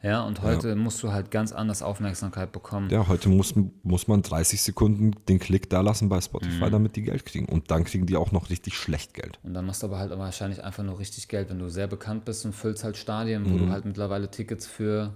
Ja, 0.00 0.22
und 0.22 0.42
heute 0.42 0.76
musst 0.76 1.02
du 1.02 1.10
halt 1.12 1.32
ganz 1.32 1.50
anders 1.50 1.82
Aufmerksamkeit 1.82 2.52
bekommen. 2.52 2.88
Ja, 2.88 3.08
heute 3.08 3.28
muss, 3.28 3.54
muss 3.82 4.06
man 4.06 4.22
30 4.22 4.62
Sekunden 4.62 5.10
den 5.28 5.40
Klick 5.40 5.68
da 5.70 5.80
lassen 5.80 6.08
bei 6.08 6.20
Spotify, 6.20 6.66
Mhm. 6.66 6.70
damit 6.70 6.94
die 6.96 7.02
Geld 7.02 7.26
kriegen. 7.26 7.46
Und 7.46 7.72
dann 7.72 7.82
kriegen 7.84 8.06
die 8.06 8.16
auch 8.16 8.30
noch 8.30 8.48
richtig 8.48 8.76
schlecht 8.76 9.12
Geld. 9.14 9.40
Und 9.42 9.54
dann 9.54 9.66
machst 9.66 9.82
du 9.82 9.88
aber 9.88 9.98
halt 9.98 10.16
wahrscheinlich 10.16 10.62
einfach 10.62 10.84
nur 10.84 11.00
richtig 11.00 11.26
Geld, 11.26 11.50
wenn 11.50 11.58
du 11.58 11.68
sehr 11.68 11.88
bekannt 11.88 12.24
bist 12.24 12.44
und 12.44 12.54
füllst 12.54 12.84
halt 12.84 12.96
Stadien, 12.96 13.44
wo 13.50 13.54
Mhm. 13.54 13.58
du 13.66 13.72
halt 13.72 13.84
mittlerweile 13.86 14.30
Tickets 14.30 14.68
für 14.68 15.14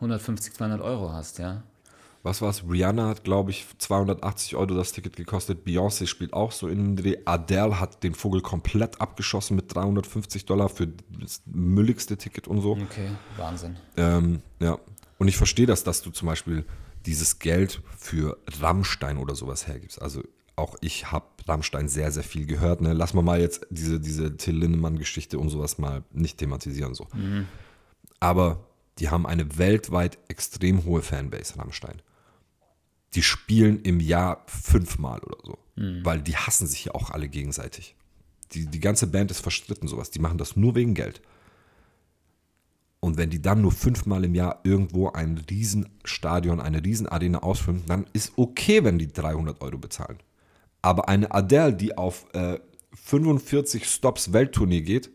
150, 0.00 0.54
200 0.54 0.80
Euro 0.80 1.12
hast, 1.12 1.38
ja. 1.38 1.62
Was 2.26 2.42
war's? 2.42 2.64
Rihanna 2.68 3.06
hat, 3.06 3.22
glaube 3.22 3.52
ich, 3.52 3.66
280 3.78 4.56
Euro 4.56 4.74
das 4.74 4.90
Ticket 4.90 5.14
gekostet. 5.14 5.64
Beyoncé 5.64 6.08
spielt 6.08 6.32
auch 6.32 6.50
so 6.50 6.66
in 6.66 6.78
den 6.78 6.96
Dreh. 6.96 7.18
Adele 7.24 7.78
hat 7.78 8.02
den 8.02 8.14
Vogel 8.16 8.40
komplett 8.40 9.00
abgeschossen 9.00 9.54
mit 9.54 9.72
350 9.72 10.44
Dollar 10.44 10.68
für 10.68 10.88
das 11.20 11.42
mülligste 11.46 12.16
Ticket 12.16 12.48
und 12.48 12.62
so. 12.62 12.72
Okay, 12.72 13.10
Wahnsinn. 13.36 13.76
Ähm, 13.96 14.42
ja. 14.58 14.76
Und 15.18 15.28
ich 15.28 15.36
verstehe 15.36 15.66
das, 15.66 15.84
dass 15.84 16.02
du 16.02 16.10
zum 16.10 16.26
Beispiel 16.26 16.64
dieses 17.06 17.38
Geld 17.38 17.80
für 17.96 18.36
Rammstein 18.60 19.18
oder 19.18 19.36
sowas 19.36 19.68
hergibst. 19.68 20.02
Also 20.02 20.24
auch 20.56 20.74
ich 20.80 21.12
habe 21.12 21.26
Rammstein 21.46 21.86
sehr, 21.86 22.10
sehr 22.10 22.24
viel 22.24 22.46
gehört. 22.46 22.80
Ne? 22.80 22.92
Lass 22.92 23.14
mal 23.14 23.22
mal 23.22 23.40
jetzt 23.40 23.68
diese, 23.70 24.00
diese 24.00 24.36
Till 24.36 24.56
Lindemann-Geschichte 24.56 25.38
und 25.38 25.50
sowas 25.50 25.78
mal 25.78 26.02
nicht 26.10 26.38
thematisieren. 26.38 26.92
So. 26.92 27.06
Aber 28.18 28.64
die 28.98 29.10
haben 29.10 29.26
eine 29.28 29.58
weltweit 29.58 30.18
extrem 30.26 30.84
hohe 30.84 31.02
Fanbase, 31.02 31.56
Rammstein. 31.56 32.02
Die 33.16 33.22
spielen 33.22 33.82
im 33.82 33.98
Jahr 34.00 34.44
fünfmal 34.46 35.20
oder 35.20 35.38
so. 35.42 35.58
Weil 36.04 36.22
die 36.22 36.36
hassen 36.36 36.66
sich 36.66 36.86
ja 36.86 36.94
auch 36.94 37.10
alle 37.10 37.28
gegenseitig. 37.28 37.96
Die, 38.52 38.66
die 38.66 38.80
ganze 38.80 39.06
Band 39.06 39.30
ist 39.30 39.40
verstritten, 39.40 39.88
sowas. 39.88 40.10
Die 40.10 40.20
machen 40.20 40.38
das 40.38 40.56
nur 40.56 40.74
wegen 40.74 40.94
Geld. 40.94 41.20
Und 43.00 43.18
wenn 43.18 43.30
die 43.30 43.42
dann 43.42 43.60
nur 43.60 43.72
fünfmal 43.72 44.24
im 44.24 44.34
Jahr 44.34 44.60
irgendwo 44.64 45.10
ein 45.10 45.38
Riesenstadion, 45.50 46.60
eine 46.60 46.82
Riesenarena 46.84 47.40
ausfüllen, 47.42 47.82
dann 47.86 48.06
ist 48.12 48.32
okay, 48.36 48.84
wenn 48.84 48.98
die 48.98 49.12
300 49.12 49.60
Euro 49.60 49.78
bezahlen. 49.78 50.18
Aber 50.82 51.08
eine 51.08 51.32
Adele, 51.32 51.74
die 51.74 51.96
auf 51.96 52.26
äh, 52.34 52.58
45 52.94 53.86
Stops 53.86 54.32
Welttournee 54.32 54.80
geht 54.80 55.10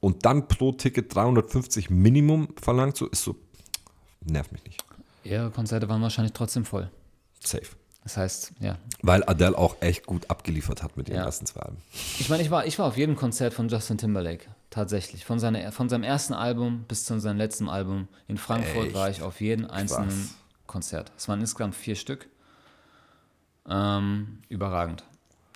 und 0.00 0.26
dann 0.26 0.48
pro 0.48 0.72
Ticket 0.72 1.14
350 1.14 1.90
Minimum 1.90 2.48
verlangt, 2.60 2.96
so 2.96 3.06
ist 3.06 3.22
so, 3.22 3.36
nervt 4.24 4.52
mich 4.52 4.64
nicht. 4.64 4.84
Ihre 5.24 5.50
Konzerte 5.50 5.88
waren 5.88 6.02
wahrscheinlich 6.02 6.32
trotzdem 6.32 6.64
voll. 6.64 6.90
Safe. 7.46 7.66
Das 8.04 8.16
heißt, 8.16 8.52
ja. 8.58 8.78
Weil 9.02 9.22
Adele 9.28 9.56
auch 9.56 9.76
echt 9.80 10.06
gut 10.06 10.28
abgeliefert 10.28 10.82
hat 10.82 10.96
mit 10.96 11.08
ihren 11.08 11.18
Ja. 11.18 11.24
ersten 11.24 11.46
zwei 11.46 11.60
Alben. 11.60 11.76
Ich 12.18 12.28
meine, 12.28 12.42
ich 12.42 12.50
war, 12.50 12.66
ich 12.66 12.76
war 12.78 12.86
auf 12.86 12.96
jedem 12.96 13.14
Konzert 13.14 13.54
von 13.54 13.68
Justin 13.68 13.96
Timberlake. 13.98 14.46
Tatsächlich. 14.70 15.24
Von, 15.24 15.38
seiner, 15.38 15.70
von 15.70 15.88
seinem 15.88 16.02
ersten 16.02 16.32
Album 16.34 16.84
bis 16.88 17.04
zu 17.04 17.20
seinem 17.20 17.36
letzten 17.36 17.68
Album. 17.68 18.08
In 18.26 18.38
Frankfurt 18.38 18.86
Echt? 18.86 18.94
war 18.96 19.08
ich 19.10 19.22
auf 19.22 19.40
jedem 19.40 19.70
einzelnen 19.70 20.30
Konzert. 20.66 21.12
Es 21.16 21.28
waren 21.28 21.40
insgesamt 21.40 21.76
vier 21.76 21.94
Stück. 21.94 22.28
Ähm, 23.68 24.38
überragend. 24.48 25.04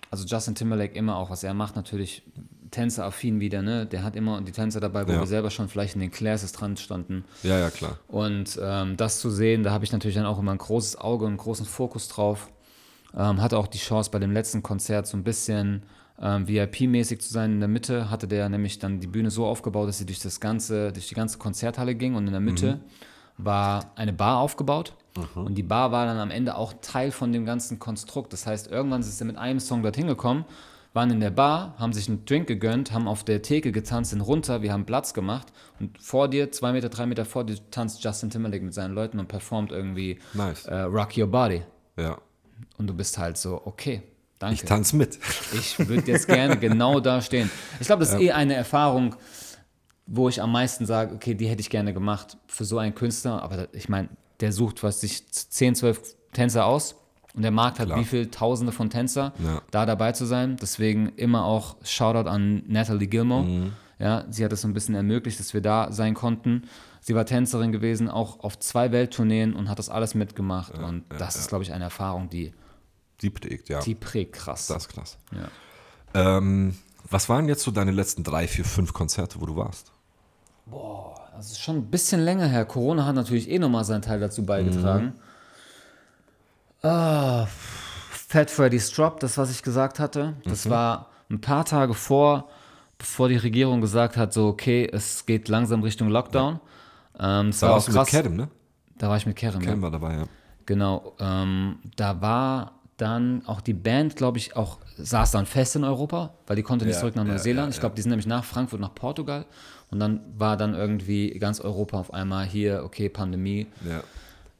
also 0.09 0.25
Justin 0.25 0.55
Timberlake 0.55 0.93
immer 0.95 1.17
auch, 1.17 1.29
was 1.29 1.43
er 1.43 1.53
macht, 1.53 1.75
natürlich 1.75 2.23
Tänzeraffin 2.71 3.39
wieder, 3.39 3.61
ne? 3.61 3.85
Der 3.85 4.03
hat 4.03 4.15
immer 4.15 4.41
die 4.41 4.51
Tänzer 4.51 4.79
dabei, 4.79 5.07
wo 5.07 5.11
Ja. 5.11 5.19
wir 5.19 5.27
selber 5.27 5.49
schon 5.49 5.69
vielleicht 5.69 5.95
in 5.95 6.01
den 6.01 6.11
Classes 6.11 6.51
dran 6.51 6.77
standen. 6.77 7.23
Ja, 7.43 7.57
ja, 7.59 7.69
klar. 7.69 7.97
Und 8.07 8.59
ähm, 8.61 8.97
das 8.97 9.19
zu 9.19 9.29
sehen, 9.29 9.63
da 9.63 9.71
habe 9.71 9.83
ich 9.85 9.91
natürlich 9.91 10.15
dann 10.15 10.25
auch 10.25 10.39
immer 10.39 10.51
ein 10.51 10.57
großes 10.57 10.97
Auge 10.97 11.25
und 11.25 11.31
einen 11.31 11.37
großen 11.37 11.65
Fokus 11.65 12.07
drauf. 12.07 12.49
Ähm, 13.15 13.41
hatte 13.41 13.57
auch 13.57 13.67
die 13.67 13.77
Chance 13.79 14.11
bei 14.11 14.19
dem 14.19 14.31
letzten 14.31 14.61
Konzert 14.63 15.07
so 15.07 15.17
ein 15.17 15.23
bisschen 15.23 15.83
ähm, 16.21 16.47
VIP-mäßig 16.47 17.19
zu 17.19 17.31
sein. 17.31 17.53
In 17.53 17.59
der 17.59 17.69
Mitte 17.69 18.09
hatte 18.09 18.27
der 18.27 18.49
nämlich 18.49 18.79
dann 18.79 18.99
die 18.99 19.07
Bühne 19.07 19.31
so 19.31 19.45
aufgebaut, 19.45 19.87
dass 19.87 19.97
sie 19.99 20.05
durch 20.05 20.19
das 20.19 20.39
ganze, 20.39 20.91
durch 20.91 21.07
die 21.07 21.15
ganze 21.15 21.37
Konzerthalle 21.37 21.95
ging 21.95 22.15
und 22.15 22.25
in 22.27 22.31
der 22.33 22.41
Mitte 22.41 22.79
war 23.37 23.91
eine 23.95 24.13
Bar 24.13 24.39
aufgebaut. 24.39 24.93
Und 25.33 25.55
die 25.55 25.63
Bar 25.63 25.91
war 25.91 26.05
dann 26.05 26.17
am 26.19 26.29
Ende 26.29 26.55
auch 26.55 26.73
Teil 26.81 27.09
von 27.11 27.31
dem 27.31 27.43
ganzen 27.45 27.79
Konstrukt. 27.79 28.33
Das 28.33 28.45
heißt, 28.45 28.67
irgendwann 28.69 29.01
ist 29.01 29.19
er 29.19 29.25
mit 29.25 29.35
einem 29.37 29.59
Song 29.59 29.81
dorthin 29.81 30.05
gekommen, 30.07 30.45
waren 30.97 31.11
in 31.11 31.19
der 31.19 31.29
Bar, 31.29 31.75
haben 31.77 31.93
sich 31.93 32.09
einen 32.09 32.25
Drink 32.25 32.47
gegönnt, 32.47 32.91
haben 32.91 33.07
auf 33.07 33.23
der 33.23 33.43
Theke 33.43 33.71
getanzt, 33.71 34.09
sind 34.09 34.21
runter, 34.21 34.63
wir 34.63 34.73
haben 34.73 34.85
Platz 34.87 35.13
gemacht 35.13 35.53
und 35.79 36.01
vor 36.01 36.27
dir, 36.27 36.51
zwei 36.51 36.71
Meter, 36.71 36.89
drei 36.89 37.05
Meter 37.05 37.23
vor 37.23 37.43
dir, 37.45 37.55
tanzt 37.69 38.03
Justin 38.03 38.31
Timberlake 38.31 38.65
mit 38.65 38.73
seinen 38.73 38.95
Leuten 38.95 39.19
und 39.19 39.27
performt 39.27 39.71
irgendwie 39.71 40.17
Nice. 40.33 40.65
äh, 40.65 40.75
Rock 40.75 41.15
Your 41.15 41.27
Body. 41.27 41.61
Ja. 41.97 42.17
Und 42.79 42.87
du 42.87 42.95
bist 42.95 43.15
halt 43.19 43.37
so, 43.37 43.61
okay, 43.65 44.01
danke. 44.39 44.55
Ich 44.55 44.63
tanze 44.63 44.95
mit. 44.95 45.19
Ich 45.53 45.77
würde 45.87 46.11
jetzt 46.11 46.27
gerne 46.27 46.57
genau 46.59 46.99
da 46.99 47.21
stehen. 47.21 47.51
Ich 47.79 47.85
glaube, 47.85 47.99
das 47.99 48.13
ist 48.13 48.19
eh 48.19 48.31
eine 48.31 48.55
Erfahrung, 48.55 49.15
wo 50.07 50.29
ich 50.29 50.41
am 50.41 50.51
meisten 50.51 50.87
sage, 50.87 51.13
okay, 51.13 51.35
die 51.35 51.47
hätte 51.47 51.61
ich 51.61 51.69
gerne 51.69 51.93
gemacht 51.93 52.37
für 52.47 52.65
so 52.65 52.79
einen 52.79 52.95
Künstler. 52.95 53.43
Aber 53.43 53.67
ich 53.71 53.87
meine, 53.87 54.09
der 54.39 54.51
sucht, 54.51 54.81
was 54.81 55.01
sich 55.01 55.31
10, 55.31 55.75
12 55.75 56.15
Tänzer 56.33 56.65
aus 56.65 56.95
und 57.37 57.43
der 57.43 57.51
Markt 57.51 57.79
hat 57.79 57.85
Klar. 57.85 57.99
wie 57.99 58.03
viel 58.03 58.29
Tausende 58.29 58.73
von 58.73 58.89
Tänzer, 58.89 59.31
Ja. 59.41 59.61
da 59.71 59.85
dabei 59.85 60.11
zu 60.11 60.25
sein. 60.25 60.57
Deswegen 60.61 61.09
immer 61.15 61.45
auch 61.45 61.77
Shoutout 61.83 62.27
an 62.29 62.63
Natalie 62.67 63.07
Gilmore. 63.07 63.43
Mhm. 63.45 63.73
Ja, 63.99 64.25
sie 64.29 64.43
hat 64.43 64.51
es 64.51 64.61
so 64.61 64.67
ein 64.67 64.73
bisschen 64.73 64.93
ermöglicht, 64.95 65.39
dass 65.39 65.53
wir 65.53 65.61
da 65.61 65.91
sein 65.91 66.13
konnten. 66.15 66.63
Sie 66.99 67.15
war 67.15 67.25
Tänzerin 67.25 67.71
gewesen, 67.71 68.09
auch 68.09 68.41
auf 68.41 68.59
zwei 68.59 68.91
Welttourneen 68.91 69.53
und 69.53 69.69
hat 69.69 69.79
das 69.79 69.89
alles 69.89 70.13
mitgemacht. 70.15 70.77
und 70.77 71.05
das 71.17 71.35
ist, 71.37 71.47
glaube 71.47 71.63
ich, 71.63 71.71
eine 71.71 71.85
Erfahrung, 71.85 72.29
die, 72.29 72.53
Die 73.21 73.29
prägt, 73.29 73.69
ja. 73.69 73.79
die 73.79 73.95
prägt 73.95 74.33
krass. 74.33 74.67
Das 74.67 74.83
ist 74.87 74.89
krass. 74.89 75.17
Ja. 75.31 76.37
Ähm, 76.37 76.75
was 77.09 77.29
waren 77.29 77.47
jetzt 77.47 77.63
so 77.63 77.71
deine 77.71 77.91
letzten 77.91 78.23
drei, 78.23 78.47
vier, 78.47 78.65
fünf 78.65 78.93
Konzerte, 78.93 79.39
wo 79.39 79.45
du 79.45 79.55
warst? 79.55 79.91
Das 81.35 81.51
ist 81.51 81.59
schon 81.59 81.77
ein 81.77 81.85
bisschen 81.89 82.21
länger 82.21 82.47
her. 82.47 82.65
Corona 82.65 83.05
hat 83.05 83.15
natürlich 83.15 83.49
eh 83.49 83.59
nochmal 83.59 83.85
seinen 83.85 84.01
Teil 84.01 84.19
dazu 84.19 84.45
beigetragen. 84.45 85.13
Ah, 86.81 87.47
Fat 88.09 88.51
Freddy 88.51 88.79
Strop, 88.79 89.19
das, 89.19 89.37
was 89.37 89.51
ich 89.51 89.63
gesagt 89.63 89.99
hatte, 89.99 90.33
das 90.43 90.69
war 90.69 91.07
ein 91.29 91.41
paar 91.41 91.65
Tage 91.65 91.93
vor, 91.93 92.49
bevor 92.97 93.29
die 93.29 93.37
Regierung 93.37 93.81
gesagt 93.81 94.17
hat, 94.17 94.33
so, 94.33 94.47
okay, 94.47 94.87
es 94.91 95.25
geht 95.25 95.47
langsam 95.49 95.81
Richtung 95.83 96.09
Lockdown. 96.09 96.59
Ähm, 97.19 97.47
das 97.47 97.59
Da 97.59 97.67
war 97.67 97.71
auch 97.73 97.75
warst 97.77 97.87
du 97.87 97.91
krass. 97.93 98.11
mit 98.13 98.21
Kerem, 98.23 98.35
ne? 98.35 98.47
Da 98.97 99.09
war 99.09 99.17
ich 99.17 99.25
mit 99.25 99.35
Kerem. 99.35 99.61
ja. 99.61 99.65
Kerem 99.67 99.81
war 99.81 99.91
dabei, 99.91 100.15
ja. 100.15 100.23
Genau, 100.65 101.13
ähm, 101.19 101.79
da 101.95 102.21
war 102.21 102.73
dann 102.97 103.43
auch 103.45 103.61
die 103.61 103.73
Band, 103.73 104.15
glaube 104.15 104.37
ich, 104.37 104.55
auch 104.55 104.79
saß 104.97 105.31
dann 105.31 105.45
fest 105.45 105.75
in 105.75 105.83
Europa, 105.83 106.33
weil 106.47 106.55
die 106.55 106.63
konnte 106.63 106.85
nicht 106.85 106.95
Ja, 106.95 106.99
zurück 107.01 107.15
nach 107.15 107.25
ja, 107.25 107.31
Neuseeland. 107.33 107.69
ja, 107.71 107.75
ich 107.75 107.79
glaube, 107.79 107.95
die 107.95 108.01
sind 108.01 108.09
nämlich 108.09 108.25
nach 108.27 108.43
Frankfurt, 108.43 108.79
nach 108.79 108.93
Portugal. 108.95 109.45
Und 109.91 109.99
dann 109.99 110.21
war 110.37 110.57
dann 110.57 110.73
irgendwie 110.73 111.29
ganz 111.39 111.59
Europa 111.61 111.97
auf 111.99 112.13
einmal 112.13 112.45
hier, 112.45 112.83
okay, 112.83 113.07
Pandemie. 113.09 113.67
ja. 113.85 114.01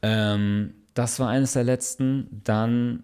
Ähm, 0.04 0.74
das 0.98 1.20
war 1.20 1.30
eines 1.30 1.54
der 1.54 1.64
letzten. 1.64 2.42
Dann 2.44 3.04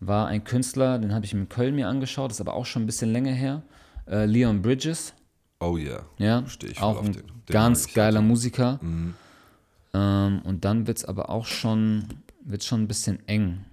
war 0.00 0.26
ein 0.26 0.44
Künstler, 0.44 0.98
den 0.98 1.14
habe 1.14 1.24
ich 1.24 1.32
in 1.32 1.48
Köln 1.48 1.74
mir 1.74 1.88
angeschaut, 1.88 2.30
ist 2.30 2.40
aber 2.40 2.54
auch 2.54 2.66
schon 2.66 2.82
ein 2.82 2.86
bisschen 2.86 3.12
länger 3.12 3.32
her. 3.32 3.62
Äh, 4.06 4.26
Leon 4.26 4.60
Bridges. 4.62 5.14
Oh 5.60 5.76
yeah. 5.78 6.04
Ja, 6.18 6.44
Steh 6.46 6.66
ich 6.68 6.82
auch 6.82 6.98
ein 7.02 7.12
den. 7.12 7.22
Den 7.48 7.52
ganz 7.52 7.92
geiler 7.92 8.20
Musiker. 8.22 8.80
Ähm, 8.82 10.42
und 10.44 10.64
dann 10.64 10.86
wird 10.86 10.98
es 10.98 11.04
aber 11.04 11.30
auch 11.30 11.46
schon, 11.46 12.06
wird's 12.42 12.66
schon 12.66 12.82
ein 12.82 12.88
bisschen 12.88 13.26
eng. 13.28 13.64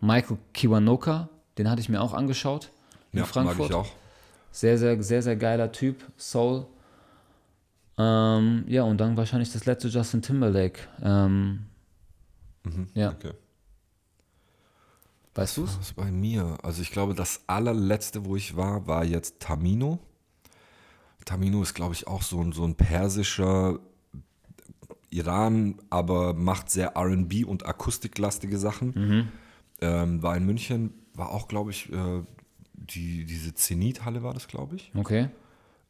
Michael 0.00 0.38
Kiwanuka, 0.52 1.28
den 1.56 1.70
hatte 1.70 1.80
ich 1.80 1.88
mir 1.88 2.00
auch 2.00 2.14
angeschaut 2.14 2.70
in 3.12 3.20
Ja, 3.20 3.24
Frankfurt. 3.24 3.58
mag 3.58 3.68
ich 3.70 3.74
auch. 3.74 3.88
Sehr, 4.52 4.76
sehr, 4.78 5.00
sehr, 5.02 5.22
sehr 5.22 5.36
geiler 5.36 5.70
Typ, 5.72 6.04
Soul. 6.16 6.66
Ähm, 7.96 8.64
ja, 8.66 8.82
und 8.82 8.98
dann 8.98 9.16
wahrscheinlich 9.16 9.52
das 9.52 9.66
letzte 9.66 9.88
Justin 9.88 10.22
Timberlake. 10.22 10.80
Ähm, 11.02 11.66
Ja, 12.94 13.10
Okay. 13.10 13.32
weißt? 15.34 15.62
Was 15.62 15.76
ist 15.78 15.96
bei 15.96 16.10
mir? 16.10 16.58
Also 16.62 16.82
ich 16.82 16.90
glaube, 16.90 17.14
das 17.14 17.40
allerletzte, 17.46 18.24
wo 18.24 18.36
ich 18.36 18.56
war, 18.56 18.86
war 18.86 19.04
jetzt 19.04 19.40
Tamino. 19.40 19.98
Tamino 21.24 21.62
ist, 21.62 21.74
glaube 21.74 21.94
ich, 21.94 22.06
auch 22.06 22.22
so 22.22 22.40
ein, 22.40 22.52
so 22.52 22.64
ein 22.64 22.74
persischer 22.74 23.78
Iran, 25.10 25.76
aber 25.90 26.34
macht 26.34 26.70
sehr 26.70 26.96
RB 26.96 27.44
und 27.46 27.66
akustiklastige 27.66 28.58
Sachen. 28.58 29.30
Ähm, 29.80 30.22
war 30.22 30.36
in 30.36 30.46
München, 30.46 30.92
war 31.14 31.30
auch, 31.30 31.48
glaube 31.48 31.70
ich, 31.70 31.92
äh, 31.92 32.22
die, 32.74 33.24
diese 33.24 33.54
Zenit-Halle 33.54 34.22
war 34.22 34.34
das, 34.34 34.46
glaube 34.48 34.76
ich. 34.76 34.92
Okay. 34.94 35.28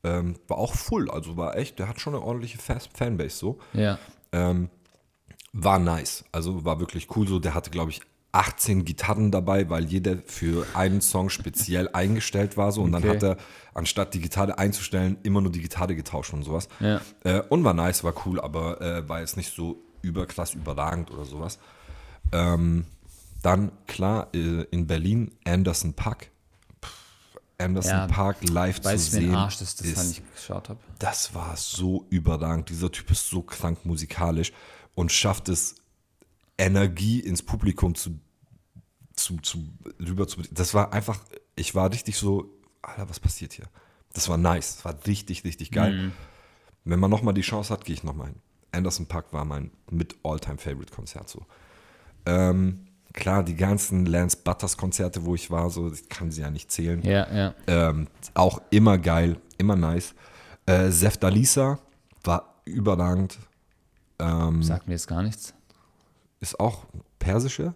Ähm, 0.02 0.36
war 0.48 0.58
auch 0.58 0.74
full, 0.74 1.10
also 1.10 1.36
war 1.36 1.56
echt, 1.56 1.78
der 1.78 1.88
hat 1.88 2.00
schon 2.00 2.14
eine 2.14 2.22
ordentliche 2.24 2.58
Fast 2.58 2.96
Fanbase 2.96 3.36
so. 3.36 3.58
Ja. 3.74 3.98
Ähm, 4.32 4.70
war 5.52 5.78
nice. 5.78 6.24
Also 6.32 6.64
war 6.64 6.80
wirklich 6.80 7.08
cool 7.16 7.26
so. 7.26 7.38
Der 7.38 7.54
hatte, 7.54 7.70
glaube 7.70 7.90
ich, 7.90 8.00
18 8.32 8.84
Gitarren 8.84 9.32
dabei, 9.32 9.68
weil 9.70 9.84
jeder 9.86 10.18
für 10.24 10.64
einen 10.74 11.00
Song 11.00 11.30
speziell 11.30 11.88
eingestellt 11.92 12.56
war. 12.56 12.70
So. 12.72 12.82
Und 12.82 12.92
dann 12.92 13.02
Okay. 13.02 13.16
hat 13.16 13.22
er, 13.22 13.36
anstatt 13.74 14.14
die 14.14 14.20
Gitarre 14.20 14.58
einzustellen, 14.58 15.18
immer 15.22 15.40
nur 15.40 15.50
die 15.50 15.60
Gitarre 15.62 15.96
getauscht 15.96 16.32
und 16.32 16.42
sowas. 16.44 16.68
Ja. 16.78 17.00
Äh, 17.24 17.42
und 17.48 17.64
war 17.64 17.74
nice, 17.74 18.04
war 18.04 18.14
cool, 18.26 18.40
aber 18.40 18.80
äh, 18.80 19.08
war 19.08 19.20
jetzt 19.20 19.36
nicht 19.36 19.52
so 19.54 19.82
überkrass 20.02 20.54
überragend 20.54 21.10
oder 21.10 21.24
sowas. 21.24 21.58
Ähm, 22.32 22.86
dann, 23.42 23.72
klar, 23.86 24.28
äh, 24.34 24.62
in 24.70 24.86
Berlin 24.86 25.32
Anderson 25.44 25.94
Park. 25.94 26.30
Anderson 27.58 27.90
Ja, 27.92 28.06
Park 28.06 28.48
live 28.48 28.80
zu 28.80 28.96
sehen. 28.96 29.34
Arsch, 29.34 29.54
ich 29.54 29.58
das 29.60 29.80
ist 29.80 30.22
das 30.98 31.34
war 31.34 31.56
so 31.56 32.06
überragend. 32.08 32.70
Dieser 32.70 32.90
Typ 32.90 33.10
ist 33.10 33.28
so 33.28 33.42
krank 33.42 33.84
musikalisch 33.84 34.52
und 35.00 35.10
schafft 35.10 35.48
es, 35.48 35.76
Energie 36.58 37.20
ins 37.20 37.42
Publikum 37.42 37.94
zu, 37.94 38.20
zu, 39.14 39.38
zu 39.38 39.66
rüber 39.98 40.28
zu. 40.28 40.42
Das 40.50 40.74
war 40.74 40.92
einfach, 40.92 41.18
ich 41.56 41.74
war 41.74 41.90
richtig 41.90 42.16
so, 42.16 42.50
Alter, 42.82 43.08
was 43.08 43.18
passiert 43.18 43.54
hier? 43.54 43.64
Das 44.12 44.28
war 44.28 44.36
nice, 44.36 44.76
das 44.76 44.84
war 44.84 44.94
richtig, 45.06 45.44
richtig 45.44 45.70
geil. 45.70 46.12
Wenn 46.84 47.00
man 47.00 47.10
nochmal 47.10 47.32
die 47.32 47.40
Chance 47.40 47.72
hat, 47.72 47.86
gehe 47.86 47.94
ich 47.94 48.04
nochmal 48.04 48.26
hin. 48.26 48.36
Anderson 48.72 49.06
Park 49.06 49.32
war 49.32 49.46
mein 49.46 49.70
mit 49.90 50.16
All-Time-Favorite-Konzert 50.22 51.30
so. 51.30 51.46
Ähm, 52.26 52.86
klar, 53.14 53.42
die 53.42 53.56
ganzen 53.56 54.04
Lance 54.04 54.36
Butters-Konzerte, 54.44 55.24
wo 55.24 55.34
ich 55.34 55.50
war, 55.50 55.70
so, 55.70 55.90
ich 55.90 56.10
kann 56.10 56.30
sie 56.30 56.42
ja 56.42 56.50
nicht 56.50 56.70
zählen. 56.70 57.02
Ja, 57.02 57.26
ja. 57.32 57.54
Ähm, 57.66 58.08
auch 58.34 58.60
immer 58.68 58.98
geil, 58.98 59.40
immer 59.56 59.76
nice. 59.76 60.14
Äh, 60.66 60.90
Seftalisa 60.90 61.78
war 62.22 62.60
überragend. 62.66 63.38
Ähm, 64.20 64.62
Sagt 64.62 64.86
mir 64.86 64.94
jetzt 64.94 65.08
gar 65.08 65.22
nichts. 65.22 65.54
ist 66.40 66.60
auch 66.60 66.86
persische 67.18 67.74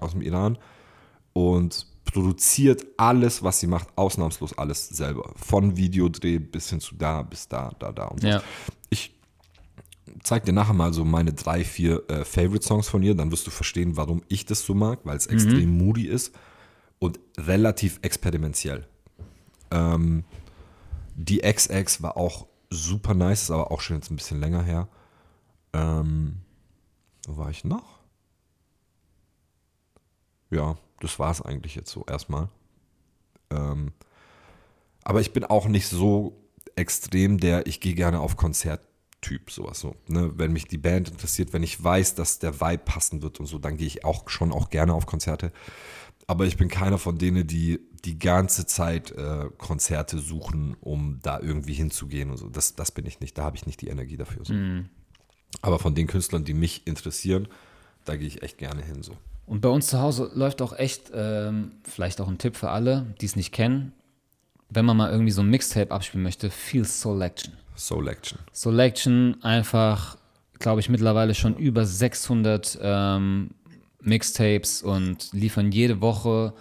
aus 0.00 0.12
dem 0.12 0.22
Iran 0.22 0.58
und 1.32 1.86
produziert 2.04 2.84
alles, 2.96 3.42
was 3.42 3.60
sie 3.60 3.66
macht, 3.66 3.88
ausnahmslos 3.96 4.56
alles 4.58 4.88
selber. 4.88 5.32
Von 5.36 5.76
Videodreh 5.76 6.38
bis 6.38 6.68
hin 6.70 6.80
zu 6.80 6.94
da, 6.94 7.22
bis 7.22 7.48
da, 7.48 7.72
da, 7.78 7.92
da 7.92 8.06
und 8.06 8.20
so. 8.20 8.26
Ja. 8.26 8.42
Ich 8.90 9.14
zeig 10.22 10.44
dir 10.44 10.52
nachher 10.52 10.74
mal 10.74 10.92
so 10.92 11.04
meine 11.04 11.32
drei, 11.32 11.64
vier 11.64 12.02
äh, 12.10 12.24
Favorite-Songs 12.24 12.88
von 12.88 13.02
ihr, 13.02 13.14
dann 13.14 13.30
wirst 13.30 13.46
du 13.46 13.50
verstehen, 13.50 13.96
warum 13.96 14.22
ich 14.28 14.44
das 14.44 14.64
so 14.64 14.74
mag, 14.74 15.00
weil 15.04 15.16
es 15.16 15.26
extrem 15.26 15.78
moody 15.78 16.06
ist 16.06 16.34
und 16.98 17.18
relativ 17.38 17.98
experimentiell. 18.02 18.86
Ähm, 19.70 20.24
die 21.14 21.38
XX 21.38 22.02
war 22.02 22.16
auch 22.16 22.46
super 22.68 23.14
nice, 23.14 23.42
ist 23.42 23.50
aber 23.50 23.70
auch 23.70 23.80
schon 23.80 23.96
jetzt 23.96 24.10
ein 24.10 24.16
bisschen 24.16 24.40
länger 24.40 24.62
her. 24.62 24.88
Ähm, 25.72 26.40
wo 27.26 27.36
war 27.36 27.50
ich 27.50 27.64
noch? 27.64 28.00
Ja, 30.50 30.76
das 31.00 31.18
war 31.18 31.30
es 31.30 31.40
eigentlich 31.40 31.74
jetzt 31.74 31.90
so 31.90 32.04
erstmal. 32.06 32.48
Ähm, 33.50 33.92
aber 35.02 35.20
ich 35.20 35.32
bin 35.32 35.44
auch 35.44 35.66
nicht 35.66 35.88
so 35.88 36.38
extrem 36.76 37.38
der, 37.38 37.66
ich 37.66 37.80
gehe 37.80 37.94
gerne 37.94 38.20
auf 38.20 38.36
Konzerttyp, 38.36 39.50
sowas 39.50 39.80
so. 39.80 39.96
Ne? 40.08 40.32
Wenn 40.36 40.52
mich 40.52 40.66
die 40.66 40.78
Band 40.78 41.08
interessiert, 41.10 41.52
wenn 41.52 41.62
ich 41.62 41.82
weiß, 41.82 42.14
dass 42.14 42.38
der 42.38 42.60
Vibe 42.60 42.84
passen 42.84 43.22
wird 43.22 43.40
und 43.40 43.46
so, 43.46 43.58
dann 43.58 43.76
gehe 43.76 43.86
ich 43.86 44.04
auch 44.04 44.28
schon 44.28 44.52
auch 44.52 44.70
gerne 44.70 44.94
auf 44.94 45.06
Konzerte. 45.06 45.52
Aber 46.26 46.46
ich 46.46 46.56
bin 46.56 46.68
keiner 46.68 46.98
von 46.98 47.18
denen, 47.18 47.46
die 47.46 47.80
die 48.04 48.18
ganze 48.18 48.66
Zeit 48.66 49.10
äh, 49.12 49.48
Konzerte 49.58 50.18
suchen, 50.18 50.76
um 50.80 51.18
da 51.22 51.40
irgendwie 51.40 51.74
hinzugehen 51.74 52.30
und 52.30 52.36
so. 52.36 52.48
Das, 52.48 52.74
das 52.74 52.90
bin 52.92 53.06
ich 53.06 53.20
nicht. 53.20 53.36
Da 53.38 53.44
habe 53.44 53.56
ich 53.56 53.66
nicht 53.66 53.80
die 53.80 53.88
Energie 53.88 54.16
dafür. 54.16 54.44
So. 54.44 54.54
Aber 55.60 55.78
von 55.78 55.94
den 55.94 56.06
Künstlern, 56.06 56.44
die 56.44 56.54
mich 56.54 56.86
interessieren, 56.86 57.48
da 58.04 58.16
gehe 58.16 58.26
ich 58.26 58.42
echt 58.42 58.58
gerne 58.58 58.82
hin. 58.82 59.02
So. 59.02 59.12
Und 59.46 59.60
bei 59.60 59.68
uns 59.68 59.88
zu 59.88 60.00
Hause 60.00 60.30
läuft 60.34 60.62
auch 60.62 60.76
echt, 60.76 61.10
ähm, 61.14 61.72
vielleicht 61.84 62.20
auch 62.20 62.28
ein 62.28 62.38
Tipp 62.38 62.56
für 62.56 62.70
alle, 62.70 63.14
die 63.20 63.26
es 63.26 63.36
nicht 63.36 63.52
kennen, 63.52 63.92
wenn 64.70 64.84
man 64.84 64.96
mal 64.96 65.10
irgendwie 65.10 65.30
so 65.30 65.42
ein 65.42 65.48
Mixtape 65.48 65.90
abspielen 65.90 66.22
möchte, 66.22 66.50
viel 66.50 66.84
Selection. 66.84 67.52
Selection. 67.76 68.38
Selection 68.52 69.42
einfach, 69.42 70.16
glaube 70.58 70.80
ich, 70.80 70.88
mittlerweile 70.88 71.34
schon 71.34 71.56
über 71.56 71.84
600 71.84 72.78
ähm, 72.80 73.50
Mixtapes 74.00 74.82
und 74.82 75.32
liefern 75.32 75.72
jede 75.72 76.00
Woche 76.00 76.54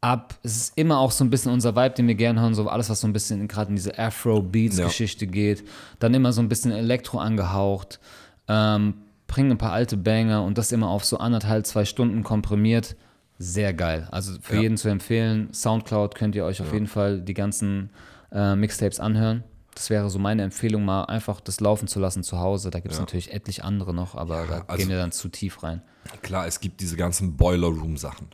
ab. 0.00 0.34
Es 0.42 0.56
ist 0.56 0.78
immer 0.78 0.98
auch 0.98 1.10
so 1.10 1.24
ein 1.24 1.30
bisschen 1.30 1.52
unser 1.52 1.76
Vibe, 1.76 1.94
den 1.94 2.08
wir 2.08 2.14
gerne 2.14 2.40
hören, 2.40 2.54
so 2.54 2.68
alles, 2.68 2.90
was 2.90 3.00
so 3.00 3.06
ein 3.06 3.12
bisschen 3.12 3.46
gerade 3.48 3.70
in 3.70 3.76
diese 3.76 3.98
Afro-Beats-Geschichte 3.98 5.26
ja. 5.26 5.30
geht. 5.30 5.64
Dann 5.98 6.14
immer 6.14 6.32
so 6.32 6.40
ein 6.40 6.48
bisschen 6.48 6.72
Elektro 6.72 7.18
angehaucht. 7.18 8.00
Ähm, 8.48 8.94
bringen 9.26 9.52
ein 9.52 9.58
paar 9.58 9.72
alte 9.72 9.96
Banger 9.96 10.42
und 10.42 10.58
das 10.58 10.72
immer 10.72 10.88
auf 10.88 11.04
so 11.04 11.18
anderthalb, 11.18 11.66
zwei 11.66 11.84
Stunden 11.84 12.24
komprimiert. 12.24 12.96
Sehr 13.38 13.72
geil. 13.72 14.08
Also 14.10 14.34
für 14.40 14.56
ja. 14.56 14.62
jeden 14.62 14.76
zu 14.76 14.88
empfehlen. 14.88 15.52
Soundcloud 15.52 16.14
könnt 16.14 16.34
ihr 16.34 16.44
euch 16.44 16.58
ja. 16.58 16.64
auf 16.64 16.72
jeden 16.72 16.88
Fall 16.88 17.20
die 17.20 17.34
ganzen 17.34 17.90
äh, 18.32 18.56
Mixtapes 18.56 19.00
anhören. 19.00 19.44
Das 19.74 19.88
wäre 19.88 20.10
so 20.10 20.18
meine 20.18 20.42
Empfehlung, 20.42 20.84
mal 20.84 21.04
einfach 21.04 21.40
das 21.40 21.60
laufen 21.60 21.86
zu 21.86 22.00
lassen 22.00 22.24
zu 22.24 22.38
Hause. 22.38 22.70
Da 22.70 22.80
gibt 22.80 22.92
es 22.92 22.98
ja. 22.98 23.02
natürlich 23.02 23.32
etlich 23.32 23.62
andere 23.64 23.94
noch, 23.94 24.14
aber 24.14 24.46
da 24.46 24.64
also, 24.66 24.78
gehen 24.78 24.88
wir 24.88 24.98
dann 24.98 25.12
zu 25.12 25.28
tief 25.28 25.62
rein. 25.62 25.80
Klar, 26.22 26.46
es 26.46 26.60
gibt 26.60 26.80
diese 26.80 26.96
ganzen 26.96 27.36
Boiler 27.36 27.68
Room 27.68 27.96
Sachen. 27.96 28.28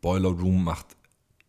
Boiler 0.00 0.30
Room 0.30 0.64
macht 0.64 0.86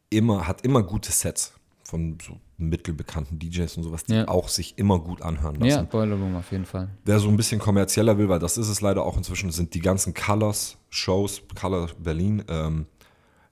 immer, 0.10 0.48
hat 0.48 0.62
immer 0.62 0.84
gute 0.84 1.12
Sets 1.12 1.54
von 1.84 2.18
so 2.22 2.40
mittelbekannten 2.58 3.40
DJs 3.40 3.78
und 3.78 3.84
sowas, 3.84 4.04
die 4.04 4.14
ja. 4.14 4.28
auch 4.28 4.48
sich 4.48 4.78
immer 4.78 5.00
gut 5.00 5.22
anhören 5.22 5.56
lassen. 5.56 5.70
Ja, 5.70 5.82
Boiler 5.84 6.16
Room 6.16 6.36
auf 6.36 6.52
jeden 6.52 6.66
Fall. 6.66 6.90
Wer 7.06 7.20
so 7.20 7.30
ein 7.30 7.38
bisschen 7.38 7.60
kommerzieller 7.60 8.18
will, 8.18 8.30
weil 8.30 8.40
das 8.40 8.58
ist 8.58 8.68
es 8.68 8.82
leider 8.82 9.04
auch 9.04 9.18
inzwischen, 9.18 9.52
sind 9.52 9.74
die 9.74 9.80
ganzen 9.80 10.14
Colors-Shows, 10.14 11.44
Color 11.60 11.90
Berlin, 11.98 12.44
ähm, 12.48 12.86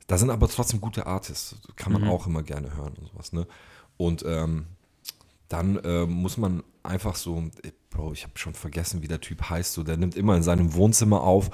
da 0.08 0.18
sind 0.18 0.30
aber 0.30 0.48
trotzdem 0.48 0.80
gute 0.80 1.06
Artists. 1.06 1.58
Kann 1.76 1.92
man 1.92 2.04
mhm. 2.04 2.10
auch 2.10 2.28
immer 2.28 2.42
gerne 2.42 2.76
hören 2.76 2.94
und 2.98 3.08
sowas. 3.08 3.34
Ne? 3.34 3.46
Und 3.98 4.24
ähm, 4.26 4.68
dann 5.50 5.78
äh, 5.78 6.06
muss 6.06 6.38
man 6.38 6.64
einfach 6.84 7.16
so, 7.16 7.44
Bro, 7.90 8.14
ich 8.14 8.24
habe 8.24 8.38
schon 8.38 8.54
vergessen, 8.54 9.02
wie 9.02 9.08
der 9.08 9.22
Typ 9.22 9.50
heißt, 9.50 9.74
so, 9.74 9.84
der 9.84 9.98
nimmt 9.98 10.16
immer 10.16 10.36
in 10.36 10.44
seinem 10.44 10.74
Wohnzimmer 10.74 11.22
auf. 11.22 11.50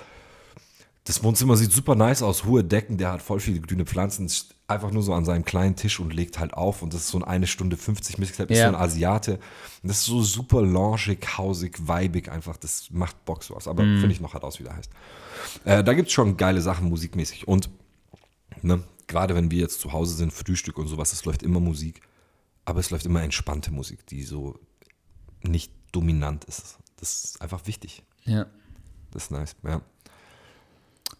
Das 1.05 1.21
Wohnzimmer 1.21 1.57
sieht 1.57 1.73
super 1.73 1.95
nice 1.95 2.21
aus, 2.21 2.45
hohe 2.45 2.63
Decken, 2.63 2.97
der 2.97 3.11
hat 3.11 3.21
voll 3.21 3.41
viele 3.41 3.59
grüne 3.59 3.85
Pflanzen, 3.85 4.31
einfach 4.67 4.91
nur 4.91 5.03
so 5.03 5.13
an 5.13 5.25
seinem 5.25 5.43
kleinen 5.43 5.75
Tisch 5.75 5.99
und 5.99 6.13
legt 6.13 6.39
halt 6.39 6.53
auf 6.53 6.81
und 6.81 6.93
das 6.93 7.01
ist 7.01 7.09
so 7.09 7.17
ein 7.17 7.25
eine 7.25 7.45
Stunde 7.45 7.75
50 7.75 8.19
Mixtape, 8.19 8.53
ist 8.53 8.59
ja. 8.59 8.69
so 8.69 8.75
ein 8.75 8.81
Asiate. 8.81 9.33
Und 9.81 9.89
das 9.89 9.97
ist 9.97 10.05
so 10.05 10.21
super 10.21 10.61
loungig, 10.61 11.37
hausig, 11.37 11.77
weibig 11.87 12.31
einfach, 12.31 12.55
das 12.55 12.89
macht 12.89 13.25
Bock 13.25 13.43
sowas, 13.43 13.67
aber 13.67 13.83
mm. 13.83 13.99
finde 13.99 14.13
ich 14.13 14.21
noch 14.21 14.33
halt 14.33 14.45
aus, 14.45 14.59
wie 14.59 14.63
der 14.63 14.77
heißt. 14.77 14.91
Äh, 15.65 15.83
da 15.83 15.93
gibt 15.93 16.07
es 16.07 16.13
schon 16.13 16.37
geile 16.37 16.61
Sachen 16.61 16.87
musikmäßig 16.87 17.49
und 17.49 17.69
ne, 18.61 18.81
gerade 19.07 19.35
wenn 19.35 19.51
wir 19.51 19.59
jetzt 19.59 19.81
zu 19.81 19.91
Hause 19.91 20.15
sind, 20.15 20.31
Frühstück 20.31 20.77
und 20.77 20.87
sowas, 20.87 21.11
es 21.11 21.25
läuft 21.25 21.43
immer 21.43 21.59
Musik, 21.59 22.01
aber 22.63 22.79
es 22.79 22.91
läuft 22.91 23.05
immer 23.05 23.21
entspannte 23.21 23.71
Musik, 23.71 24.07
die 24.07 24.23
so 24.23 24.57
nicht 25.41 25.73
dominant 25.91 26.45
ist. 26.45 26.77
Das 26.95 27.25
ist 27.25 27.41
einfach 27.41 27.67
wichtig. 27.67 28.03
Ja. 28.23 28.45
Das 29.11 29.23
ist 29.23 29.31
nice, 29.31 29.55
ja. 29.63 29.81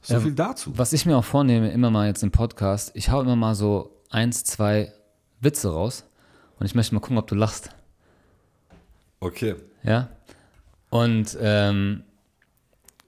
So 0.04 0.16
ja, 0.16 0.20
viel 0.20 0.34
dazu. 0.34 0.78
Was 0.78 0.94
ich 0.94 1.06
mir 1.06 1.18
auch 1.18 1.24
vornehme, 1.24 1.72
immer 1.72 1.90
mal 1.90 2.08
jetzt 2.08 2.24
im 2.24 2.32
Podcast, 2.32 2.92
ich 2.94 3.10
hau 3.10 3.22
immer 3.22 3.38
mal 3.38 3.56
so 3.56 4.02
eins, 4.10 4.44
zwei 4.44 4.92
Witze 5.40 5.72
raus 5.72 6.06
und 6.60 6.66
ich 6.66 6.76
möchte 6.76 6.94
mal 6.94 7.00
gucken, 7.00 7.18
ob 7.18 7.28
du 7.28 7.36
lachst. 7.36 7.70
Okay. 9.22 9.56
Ja. 9.84 10.10
Und 10.90 11.38
ähm, 11.40 12.04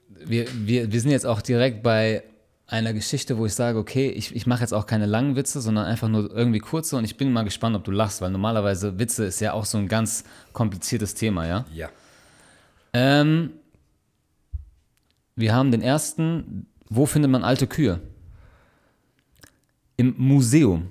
wir, 0.07 0.47
wir, 0.65 0.91
wir 0.91 1.01
sind 1.01 1.11
jetzt 1.11 1.25
auch 1.25 1.41
direkt 1.41 1.83
bei 1.83 2.23
einer 2.67 2.93
Geschichte, 2.93 3.37
wo 3.37 3.45
ich 3.45 3.53
sage, 3.53 3.77
okay, 3.77 4.09
ich, 4.09 4.35
ich 4.35 4.47
mache 4.47 4.61
jetzt 4.61 4.73
auch 4.73 4.87
keine 4.87 5.05
langen 5.05 5.35
Witze, 5.35 5.61
sondern 5.61 5.85
einfach 5.85 6.07
nur 6.07 6.31
irgendwie 6.31 6.59
kurze 6.59 6.97
und 6.97 7.03
ich 7.03 7.17
bin 7.17 7.31
mal 7.31 7.43
gespannt, 7.43 7.75
ob 7.75 7.83
du 7.83 7.91
lachst, 7.91 8.21
weil 8.21 8.31
normalerweise 8.31 8.97
Witze 8.97 9.25
ist 9.25 9.39
ja 9.39 9.53
auch 9.53 9.65
so 9.65 9.77
ein 9.77 9.87
ganz 9.87 10.23
kompliziertes 10.53 11.13
Thema, 11.13 11.45
ja? 11.45 11.65
Ja. 11.73 11.89
Ähm, 12.93 13.51
wir 15.35 15.53
haben 15.53 15.69
den 15.69 15.81
ersten, 15.81 16.67
wo 16.89 17.05
findet 17.05 17.31
man 17.31 17.43
alte 17.43 17.67
Kühe? 17.67 18.01
Im 19.97 20.15
Museum. 20.17 20.89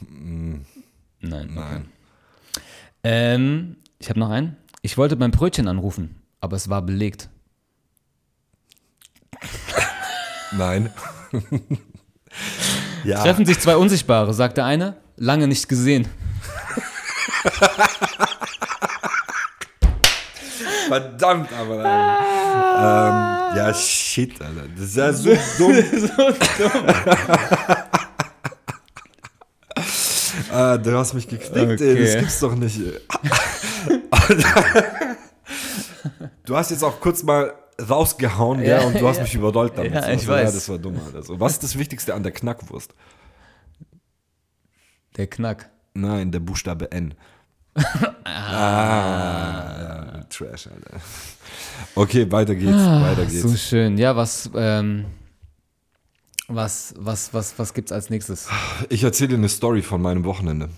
Nein. 0.00 0.64
Okay. 1.20 1.54
Nein. 1.54 1.88
Ähm, 3.04 3.76
ich 3.98 4.08
habe 4.08 4.20
noch 4.20 4.30
einen. 4.30 4.56
Ich 4.82 4.96
wollte 4.96 5.16
beim 5.16 5.30
Brötchen 5.30 5.68
anrufen, 5.68 6.22
aber 6.40 6.56
es 6.56 6.68
war 6.68 6.82
belegt. 6.82 7.28
Nein. 10.52 10.90
ja. 13.04 13.22
Treffen 13.22 13.46
sich 13.46 13.58
zwei 13.58 13.76
Unsichtbare, 13.76 14.34
sagt 14.34 14.56
der 14.56 14.64
eine. 14.64 14.96
Lange 15.16 15.48
nicht 15.48 15.68
gesehen. 15.68 16.08
Verdammt, 20.92 21.48
aber. 21.54 21.76
Ähm, 21.78 23.56
ja, 23.56 23.72
shit, 23.72 24.38
Alter. 24.42 24.68
Das 24.76 24.84
ist 24.84 24.96
ja 24.96 25.10
so 25.10 25.30
dumm. 25.30 25.74
so 26.00 26.06
dumm. 26.06 26.86
ah, 30.52 30.76
du 30.76 30.98
hast 30.98 31.14
mich 31.14 31.26
geknickt, 31.26 31.80
okay. 31.80 31.96
ey. 31.96 32.04
Das 32.04 32.18
gibt's 32.18 32.40
doch 32.40 32.54
nicht. 32.54 32.78
du 36.44 36.56
hast 36.56 36.70
jetzt 36.70 36.84
auch 36.84 37.00
kurz 37.00 37.22
mal 37.22 37.54
rausgehauen, 37.88 38.60
ja, 38.60 38.80
ja 38.80 38.86
und 38.86 39.00
du 39.00 39.08
hast 39.08 39.22
mich 39.22 39.34
überdollt 39.34 39.72
damit. 39.78 39.94
Ja, 39.94 40.00
ich 40.00 40.08
also, 40.08 40.28
weiß. 40.28 40.50
Ja, 40.50 40.54
das 40.54 40.68
war 40.68 40.76
dumm, 40.76 41.00
Also, 41.14 41.40
was 41.40 41.52
ist 41.52 41.62
das 41.62 41.78
Wichtigste 41.78 42.12
an 42.12 42.22
der 42.22 42.32
Knackwurst? 42.32 42.92
Der 45.16 45.26
Knack. 45.26 45.70
Nein, 45.94 46.30
der 46.32 46.40
Buchstabe 46.40 46.92
N. 46.92 47.14
ah, 47.74 48.14
ah 48.24 49.80
ja, 49.80 50.11
Trash, 50.32 50.66
Alter. 50.66 51.00
Okay, 51.94 52.30
weiter 52.30 52.54
geht's, 52.54 52.72
ah, 52.72 53.02
weiter 53.02 53.26
geht's. 53.26 53.42
So 53.42 53.54
schön. 53.56 53.98
Ja, 53.98 54.16
was, 54.16 54.50
ähm, 54.54 55.04
was, 56.48 56.94
was, 56.96 57.32
was, 57.34 57.58
was 57.58 57.74
gibt's 57.74 57.92
als 57.92 58.10
nächstes? 58.10 58.48
Ich 58.88 59.02
erzähle 59.04 59.28
dir 59.28 59.34
eine 59.36 59.48
Story 59.48 59.82
von 59.82 60.00
meinem 60.00 60.24
Wochenende. 60.24 60.70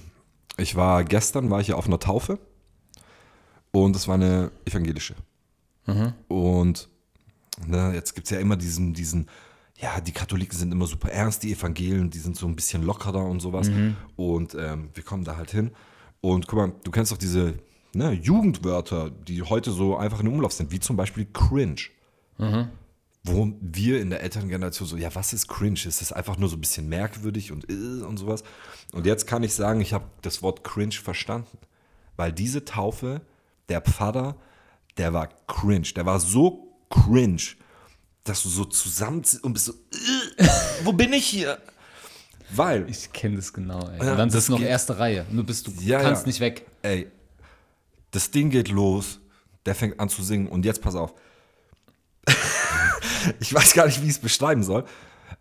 Ich 0.56 0.76
war 0.76 1.04
gestern, 1.04 1.50
war 1.50 1.60
ich 1.60 1.68
ja 1.68 1.76
auf 1.76 1.86
einer 1.86 1.98
Taufe 1.98 2.38
und 3.70 3.96
es 3.96 4.08
war 4.08 4.16
eine 4.16 4.50
evangelische. 4.64 5.14
Mhm. 5.86 6.14
Und 6.28 6.88
ne, 7.66 7.92
jetzt 7.94 8.14
gibt 8.14 8.26
es 8.26 8.30
ja 8.30 8.38
immer 8.38 8.56
diesen, 8.56 8.94
diesen, 8.94 9.28
ja, 9.76 10.00
die 10.00 10.12
Katholiken 10.12 10.56
sind 10.56 10.72
immer 10.72 10.86
super 10.86 11.10
ernst, 11.10 11.42
die 11.42 11.52
Evangelien, 11.52 12.10
die 12.10 12.18
sind 12.18 12.36
so 12.36 12.46
ein 12.46 12.56
bisschen 12.56 12.82
lockerer 12.82 13.24
und 13.24 13.40
sowas. 13.40 13.68
Mhm. 13.68 13.96
Und 14.16 14.54
ähm, 14.54 14.90
wir 14.94 15.02
kommen 15.02 15.24
da 15.24 15.36
halt 15.36 15.50
hin. 15.50 15.70
Und 16.20 16.46
guck 16.46 16.58
mal, 16.58 16.72
du 16.84 16.90
kennst 16.90 17.12
doch 17.12 17.18
diese 17.18 17.54
ne, 17.94 18.12
Jugendwörter, 18.12 19.10
die 19.10 19.42
heute 19.42 19.70
so 19.70 19.96
einfach 19.96 20.20
in 20.20 20.28
Umlauf 20.28 20.52
sind, 20.52 20.70
wie 20.70 20.80
zum 20.80 20.96
Beispiel 20.96 21.26
cringe. 21.32 21.80
Mhm. 22.38 22.68
Wo 23.26 23.52
wir 23.60 24.02
in 24.02 24.10
der 24.10 24.22
Elterngeneration 24.22 24.86
so, 24.86 24.96
ja, 24.98 25.14
was 25.14 25.32
ist 25.32 25.48
cringe? 25.48 25.80
Ist 25.86 26.02
das 26.02 26.12
einfach 26.12 26.36
nur 26.36 26.50
so 26.50 26.56
ein 26.56 26.60
bisschen 26.60 26.88
merkwürdig 26.88 27.52
und 27.52 27.70
äh, 27.70 28.04
und 28.04 28.18
sowas? 28.18 28.44
Und 28.92 29.06
jetzt 29.06 29.26
kann 29.26 29.42
ich 29.42 29.54
sagen, 29.54 29.80
ich 29.80 29.94
habe 29.94 30.04
das 30.20 30.42
Wort 30.42 30.62
cringe 30.62 30.92
verstanden. 30.92 31.58
Weil 32.16 32.32
diese 32.32 32.64
Taufe, 32.64 33.22
der 33.68 33.80
Pfarrer, 33.80 34.36
der 34.98 35.12
war 35.12 35.28
cringe. 35.46 35.88
Der 35.96 36.04
war 36.04 36.20
so 36.20 36.76
cringe, 36.90 37.42
dass 38.24 38.42
du 38.42 38.48
so 38.48 38.64
zusammenziehst 38.64 39.42
und 39.42 39.54
bist 39.54 39.66
so, 39.66 39.72
äh, 39.72 40.46
wo 40.84 40.92
bin 40.92 41.12
ich 41.12 41.26
hier? 41.26 41.58
Weil. 42.50 42.88
Ich 42.88 43.12
kenne 43.12 43.36
das 43.36 43.52
genau, 43.52 43.88
ey. 43.88 44.04
Ja, 44.04 44.12
und 44.12 44.18
dann 44.18 44.28
ist 44.28 44.48
noch 44.48 44.60
erste 44.60 44.98
Reihe. 44.98 45.24
Du 45.30 45.44
bist, 45.44 45.66
du 45.66 45.72
ja, 45.80 46.00
kannst 46.00 46.22
ja. 46.22 46.26
nicht 46.28 46.40
weg. 46.40 46.66
Ey, 46.82 47.10
das 48.14 48.30
Ding 48.30 48.50
geht 48.50 48.68
los. 48.68 49.20
Der 49.66 49.74
fängt 49.74 49.98
an 49.98 50.08
zu 50.08 50.22
singen. 50.22 50.46
Und 50.48 50.64
jetzt 50.64 50.82
pass 50.82 50.94
auf. 50.94 51.14
ich 53.40 53.52
weiß 53.52 53.74
gar 53.74 53.86
nicht, 53.86 54.00
wie 54.02 54.06
ich 54.06 54.12
es 54.12 54.18
beschreiben 54.18 54.62
soll. 54.62 54.84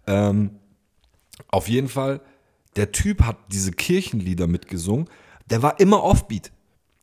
Ähm, 0.08 0.60
auf 1.50 1.68
jeden 1.68 1.88
Fall, 1.88 2.22
der 2.76 2.92
Typ 2.92 3.22
hat 3.24 3.38
diese 3.52 3.72
Kirchenlieder 3.72 4.48
mitgesungen. 4.48 5.08
Der 5.50 5.62
war 5.62 5.80
immer 5.80 6.04
offbeat. 6.04 6.52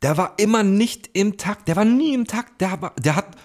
Der 0.02 0.16
war 0.16 0.34
immer 0.38 0.62
nicht 0.62 1.10
im 1.12 1.36
Takt. 1.36 1.68
Der 1.68 1.76
war 1.76 1.84
nie 1.84 2.14
im 2.14 2.26
Takt. 2.26 2.60
Der, 2.60 2.92
der 2.98 3.16
hat 3.16 3.36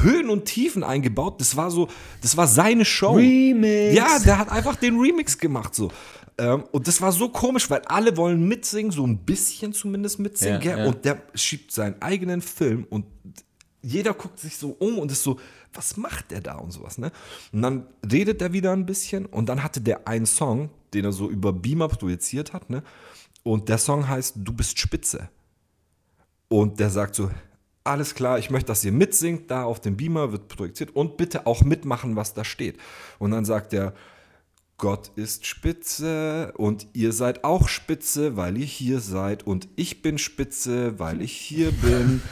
Höhen 0.00 0.30
und 0.30 0.46
Tiefen 0.46 0.84
eingebaut. 0.84 1.40
Das 1.40 1.56
war 1.56 1.70
so, 1.70 1.88
das 2.22 2.36
war 2.36 2.46
seine 2.46 2.84
Show. 2.84 3.16
Remix. 3.16 3.94
Ja, 3.94 4.18
der 4.20 4.38
hat 4.38 4.50
einfach 4.50 4.76
den 4.76 4.98
Remix 4.98 5.38
gemacht 5.38 5.74
so. 5.74 5.90
Ähm, 6.38 6.64
und 6.70 6.86
das 6.86 7.00
war 7.00 7.12
so 7.12 7.28
komisch, 7.28 7.68
weil 7.68 7.82
alle 7.82 8.16
wollen 8.16 8.46
mitsingen, 8.46 8.92
so 8.92 9.06
ein 9.06 9.18
bisschen 9.18 9.72
zumindest 9.72 10.18
mitsingen. 10.20 10.62
Ja, 10.62 10.78
ja. 10.78 10.86
Und 10.86 11.04
der 11.04 11.22
schiebt 11.34 11.72
seinen 11.72 12.00
eigenen 12.00 12.40
Film 12.40 12.86
und 12.88 13.06
jeder 13.82 14.14
guckt 14.14 14.38
sich 14.38 14.56
so 14.56 14.70
um 14.70 14.98
und 14.98 15.10
ist 15.10 15.22
so, 15.22 15.38
was 15.72 15.96
macht 15.96 16.30
der 16.30 16.40
da 16.40 16.56
und 16.56 16.72
sowas, 16.72 16.98
ne? 16.98 17.12
Und 17.52 17.62
dann 17.62 17.86
redet 18.10 18.42
er 18.42 18.52
wieder 18.52 18.72
ein 18.72 18.86
bisschen 18.86 19.26
und 19.26 19.48
dann 19.48 19.62
hatte 19.62 19.80
der 19.80 20.08
einen 20.08 20.26
Song, 20.26 20.70
den 20.94 21.04
er 21.04 21.12
so 21.12 21.28
über 21.28 21.52
Beamer 21.52 21.88
projiziert 21.88 22.52
hat, 22.52 22.70
ne? 22.70 22.82
Und 23.42 23.68
der 23.68 23.78
Song 23.78 24.08
heißt 24.08 24.36
Du 24.38 24.52
bist 24.52 24.78
Spitze. 24.78 25.28
Und 26.48 26.80
der 26.80 26.90
sagt 26.90 27.14
so, 27.14 27.30
alles 27.84 28.14
klar, 28.14 28.38
ich 28.38 28.50
möchte, 28.50 28.68
dass 28.68 28.84
ihr 28.84 28.92
mitsingt, 28.92 29.50
da 29.50 29.64
auf 29.64 29.80
dem 29.80 29.96
Beamer 29.96 30.32
wird 30.32 30.48
projiziert 30.48 30.94
und 30.94 31.16
bitte 31.16 31.46
auch 31.46 31.62
mitmachen, 31.62 32.16
was 32.16 32.34
da 32.34 32.44
steht. 32.44 32.78
Und 33.18 33.30
dann 33.30 33.44
sagt 33.44 33.72
er, 33.72 33.94
Gott 34.78 35.10
ist 35.16 35.44
spitze 35.44 36.52
und 36.56 36.86
ihr 36.92 37.12
seid 37.12 37.42
auch 37.42 37.66
spitze, 37.68 38.36
weil 38.36 38.56
ihr 38.56 38.64
hier 38.64 39.00
seid 39.00 39.44
und 39.44 39.68
ich 39.74 40.02
bin 40.02 40.18
spitze, 40.18 41.00
weil 41.00 41.20
ich 41.20 41.32
hier 41.32 41.72
bin 41.72 42.22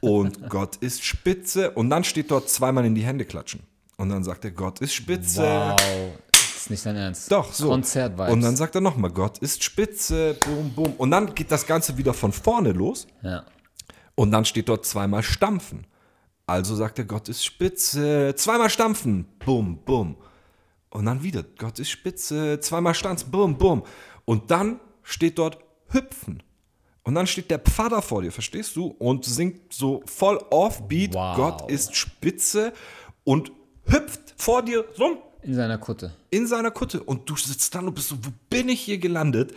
und 0.00 0.48
Gott 0.48 0.76
ist 0.76 1.04
spitze 1.04 1.72
und 1.72 1.90
dann 1.90 2.02
steht 2.04 2.30
dort 2.30 2.48
zweimal 2.48 2.86
in 2.86 2.94
die 2.94 3.02
Hände 3.04 3.26
klatschen 3.26 3.60
und 3.98 4.08
dann 4.08 4.24
sagt 4.24 4.46
er, 4.46 4.50
Gott 4.50 4.80
ist 4.80 4.94
spitze. 4.94 5.42
Wow. 5.42 5.76
Das 6.32 6.56
ist 6.56 6.70
nicht 6.70 6.86
dein 6.86 6.96
Ernst. 6.96 7.30
Doch, 7.30 7.52
so. 7.52 7.68
Konzert-Vibes. 7.68 8.32
Und 8.32 8.40
dann 8.40 8.56
sagt 8.56 8.74
er 8.74 8.80
nochmal, 8.80 9.10
Gott 9.10 9.36
ist 9.38 9.62
spitze, 9.62 10.36
boom, 10.42 10.72
boom. 10.72 10.94
Und 10.94 11.10
dann 11.10 11.34
geht 11.34 11.50
das 11.52 11.66
Ganze 11.66 11.98
wieder 11.98 12.14
von 12.14 12.32
vorne 12.32 12.72
los 12.72 13.06
Ja. 13.22 13.44
und 14.14 14.30
dann 14.30 14.46
steht 14.46 14.70
dort 14.70 14.86
zweimal 14.86 15.22
stampfen. 15.22 15.86
Also 16.46 16.74
sagt 16.76 16.98
er, 16.98 17.04
Gott 17.04 17.28
ist 17.28 17.44
spitze, 17.44 18.34
zweimal 18.36 18.70
stampfen, 18.70 19.26
bum, 19.44 19.76
bum. 19.84 20.16
Und 20.90 21.06
dann 21.06 21.22
wieder, 21.22 21.44
Gott 21.58 21.78
ist 21.78 21.90
spitze, 21.90 22.58
zweimal 22.60 22.94
stanzen, 22.94 23.30
bum, 23.30 23.56
bum. 23.56 23.84
Und 24.24 24.50
dann 24.50 24.80
steht 25.02 25.38
dort 25.38 25.58
hüpfen. 25.88 26.42
Und 27.02 27.14
dann 27.14 27.26
steht 27.26 27.50
der 27.50 27.58
Pfarrer 27.60 28.02
vor 28.02 28.22
dir, 28.22 28.30
verstehst 28.32 28.76
du? 28.76 28.86
Und 28.98 29.24
singt 29.24 29.72
so 29.72 30.02
voll 30.06 30.36
offbeat, 30.50 31.14
Wow. 31.14 31.36
Gott 31.36 31.70
ist 31.70 31.94
spitze 31.96 32.72
und 33.24 33.50
hüpft 33.86 34.34
vor 34.36 34.62
dir 34.62 34.84
rum 34.98 35.18
In 35.42 35.54
seiner 35.54 35.78
Kutte. 35.78 36.12
in 36.30 36.46
seiner 36.46 36.70
Kutte 36.70 37.02
und 37.02 37.28
du 37.28 37.36
sitzt 37.36 37.74
dann 37.74 37.86
und 37.88 37.94
bist 37.94 38.08
so, 38.08 38.16
wo 38.22 38.30
bin 38.50 38.68
ich 38.68 38.80
hier 38.80 38.98
gelandet? 38.98 39.54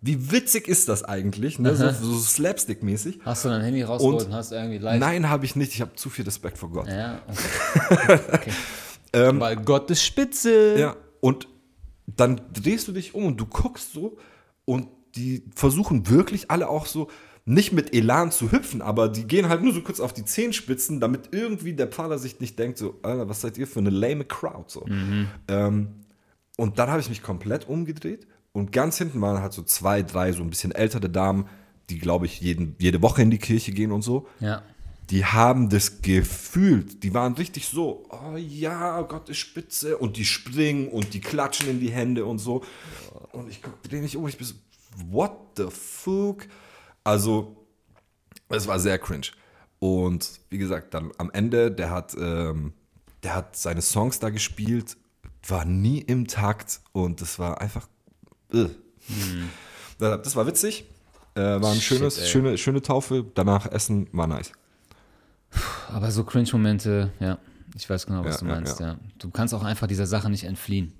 Wie 0.00 0.30
witzig 0.30 0.68
ist 0.68 0.88
das 0.88 1.02
eigentlich? 1.04 1.58
Ne? 1.58 1.74
So, 1.74 1.90
so 1.90 2.18
Slapstick-mäßig. 2.18 3.20
Hast 3.24 3.44
du 3.44 3.48
dein 3.48 3.62
Handy 3.62 3.82
rausgeholt 3.82 4.20
Und- 4.22 4.26
und, 4.28 4.34
hast 4.34 4.52
irgendwie 4.52 4.78
live. 4.78 5.00
Nein, 5.00 5.28
habe 5.28 5.44
ich 5.44 5.56
nicht. 5.56 5.74
Ich 5.74 5.80
habe 5.80 5.94
zu 5.96 6.10
viel 6.10 6.24
Respekt 6.24 6.58
vor 6.58 6.70
Gott. 6.70 6.86
Ja, 6.88 7.20
okay. 7.28 8.18
okay. 8.32 8.52
Weil 9.40 9.56
Gott 9.56 9.90
ist 9.90 10.04
spitze. 10.04 10.74
Ähm, 10.74 10.80
Ja, 10.80 10.96
und 11.20 11.48
dann 12.06 12.40
drehst 12.52 12.88
du 12.88 12.92
dich 12.92 13.14
um 13.14 13.26
und 13.26 13.40
du 13.40 13.46
guckst 13.46 13.92
so 13.92 14.16
und 14.64 14.88
die 15.16 15.42
versuchen 15.54 16.08
wirklich 16.08 16.50
alle 16.50 16.68
auch 16.68 16.86
so, 16.86 17.08
nicht 17.48 17.72
mit 17.72 17.94
Elan 17.94 18.32
zu 18.32 18.50
hüpfen, 18.50 18.82
aber 18.82 19.08
die 19.08 19.24
gehen 19.24 19.48
halt 19.48 19.62
nur 19.62 19.72
so 19.72 19.80
kurz 19.80 20.00
auf 20.00 20.12
die 20.12 20.24
Zehenspitzen, 20.24 20.98
damit 20.98 21.28
irgendwie 21.30 21.72
der 21.74 21.86
Pfarrer 21.86 22.18
sich 22.18 22.40
nicht 22.40 22.58
denkt, 22.58 22.76
so, 22.76 22.98
Alter, 23.02 23.28
was 23.28 23.40
seid 23.40 23.56
ihr 23.56 23.68
für 23.68 23.78
eine 23.78 23.90
lame 23.90 24.24
Crowd? 24.24 24.64
So. 24.66 24.84
Ähm, 25.48 25.88
und 26.56 26.78
dann 26.78 26.90
habe 26.90 27.00
ich 27.00 27.08
mich 27.08 27.22
komplett 27.22 27.68
umgedreht 27.68 28.26
und 28.52 28.72
ganz 28.72 28.98
hinten 28.98 29.20
waren 29.20 29.40
halt 29.40 29.52
so 29.52 29.62
zwei, 29.62 30.02
drei 30.02 30.32
so 30.32 30.42
ein 30.42 30.50
bisschen 30.50 30.72
ältere 30.72 31.08
Damen, 31.08 31.46
die, 31.88 31.98
glaube 31.98 32.26
ich, 32.26 32.40
jeden, 32.40 32.74
jede 32.80 33.00
Woche 33.00 33.22
in 33.22 33.30
die 33.30 33.38
Kirche 33.38 33.70
gehen 33.70 33.92
und 33.92 34.02
so. 34.02 34.26
Ja. 34.40 34.62
Die 35.10 35.24
haben 35.24 35.68
das 35.68 36.02
gefühlt. 36.02 37.02
Die 37.02 37.14
waren 37.14 37.34
richtig 37.34 37.68
so, 37.68 38.08
oh 38.10 38.36
ja, 38.36 39.02
Gott 39.02 39.28
ist 39.28 39.38
spitze. 39.38 39.98
Und 39.98 40.16
die 40.16 40.24
springen 40.24 40.88
und 40.88 41.14
die 41.14 41.20
klatschen 41.20 41.68
in 41.68 41.80
die 41.80 41.90
Hände 41.90 42.24
und 42.24 42.38
so. 42.38 42.64
Und 43.32 43.48
ich 43.48 43.62
guck, 43.62 43.80
dreh 43.82 44.00
mich 44.00 44.16
um, 44.16 44.26
ich 44.26 44.36
bin 44.36 44.46
so, 44.46 44.54
what 45.08 45.32
the 45.56 45.66
fuck? 45.70 46.46
Also, 47.04 47.56
es 48.48 48.66
war 48.66 48.80
sehr 48.80 48.98
cringe. 48.98 49.28
Und 49.78 50.40
wie 50.50 50.58
gesagt, 50.58 50.94
dann 50.94 51.12
am 51.18 51.30
Ende, 51.30 51.70
der 51.70 51.90
hat, 51.90 52.14
ähm, 52.18 52.72
der 53.22 53.34
hat 53.34 53.56
seine 53.56 53.82
Songs 53.82 54.18
da 54.18 54.30
gespielt, 54.30 54.96
war 55.46 55.64
nie 55.64 56.00
im 56.00 56.26
Takt 56.26 56.80
und 56.92 57.20
das 57.20 57.38
war 57.38 57.60
einfach. 57.60 57.86
Äh. 58.52 58.66
Das 59.98 60.34
war 60.34 60.46
witzig. 60.46 60.84
Äh, 61.34 61.40
war 61.40 61.72
ein 61.72 61.80
Shit, 61.80 61.98
schönes, 61.98 62.18
ey. 62.18 62.26
schöne, 62.26 62.58
schöne 62.58 62.82
Taufe. 62.82 63.24
Danach 63.34 63.70
Essen 63.70 64.08
war 64.12 64.26
nice. 64.26 64.52
Aber 65.92 66.10
so 66.10 66.24
Cringe-Momente, 66.24 67.12
ja. 67.20 67.38
Ich 67.74 67.88
weiß 67.90 68.06
genau, 68.06 68.24
was 68.24 68.36
Ja, 68.36 68.40
du 68.40 68.46
ja, 68.46 68.54
meinst, 68.54 68.80
ja. 68.80 68.86
ja, 68.88 68.96
Du 69.18 69.30
kannst 69.30 69.52
auch 69.52 69.62
einfach 69.64 69.86
dieser 69.86 70.06
Sache 70.06 70.30
nicht 70.30 70.44
entfliehen. 70.44 70.92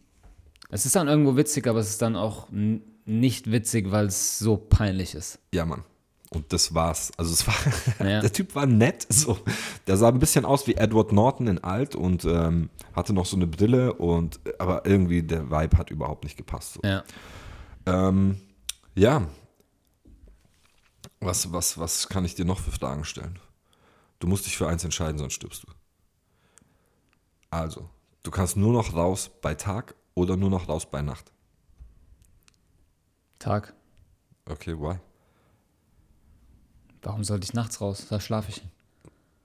Es 0.68 0.84
ist 0.84 0.96
dann 0.96 1.08
irgendwo 1.08 1.36
witzig, 1.36 1.66
aber 1.68 1.78
es 1.78 1.88
ist 1.90 2.02
dann 2.02 2.16
auch 2.16 2.48
nicht 2.50 3.50
witzig, 3.50 3.90
weil 3.90 4.06
es 4.06 4.38
so 4.38 4.56
peinlich 4.56 5.14
ist. 5.14 5.38
Ja, 5.54 5.64
Mann. 5.64 5.84
Und 6.30 6.52
das 6.52 6.74
war's. 6.74 7.12
Also 7.16 7.32
es 7.32 7.46
war, 7.46 7.54
Ja. 8.06 8.20
der 8.20 8.32
Typ 8.32 8.54
war 8.56 8.66
nett. 8.66 9.06
So. 9.08 9.38
Der 9.86 9.96
sah 9.96 10.08
ein 10.08 10.18
bisschen 10.18 10.44
aus 10.44 10.66
wie 10.66 10.74
Edward 10.74 11.12
Norton 11.12 11.46
in 11.46 11.62
alt 11.62 11.94
und 11.94 12.24
ähm, 12.24 12.68
hatte 12.94 13.12
noch 13.12 13.26
so 13.26 13.36
eine 13.36 13.46
Brille 13.46 13.94
und 13.94 14.40
aber 14.58 14.84
irgendwie 14.86 15.22
der 15.22 15.50
Vibe 15.50 15.78
hat 15.78 15.90
überhaupt 15.90 16.24
nicht 16.24 16.36
gepasst. 16.36 16.74
So. 16.74 16.80
Ja. 16.84 17.04
Ähm, 17.86 18.40
ja. 18.96 19.28
Was, 21.20 21.52
was, 21.52 21.78
was 21.78 22.08
kann 22.08 22.24
ich 22.24 22.34
dir 22.34 22.44
noch 22.44 22.58
für 22.58 22.72
Fragen 22.72 23.04
stellen? 23.04 23.38
Du 24.18 24.26
musst 24.26 24.46
dich 24.46 24.56
für 24.56 24.68
eins 24.68 24.84
entscheiden, 24.84 25.18
sonst 25.18 25.34
stirbst 25.34 25.64
du. 25.64 25.68
Also, 27.50 27.88
du 28.22 28.30
kannst 28.30 28.56
nur 28.56 28.72
noch 28.72 28.94
raus 28.94 29.30
bei 29.42 29.54
Tag 29.54 29.94
oder 30.14 30.36
nur 30.36 30.50
noch 30.50 30.68
raus 30.68 30.90
bei 30.90 31.02
Nacht. 31.02 31.32
Tag. 33.38 33.74
Okay, 34.48 34.78
why? 34.78 34.98
Warum 37.02 37.22
sollte 37.24 37.44
ich 37.44 37.52
nachts 37.52 37.80
raus? 37.80 38.06
Da 38.08 38.20
schlafe 38.20 38.50
ich. 38.50 38.62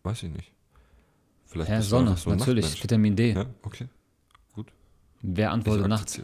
Weiß 0.04 0.24
ich 0.24 0.32
nicht. 0.32 0.52
Vielleicht 1.46 1.70
Ja, 1.70 1.82
Sonne, 1.82 2.16
so 2.18 2.30
natürlich. 2.30 2.66
Nachtmensch. 2.66 2.84
Vitamin 2.84 3.16
D. 3.16 3.34
Ja, 3.34 3.46
okay. 3.62 3.88
Gut. 4.54 4.72
Wer 5.22 5.52
antwortet 5.52 5.88
nachts? 5.88 6.22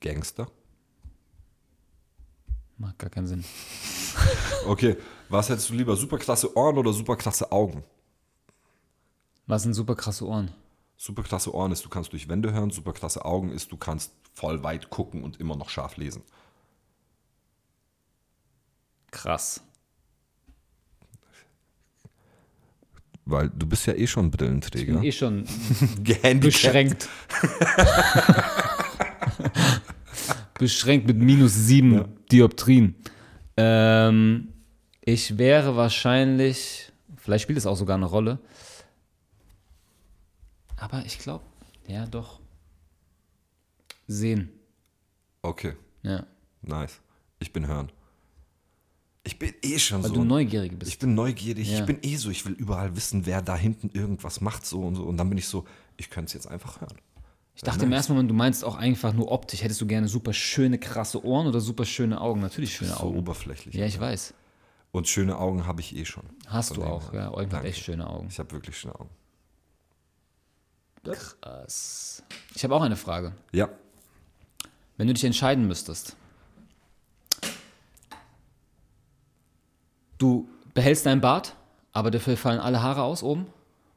Gangster. 0.00 0.50
Macht 2.78 2.98
gar 2.98 3.10
keinen 3.10 3.26
Sinn. 3.26 3.44
Okay, 4.66 4.96
was 5.28 5.48
hättest 5.48 5.70
du 5.70 5.74
lieber? 5.74 5.96
Superklasse 5.96 6.56
Ohren 6.56 6.78
oder 6.78 6.92
superklasse 6.92 7.50
Augen? 7.50 7.82
Was 9.46 9.62
sind 9.62 9.74
super 9.74 9.94
krasse 9.96 10.26
Ohren? 10.26 10.52
Superklasse 10.96 11.54
Ohren 11.54 11.72
ist, 11.72 11.84
du 11.84 11.88
kannst 11.88 12.12
durch 12.12 12.28
Wände 12.28 12.52
hören. 12.52 12.70
Superklasse 12.70 13.24
Augen 13.24 13.50
ist, 13.50 13.72
du 13.72 13.76
kannst 13.76 14.12
voll 14.34 14.62
weit 14.62 14.90
gucken 14.90 15.24
und 15.24 15.40
immer 15.40 15.56
noch 15.56 15.70
scharf 15.70 15.96
lesen. 15.96 16.22
Krass. 19.10 19.62
Weil 23.24 23.48
du 23.50 23.66
bist 23.66 23.86
ja 23.86 23.94
eh 23.94 24.06
schon 24.06 24.30
Brillenträger. 24.30 25.02
Eh 25.02 25.12
schon 25.12 25.46
beschränkt. 26.40 27.08
beschränkt 30.58 31.06
mit 31.06 31.16
minus 31.16 31.54
sieben 31.54 32.04
Dioptrien. 32.30 32.94
Ähm, 33.56 34.52
ich 35.00 35.38
wäre 35.38 35.76
wahrscheinlich, 35.76 36.92
vielleicht 37.16 37.42
spielt 37.42 37.58
es 37.58 37.66
auch 37.66 37.76
sogar 37.76 37.96
eine 37.96 38.06
Rolle, 38.06 38.38
aber 40.76 41.04
ich 41.04 41.18
glaube, 41.18 41.44
ja 41.86 42.06
doch, 42.06 42.40
sehen. 44.06 44.50
Okay, 45.42 45.74
Ja, 46.02 46.26
nice. 46.62 47.00
Ich 47.38 47.52
bin 47.52 47.66
hören. 47.66 47.90
Ich 49.22 49.38
bin 49.38 49.54
eh 49.62 49.78
schon 49.78 50.02
weil 50.02 50.08
so. 50.10 50.16
du 50.16 50.24
neugierig 50.24 50.78
bist. 50.78 50.90
ich 50.90 50.98
bin 50.98 51.14
neugierig. 51.14 51.70
Ja. 51.70 51.80
Ich 51.80 51.86
bin 51.86 51.98
eh 52.02 52.16
so. 52.16 52.30
Ich 52.30 52.44
will 52.46 52.52
überall 52.54 52.96
wissen, 52.96 53.26
wer 53.26 53.42
da 53.42 53.56
hinten 53.56 53.90
irgendwas 53.90 54.40
macht 54.40 54.64
so 54.66 54.80
und 54.82 54.94
so. 54.94 55.04
Und 55.04 55.16
dann 55.16 55.28
bin 55.28 55.38
ich 55.38 55.46
so, 55.46 55.66
ich 55.96 56.10
könnte 56.10 56.28
es 56.28 56.32
jetzt 56.34 56.46
einfach 56.46 56.80
hören. 56.80 56.96
Ich 57.54 57.62
dachte 57.62 57.84
im 57.84 57.92
ersten 57.92 58.12
Moment, 58.14 58.30
du 58.30 58.34
meinst 58.34 58.64
auch 58.64 58.76
einfach 58.76 59.12
nur 59.12 59.30
optisch. 59.30 59.62
Hättest 59.62 59.80
du 59.80 59.86
gerne 59.86 60.08
super 60.08 60.32
schöne, 60.32 60.78
krasse 60.78 61.22
Ohren 61.24 61.46
oder 61.46 61.60
super 61.60 61.84
schöne 61.84 62.20
Augen? 62.20 62.40
Natürlich 62.40 62.74
schöne 62.74 62.92
So 62.92 63.00
Augen. 63.00 63.18
oberflächlich. 63.18 63.74
Ja, 63.74 63.84
ich 63.84 64.00
weiß. 64.00 64.32
Und 64.92 65.08
schöne 65.08 65.38
Augen 65.38 65.66
habe 65.66 65.80
ich 65.80 65.94
eh 65.94 66.04
schon. 66.04 66.24
Hast 66.46 66.76
du 66.76 66.82
auch, 66.82 67.12
ja. 67.12 67.32
Eugen 67.32 67.52
hat 67.52 67.64
echt 67.64 67.84
schöne 67.84 68.08
Augen. 68.08 68.28
Ich 68.30 68.38
habe 68.38 68.50
wirklich 68.52 68.78
schöne 68.78 68.94
Augen. 68.94 69.10
Krass. 71.04 72.22
Ich 72.54 72.64
habe 72.64 72.74
auch 72.74 72.82
eine 72.82 72.96
Frage. 72.96 73.32
Ja. 73.52 73.68
Wenn 74.96 75.06
du 75.06 75.14
dich 75.14 75.24
entscheiden 75.24 75.66
müsstest, 75.66 76.16
du 80.18 80.48
behältst 80.74 81.06
deinen 81.06 81.20
Bart, 81.20 81.56
aber 81.92 82.10
dafür 82.10 82.36
fallen 82.36 82.60
alle 82.60 82.82
Haare 82.82 83.02
aus 83.02 83.22
oben, 83.22 83.46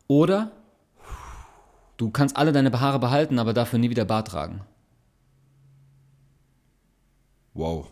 oder 0.08 0.52
du 2.04 2.12
kannst 2.12 2.36
alle 2.36 2.52
deine 2.52 2.78
Haare 2.80 3.00
behalten, 3.00 3.40
aber 3.40 3.54
dafür 3.54 3.80
nie 3.80 3.90
wieder 3.90 4.06
Bart 4.06 4.28
tragen. 4.28 4.62
Wow. 7.54 7.92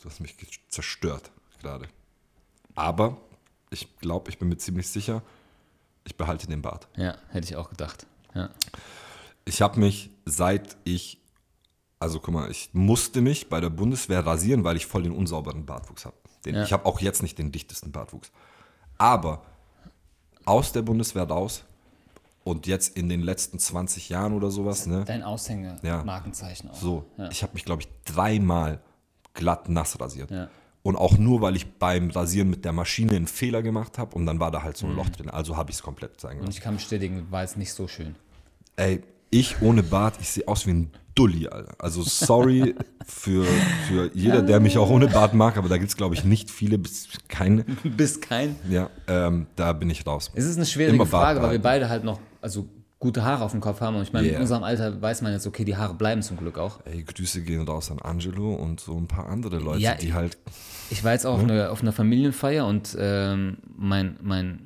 Du 0.00 0.08
hast 0.08 0.20
mich 0.20 0.36
zerstört 0.68 1.32
gerade. 1.60 1.88
Aber 2.76 3.16
ich 3.70 3.98
glaube, 3.98 4.30
ich 4.30 4.38
bin 4.38 4.48
mir 4.48 4.58
ziemlich 4.58 4.88
sicher, 4.88 5.22
ich 6.04 6.16
behalte 6.16 6.46
den 6.46 6.62
Bart. 6.62 6.86
Ja, 6.96 7.16
hätte 7.30 7.48
ich 7.48 7.56
auch 7.56 7.68
gedacht. 7.68 8.06
Ja. 8.34 8.50
Ich 9.44 9.60
habe 9.60 9.80
mich, 9.80 10.10
seit 10.24 10.76
ich, 10.84 11.20
also 11.98 12.20
guck 12.20 12.32
mal, 12.32 12.50
ich 12.50 12.70
musste 12.74 13.20
mich 13.20 13.48
bei 13.48 13.60
der 13.60 13.70
Bundeswehr 13.70 14.24
rasieren, 14.24 14.62
weil 14.62 14.76
ich 14.76 14.86
voll 14.86 15.02
den 15.02 15.12
unsauberen 15.12 15.66
Bartwuchs 15.66 16.04
habe. 16.04 16.16
Ja. 16.46 16.62
Ich 16.62 16.72
habe 16.72 16.86
auch 16.86 17.00
jetzt 17.00 17.22
nicht 17.22 17.38
den 17.38 17.50
dichtesten 17.50 17.90
Bartwuchs. 17.90 18.30
Aber 18.98 19.42
aus 20.44 20.72
der 20.72 20.82
Bundeswehr 20.82 21.24
raus 21.24 21.64
und 22.48 22.66
jetzt 22.66 22.96
in 22.96 23.08
den 23.08 23.20
letzten 23.20 23.58
20 23.58 24.08
Jahren 24.08 24.32
oder 24.32 24.50
sowas, 24.50 24.86
ne? 24.86 25.04
Dein 25.06 25.22
Aushänge, 25.22 25.78
Ja. 25.82 26.02
Markenzeichen 26.04 26.70
auch. 26.70 26.74
So, 26.74 27.04
Ja. 27.18 27.28
ich 27.30 27.42
habe 27.42 27.54
mich, 27.54 27.64
glaube 27.64 27.82
ich, 27.82 27.88
dreimal 28.04 28.80
glatt 29.34 29.68
nass 29.68 30.00
rasiert. 30.00 30.30
Ja. 30.30 30.48
Und 30.82 30.96
auch 30.96 31.18
nur, 31.18 31.42
weil 31.42 31.54
ich 31.56 31.66
beim 31.74 32.08
Rasieren 32.10 32.48
mit 32.48 32.64
der 32.64 32.72
Maschine 32.72 33.14
einen 33.16 33.26
Fehler 33.26 33.62
gemacht 33.62 33.98
habe 33.98 34.14
und 34.16 34.24
dann 34.26 34.40
war 34.40 34.50
da 34.50 34.62
halt 34.62 34.76
so 34.76 34.86
ein 34.86 34.96
Loch 34.96 35.10
drin. 35.10 35.28
Also 35.28 35.56
habe 35.56 35.70
ich 35.70 35.76
es 35.76 35.82
komplett 35.82 36.20
sein 36.20 36.40
Und 36.40 36.48
ich 36.48 36.60
kann 36.60 36.74
bestätigen, 36.76 37.26
war 37.30 37.42
jetzt 37.42 37.58
nicht 37.58 37.72
so 37.74 37.86
schön. 37.88 38.14
Ey, 38.76 39.02
ich 39.30 39.60
ohne 39.60 39.82
Bart, 39.82 40.14
ich 40.20 40.30
sehe 40.30 40.48
aus 40.48 40.66
wie 40.66 40.70
ein 40.70 40.90
Dulli, 41.14 41.48
Alter. 41.48 41.74
Also 41.78 42.02
sorry 42.02 42.76
für, 43.04 43.44
für 43.88 44.10
jeder, 44.14 44.40
der 44.40 44.60
mich 44.60 44.78
auch 44.78 44.88
ohne 44.88 45.08
Bart 45.08 45.34
mag, 45.34 45.56
aber 45.56 45.68
da 45.68 45.76
gibt 45.76 45.90
es, 45.90 45.96
glaube 45.96 46.14
ich, 46.14 46.24
nicht 46.24 46.48
viele, 46.50 46.78
bis 46.78 47.08
keine. 47.26 47.64
Bis 47.84 48.20
kein. 48.20 48.54
Ja, 48.70 48.88
ähm, 49.08 49.48
da 49.56 49.72
bin 49.72 49.90
ich 49.90 50.06
raus. 50.06 50.30
Es 50.34 50.44
ist 50.44 50.56
eine 50.56 50.64
schwierige 50.64 50.94
Immer 50.94 51.06
Frage, 51.06 51.42
weil 51.42 51.50
wir 51.52 51.58
beide 51.62 51.88
halt 51.88 52.04
noch, 52.04 52.20
also 52.40 52.68
gute 53.00 53.24
Haare 53.24 53.44
auf 53.44 53.52
dem 53.52 53.60
Kopf 53.60 53.80
haben. 53.80 53.96
Und 53.96 54.02
ich 54.02 54.12
meine, 54.12 54.26
Yeah. 54.26 54.36
in 54.36 54.42
unserem 54.42 54.64
Alter 54.64 55.00
weiß 55.00 55.22
man 55.22 55.32
jetzt, 55.32 55.46
okay, 55.46 55.64
die 55.64 55.76
Haare 55.76 55.94
bleiben 55.94 56.20
zum 56.22 56.36
Glück 56.36 56.58
auch. 56.58 56.80
Ey, 56.84 57.04
Grüße 57.04 57.42
gehen 57.42 57.62
raus 57.66 57.90
an 57.90 58.00
Angelo 58.00 58.54
und 58.54 58.80
so 58.80 58.96
ein 58.96 59.06
paar 59.06 59.28
andere 59.28 59.58
Leute, 59.58 59.80
Ja, 59.80 59.94
die 59.94 60.12
halt. 60.14 60.36
Ich 60.90 61.04
war 61.04 61.12
jetzt 61.12 61.26
auch 61.26 61.34
auf, 61.34 61.42
einer, 61.44 61.70
auf 61.70 61.80
einer 61.82 61.92
Familienfeier 61.92 62.66
und 62.66 62.96
ähm, 62.98 63.58
mein, 63.76 64.16
mein 64.22 64.60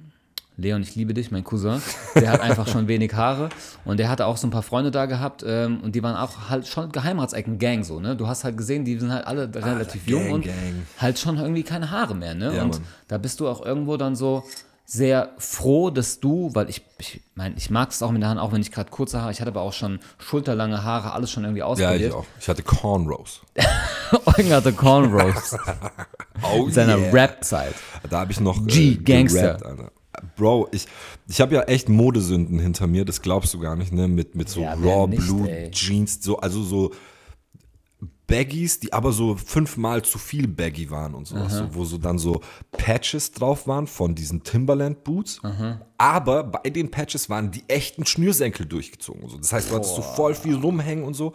Leon, 0.56 0.82
ich 0.82 0.94
liebe 0.94 1.12
dich, 1.14 1.30
mein 1.30 1.44
Cousin, 1.44 1.80
der 2.14 2.30
hat 2.30 2.40
einfach 2.40 2.68
schon 2.68 2.86
wenig 2.88 3.12
Haare 3.14 3.48
und 3.84 3.98
der 3.98 4.08
hatte 4.08 4.26
auch 4.26 4.36
so 4.36 4.46
ein 4.46 4.50
paar 4.50 4.62
Freunde 4.62 4.90
da 4.90 5.06
gehabt 5.06 5.42
ähm, 5.46 5.80
und 5.82 5.94
die 5.94 6.02
waren 6.02 6.14
auch 6.16 6.48
halt 6.48 6.66
schon 6.66 6.92
Geheimratsecken-Gang 6.92 7.84
so, 7.84 8.00
ne? 8.00 8.16
Du 8.16 8.26
hast 8.28 8.44
halt 8.44 8.56
gesehen, 8.56 8.84
die 8.84 8.98
sind 8.98 9.12
halt 9.12 9.26
alle 9.26 9.52
relativ 9.54 10.06
jung 10.06 10.22
Gang, 10.24 10.32
und 10.34 10.44
Gang. 10.44 10.54
halt 10.98 11.18
schon 11.18 11.38
irgendwie 11.38 11.62
keine 11.64 11.90
Haare 11.90 12.14
mehr, 12.14 12.34
ne? 12.34 12.54
Ja, 12.54 12.62
und 12.62 12.72
Mann. 12.74 12.82
da 13.08 13.18
bist 13.18 13.40
du 13.40 13.48
auch 13.48 13.64
irgendwo 13.64 13.96
dann 13.96 14.14
so 14.14 14.44
sehr 14.84 15.30
froh, 15.38 15.90
dass 15.90 16.20
du, 16.20 16.50
weil 16.54 16.68
ich, 16.68 16.82
ich 16.98 17.20
meine, 17.34 17.54
ich 17.56 17.70
mag 17.70 17.90
es 17.90 18.02
auch 18.02 18.10
mit 18.10 18.20
den 18.20 18.26
Haaren, 18.26 18.38
auch 18.38 18.52
wenn 18.52 18.60
ich 18.60 18.70
gerade 18.72 18.90
kurze 18.90 19.20
Haare, 19.22 19.30
ich 19.32 19.40
hatte 19.40 19.50
aber 19.50 19.62
auch 19.62 19.72
schon 19.72 20.00
schulterlange 20.18 20.82
Haare, 20.84 21.12
alles 21.12 21.30
schon 21.30 21.44
irgendwie 21.44 21.60
Ja, 21.60 21.66
ausprobiert. 21.66 22.00
ich 22.10 22.12
auch. 22.12 22.26
Ich 22.40 22.48
hatte 22.48 22.62
Cornrows. 22.62 23.40
Eugen 24.26 24.52
hatte 24.52 24.72
Cornrows 24.72 25.56
Oh, 26.54 26.66
in 26.66 26.72
seiner 26.72 27.12
Rap-Zeit. 27.12 27.74
Da 28.10 28.20
habe 28.20 28.32
ich 28.32 28.40
noch 28.40 28.66
G, 28.66 28.96
Gangster. 28.96 29.54
gerappt. 29.54 29.92
Bro, 30.36 30.68
ich, 30.72 30.86
ich 31.26 31.40
habe 31.40 31.54
ja 31.54 31.62
echt 31.62 31.88
Modesünden 31.88 32.58
hinter 32.58 32.86
mir, 32.86 33.04
das 33.04 33.22
glaubst 33.22 33.54
du 33.54 33.58
gar 33.60 33.76
nicht, 33.76 33.92
ne? 33.92 34.08
Mit, 34.08 34.34
mit 34.34 34.48
so 34.48 34.60
Ja, 34.60 34.74
Raw 34.74 35.06
nicht, 35.08 35.22
Blue 35.24 35.48
ey. 35.50 35.70
Jeans, 35.70 36.22
so, 36.22 36.38
also 36.38 36.62
so 36.62 36.92
Baggies, 38.26 38.80
die 38.80 38.92
aber 38.92 39.12
so 39.12 39.36
fünfmal 39.36 40.02
zu 40.02 40.16
viel 40.18 40.46
Baggy 40.48 40.90
waren 40.90 41.14
und 41.14 41.26
sowas, 41.26 41.52
so, 41.52 41.74
wo 41.74 41.84
so 41.84 41.98
dann 41.98 42.18
so 42.18 42.40
Patches 42.70 43.32
drauf 43.32 43.66
waren 43.66 43.86
von 43.86 44.14
diesen 44.14 44.42
Timberland 44.42 45.04
Boots. 45.04 45.40
Aber 45.98 46.44
bei 46.44 46.70
den 46.70 46.90
Patches 46.90 47.28
waren 47.28 47.50
die 47.50 47.64
echten 47.68 48.06
Schnürsenkel 48.06 48.64
durchgezogen. 48.66 49.28
So. 49.28 49.36
Das 49.38 49.52
heißt, 49.52 49.70
du 49.70 49.74
hattest 49.74 49.94
so 49.96 50.02
voll 50.02 50.34
viel 50.34 50.54
rumhängen 50.56 51.04
und 51.04 51.14
so. 51.14 51.32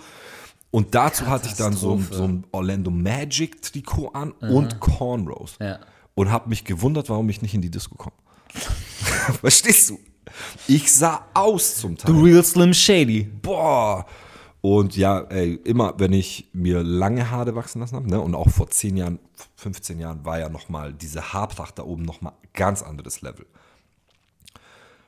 Und 0.71 0.95
dazu 0.95 1.27
hatte 1.27 1.47
ich 1.47 1.53
dann 1.55 1.73
so, 1.73 1.93
ein- 1.95 2.07
so 2.11 2.23
ein 2.23 2.43
Orlando 2.51 2.89
Magic 2.91 3.61
Trikot 3.61 4.09
an 4.13 4.31
und 4.31 4.79
Cornrows. 4.79 5.55
Ja. 5.61 5.79
Und 6.15 6.31
habe 6.31 6.49
mich 6.49 6.63
gewundert, 6.65 7.09
warum 7.09 7.29
ich 7.29 7.41
nicht 7.41 7.53
in 7.53 7.61
die 7.61 7.69
Disco 7.69 7.95
komme. 7.95 8.15
Verstehst 9.41 9.89
du? 9.91 9.99
Ich 10.67 10.91
sah 10.91 11.25
aus 11.33 11.77
zum 11.77 11.97
Teil. 11.97 12.13
The 12.13 12.19
Real 12.21 12.43
Slim 12.43 12.73
Shady. 12.73 13.23
Boah. 13.41 14.05
Und 14.69 14.97
ja, 14.97 15.21
ey, 15.29 15.53
immer 15.63 15.93
wenn 15.97 16.11
ich 16.11 16.49
mir 16.51 16.83
lange 16.83 17.31
Haare 17.31 17.55
wachsen 17.55 17.79
lassen 17.79 17.95
habe, 17.95 18.09
ne, 18.09 18.19
und 18.19 18.35
auch 18.35 18.49
vor 18.49 18.69
10 18.69 18.97
Jahren, 18.97 19.19
15 19.55 19.97
Jahren 19.97 20.25
war 20.25 20.39
ja 20.39 20.49
nochmal 20.49 20.91
diese 20.91 21.31
Haarpracht 21.31 21.79
da 21.79 21.83
oben 21.83 22.03
nochmal 22.03 22.33
ganz 22.51 22.83
anderes 22.83 23.21
Level. 23.21 23.45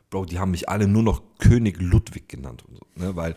Bro, 0.09 0.25
die 0.27 0.39
haben 0.39 0.51
mich 0.51 0.69
alle 0.69 0.87
nur 0.87 1.03
noch 1.03 1.21
König 1.39 1.81
Ludwig 1.81 2.29
genannt 2.29 2.63
und 2.69 2.77
so, 2.77 2.85
ne, 2.95 3.17
weil 3.17 3.35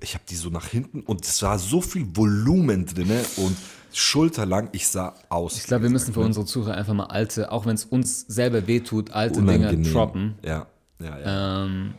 ich 0.00 0.14
habe 0.14 0.22
die 0.28 0.36
so 0.36 0.48
nach 0.48 0.68
hinten 0.68 1.00
und 1.00 1.24
es 1.24 1.42
war 1.42 1.58
so 1.58 1.80
viel 1.80 2.06
Volumen 2.16 2.86
drin 2.86 3.10
und 3.38 3.56
schulterlang, 3.92 4.68
ich 4.70 4.86
sah 4.86 5.16
aus. 5.28 5.56
Ich 5.56 5.64
glaube, 5.64 5.82
wir 5.82 5.90
müssen 5.90 6.14
für 6.14 6.20
unsere 6.20 6.46
Zuhörer 6.46 6.76
einfach 6.76 6.94
mal 6.94 7.06
alte, 7.06 7.50
auch 7.50 7.66
wenn 7.66 7.74
es 7.74 7.84
uns 7.84 8.20
selber 8.28 8.68
wehtut, 8.68 9.10
alte 9.10 9.42
Dinge 9.42 9.76
droppen. 9.82 10.36
Ja, 10.44 10.68
ja, 11.00 11.18
ja. 11.18 11.64
Ähm, 11.64 11.94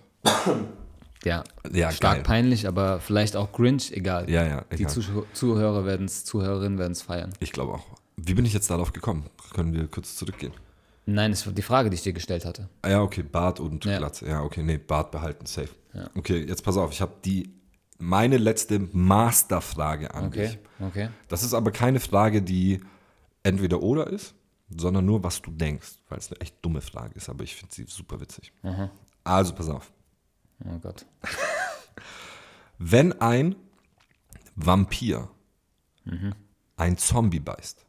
ja, 1.23 1.43
Ja, 1.71 1.91
stark 1.91 2.15
geil. 2.15 2.23
peinlich, 2.23 2.67
aber 2.67 2.99
vielleicht 2.99 3.35
auch 3.35 3.51
Grinch, 3.51 3.91
egal. 3.91 4.29
Ja, 4.29 4.45
ja, 4.45 4.61
Die 4.71 4.75
egal. 4.83 4.91
Zuh 4.91 5.25
Zuhörer 5.33 5.85
werden 5.85 6.05
es, 6.05 6.23
Zuhörerinnen 6.25 6.77
werden 6.79 6.93
es 6.93 7.01
feiern. 7.01 7.33
Ich 7.39 7.51
glaube 7.51 7.73
auch. 7.73 7.85
Wie 8.17 8.33
bin 8.33 8.45
ich 8.45 8.53
jetzt 8.53 8.69
darauf 8.69 8.91
gekommen? 8.93 9.25
Können 9.53 9.73
wir 9.73 9.87
kurz 9.87 10.15
zurückgehen? 10.15 10.53
Nein, 11.05 11.31
das 11.31 11.45
war 11.45 11.53
die 11.53 11.61
Frage, 11.61 11.89
die 11.89 11.95
ich 11.95 12.03
dir 12.03 12.13
gestellt 12.13 12.45
hatte. 12.45 12.69
Ah 12.81 12.89
ja, 12.89 13.01
okay, 13.01 13.23
Bart 13.23 13.59
und 13.59 13.83
Ja. 13.85 13.97
Glatze. 13.97 14.27
Ja, 14.27 14.43
okay, 14.43 14.61
nee, 14.61 14.77
Bart 14.77 15.11
behalten, 15.11 15.45
safe. 15.45 15.69
Okay, 16.15 16.45
jetzt 16.47 16.63
pass 16.63 16.77
auf, 16.77 16.91
ich 16.91 17.01
habe 17.01 17.13
die 17.25 17.51
meine 17.97 18.37
letzte 18.37 18.79
Masterfrage 18.79 20.13
an 20.13 20.31
dich. 20.31 20.57
Okay, 20.79 20.87
okay. 20.87 21.09
Das 21.27 21.43
ist 21.43 21.53
aber 21.53 21.71
keine 21.71 21.99
Frage, 21.99 22.41
die 22.41 22.81
entweder 23.43 23.81
oder 23.81 24.07
ist, 24.07 24.35
sondern 24.75 25.05
nur, 25.05 25.23
was 25.23 25.41
du 25.41 25.51
denkst, 25.51 25.93
weil 26.09 26.19
es 26.19 26.29
eine 26.31 26.39
echt 26.41 26.55
dumme 26.61 26.81
Frage 26.81 27.15
ist, 27.15 27.27
aber 27.29 27.43
ich 27.43 27.55
finde 27.55 27.73
sie 27.73 27.85
super 27.87 28.19
witzig. 28.21 28.51
Also, 29.23 29.53
pass 29.55 29.69
auf. 29.69 29.91
Oh 30.65 30.79
Gott. 30.79 31.05
Wenn 32.77 33.19
ein 33.21 33.55
Vampir 34.55 35.29
ein 36.77 36.97
Zombie 36.97 37.39
beißt, 37.39 37.85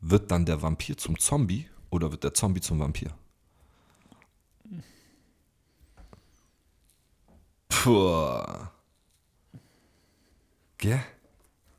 wird 0.00 0.30
dann 0.30 0.46
der 0.46 0.62
Vampir 0.62 0.96
zum 0.96 1.18
Zombie 1.18 1.68
oder 1.90 2.10
wird 2.10 2.24
der 2.24 2.34
Zombie 2.34 2.60
zum 2.60 2.78
Vampir? 2.78 3.10
Puh. 7.68 8.68
Gell? 10.78 11.02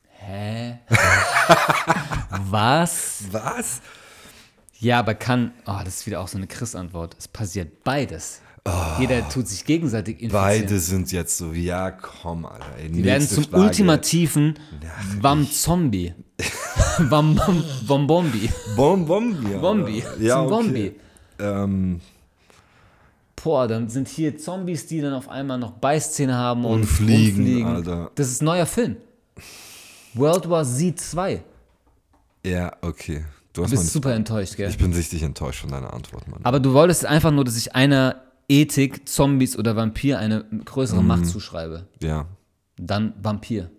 Hä? 0.09 0.79
Was? 2.29 3.23
Was? 3.31 3.81
Ja, 4.79 4.99
aber 4.99 5.15
kann. 5.15 5.53
Oh, 5.65 5.79
das 5.83 6.01
ist 6.01 6.07
wieder 6.07 6.21
auch 6.21 6.27
so 6.27 6.37
eine 6.37 6.47
Chris-Antwort. 6.47 7.15
Es 7.17 7.27
passiert 7.27 7.83
beides. 7.83 8.41
Jeder 8.99 9.27
tut 9.27 9.47
sich 9.47 9.65
gegenseitig 9.65 10.21
infizieren. 10.21 10.43
Beide 10.43 10.79
sind 10.79 11.11
jetzt 11.11 11.35
so, 11.37 11.53
wie, 11.53 11.65
ja, 11.65 11.89
komm, 11.89 12.45
Alter. 12.45 12.65
Ey, 12.79 12.89
Die 12.89 13.03
werden 13.03 13.27
zum 13.27 13.43
Frage. 13.45 13.63
ultimativen 13.63 14.53
Wam-Zombie. 15.19 16.13
Wam- 17.09 17.37
Wam-Bombi. 17.87 18.49
Bom 18.75 19.05
Bombi. 19.05 20.03
Ja, 20.19 20.35
zum 20.35 20.45
okay. 20.45 20.49
Bombi. 20.49 20.95
Ähm, 21.39 22.01
Boah, 23.43 23.67
dann 23.67 23.89
sind 23.89 24.07
hier 24.07 24.37
Zombies, 24.37 24.85
die 24.85 25.01
dann 25.01 25.13
auf 25.15 25.27
einmal 25.27 25.57
noch 25.57 25.71
Beißzähne 25.71 26.35
haben 26.35 26.63
und, 26.63 26.81
Und 26.81 26.85
fliegen, 26.85 27.37
rumfliegen. 27.37 27.65
Alter. 27.67 28.11
Das 28.13 28.27
ist 28.29 28.41
ein 28.43 28.45
neuer 28.45 28.67
Film. 28.67 28.97
World 30.13 30.47
War 30.49 30.63
Z 30.63 30.99
2. 30.99 31.43
ja, 32.45 32.71
okay. 32.81 33.25
Du 33.53 33.63
Du 33.63 33.69
bist 33.71 33.91
super 33.91 34.13
enttäuscht, 34.13 34.55
gell? 34.55 34.69
Ich 34.69 34.77
bin 34.77 34.93
richtig 34.93 35.23
enttäuscht 35.23 35.61
von 35.61 35.71
deiner 35.71 35.91
Antwort, 35.93 36.27
Mann. 36.27 36.39
Aber 36.43 36.59
du 36.59 36.73
wolltest 36.73 37.05
einfach 37.05 37.31
nur, 37.31 37.43
dass 37.43 37.57
ich 37.57 37.73
einer 37.75 38.21
Ethik, 38.51 39.07
Zombies 39.07 39.57
oder 39.57 39.75
Vampir 39.75 40.19
eine 40.19 40.45
größere 40.65 41.01
Mhm. 41.01 41.07
Macht 41.07 41.25
zuschreibe. 41.25 41.87
Ja. 42.01 42.27
Dann 42.77 43.13
Vampir. 43.21 43.71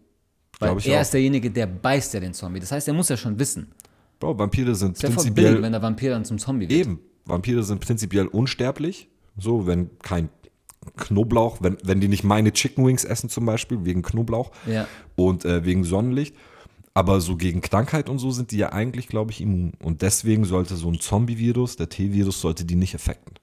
Weil 0.58 0.70
er 0.84 0.98
auch. 0.98 1.02
ist 1.02 1.12
derjenige, 1.12 1.50
der 1.50 1.66
beißt 1.66 2.14
ja 2.14 2.20
den 2.20 2.32
Zombie. 2.32 2.60
Das 2.60 2.72
heißt, 2.72 2.88
er 2.88 2.94
muss 2.94 3.08
ja 3.08 3.16
schon 3.16 3.38
wissen. 3.38 3.72
Bro, 4.20 4.38
Vampire 4.38 4.74
sind 4.74 5.02
wäre 5.02 5.12
voll 5.12 5.24
billig, 5.24 5.34
prinzipiell. 5.34 5.62
wenn 5.62 5.72
der 5.72 5.82
Vampir 5.82 6.10
dann 6.12 6.24
zum 6.24 6.38
Zombie 6.38 6.68
wird. 6.68 6.80
Eben. 6.80 7.00
Vampire 7.24 7.62
sind 7.64 7.80
prinzipiell 7.80 8.26
unsterblich. 8.28 9.08
So, 9.36 9.66
wenn 9.66 9.90
kein 9.98 10.28
Knoblauch, 10.96 11.58
wenn, 11.60 11.76
wenn 11.84 12.00
die 12.00 12.08
nicht 12.08 12.24
meine 12.24 12.52
Chicken 12.52 12.86
Wings 12.86 13.04
essen 13.04 13.28
zum 13.28 13.44
Beispiel, 13.46 13.84
wegen 13.84 14.02
Knoblauch 14.02 14.50
Ja. 14.66 14.86
und 15.16 15.44
äh, 15.44 15.64
wegen 15.64 15.84
Sonnenlicht. 15.84 16.34
Aber 16.94 17.20
so 17.20 17.36
gegen 17.36 17.60
Krankheit 17.62 18.08
und 18.08 18.18
so 18.18 18.30
sind 18.30 18.50
die 18.50 18.58
ja 18.58 18.72
eigentlich, 18.72 19.08
glaube 19.08 19.30
ich, 19.32 19.40
immun. 19.40 19.72
Und 19.82 20.02
deswegen 20.02 20.44
sollte 20.44 20.76
so 20.76 20.90
ein 20.90 21.00
Zombie-Virus, 21.00 21.76
der 21.76 21.88
T-Virus, 21.88 22.40
sollte 22.40 22.64
die 22.64 22.74
nicht 22.74 22.94
affekten. 22.94 23.34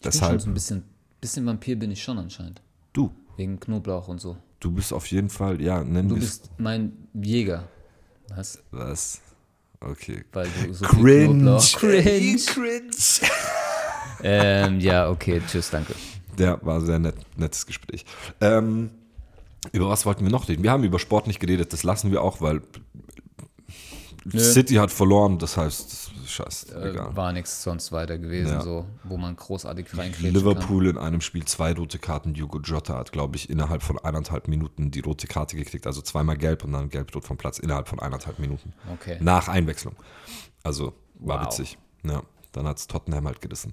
Ich 0.00 0.04
bin 0.04 0.12
schon 0.12 0.20
Deshalb, 0.22 0.40
so 0.40 0.48
ein 0.48 0.54
bisschen, 0.54 0.82
bisschen 1.20 1.44
Vampir 1.44 1.76
bin 1.78 1.90
ich 1.90 2.02
schon 2.02 2.16
anscheinend. 2.18 2.62
du, 2.94 3.10
Wegen 3.36 3.60
Knoblauch 3.60 4.08
und 4.08 4.18
so. 4.18 4.36
du 4.58 4.70
bist 4.70 4.94
auf 4.94 5.04
jeden 5.06 5.28
Fall, 5.28 5.60
ja, 5.60 5.84
nennen 5.84 6.08
Du 6.08 6.14
bist 6.14 6.50
mein 6.56 6.92
Jäger. 7.12 7.68
Was? 8.34 8.62
Was? 8.70 9.20
Okay. 9.78 10.24
Weil 10.32 10.48
du 10.64 10.72
so 10.72 10.86
Cringe. 10.86 11.58
Cringe. 11.74 12.38
Cringe. 12.46 12.90
ähm, 14.22 14.80
ja, 14.80 15.10
okay, 15.10 15.42
tschüss, 15.46 15.68
danke. 15.70 15.94
Der 16.38 16.58
war 16.64 16.80
sehr 16.80 16.98
nett, 16.98 17.16
nettes 17.36 17.66
Gespräch. 17.66 18.06
Ähm, 18.40 18.88
über 19.72 19.90
was 19.90 20.06
wollten 20.06 20.24
wir 20.24 20.30
noch 20.30 20.48
reden? 20.48 20.62
Wir 20.62 20.70
haben 20.70 20.84
über 20.84 20.98
Sport 20.98 21.26
nicht 21.26 21.40
geredet, 21.40 21.74
das 21.74 21.82
lassen 21.82 22.10
wir 22.10 22.22
auch, 22.22 22.40
weil 22.40 22.62
City 24.36 24.74
hat 24.74 24.90
verloren, 24.90 25.38
das 25.38 25.56
heißt, 25.56 26.10
scheiße, 26.26 26.74
Äh, 26.74 26.90
egal. 26.90 27.16
war 27.16 27.32
nichts 27.32 27.62
sonst 27.62 27.90
weiter 27.90 28.18
gewesen, 28.18 28.52
Ja. 28.52 28.60
so, 28.60 28.84
wo 29.04 29.16
man 29.16 29.34
großartig 29.34 29.96
reinkriegen 29.96 30.34
Liverpool 30.34 30.86
in 30.88 30.98
einem 30.98 31.20
Spiel 31.22 31.44
zwei 31.46 31.72
rote 31.72 31.98
Karten. 31.98 32.34
Diogo 32.34 32.60
Jota 32.60 32.98
hat, 32.98 33.12
glaube 33.12 33.36
ich, 33.36 33.48
innerhalb 33.48 33.82
von 33.82 33.98
eineinhalb 33.98 34.46
Minuten 34.48 34.90
die 34.90 35.00
rote 35.00 35.26
Karte 35.26 35.56
gekriegt. 35.56 35.86
Also 35.86 36.02
zweimal 36.02 36.36
gelb 36.36 36.64
und 36.64 36.72
dann 36.72 36.90
gelb-rot 36.90 37.24
vom 37.24 37.38
Platz 37.38 37.58
innerhalb 37.58 37.88
von 37.88 37.98
eineinhalb 37.98 38.38
Minuten. 38.38 38.74
Okay. 38.92 39.16
Nach 39.20 39.48
Einwechslung. 39.48 39.96
Also 40.62 40.92
war 41.18 41.38
Wow. 41.40 41.46
witzig. 41.46 41.78
Ja, 42.02 42.22
dann 42.52 42.66
hat 42.66 42.78
es 42.78 42.86
Tottenham 42.86 43.26
halt 43.26 43.40
gerissen. 43.40 43.72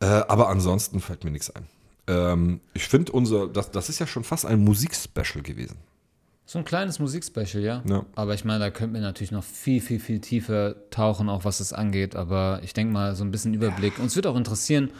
Äh, 0.00 0.06
aber 0.06 0.48
ansonsten 0.48 1.00
fällt 1.00 1.24
mir 1.24 1.30
nichts 1.30 1.50
ein. 1.50 1.66
Ähm, 2.06 2.60
ich 2.72 2.88
finde 2.88 3.12
unser, 3.12 3.48
das, 3.48 3.70
das 3.70 3.90
ist 3.90 3.98
ja 3.98 4.06
schon 4.06 4.24
fast 4.24 4.46
ein 4.46 4.64
Musikspecial 4.64 5.42
gewesen. 5.42 5.76
So 6.50 6.58
ein 6.58 6.64
kleines 6.64 6.98
Musikspecial, 6.98 7.62
ja. 7.62 7.82
Ja. 7.86 8.06
Aber 8.14 8.32
ich 8.32 8.42
meine, 8.46 8.60
da 8.60 8.70
könnten 8.70 8.94
wir 8.94 9.02
natürlich 9.02 9.32
noch 9.32 9.44
viel, 9.44 9.82
viel, 9.82 10.00
viel 10.00 10.18
tiefer 10.18 10.76
tauchen, 10.88 11.28
auch 11.28 11.44
was 11.44 11.60
es 11.60 11.74
angeht. 11.74 12.16
Aber 12.16 12.60
ich 12.64 12.72
denke 12.72 12.90
mal, 12.90 13.14
so 13.14 13.22
ein 13.22 13.30
bisschen 13.30 13.52
Überblick. 13.52 13.98
Uns 13.98 14.16
wird 14.16 14.26
auch 14.26 14.34
interessieren, 14.34 14.90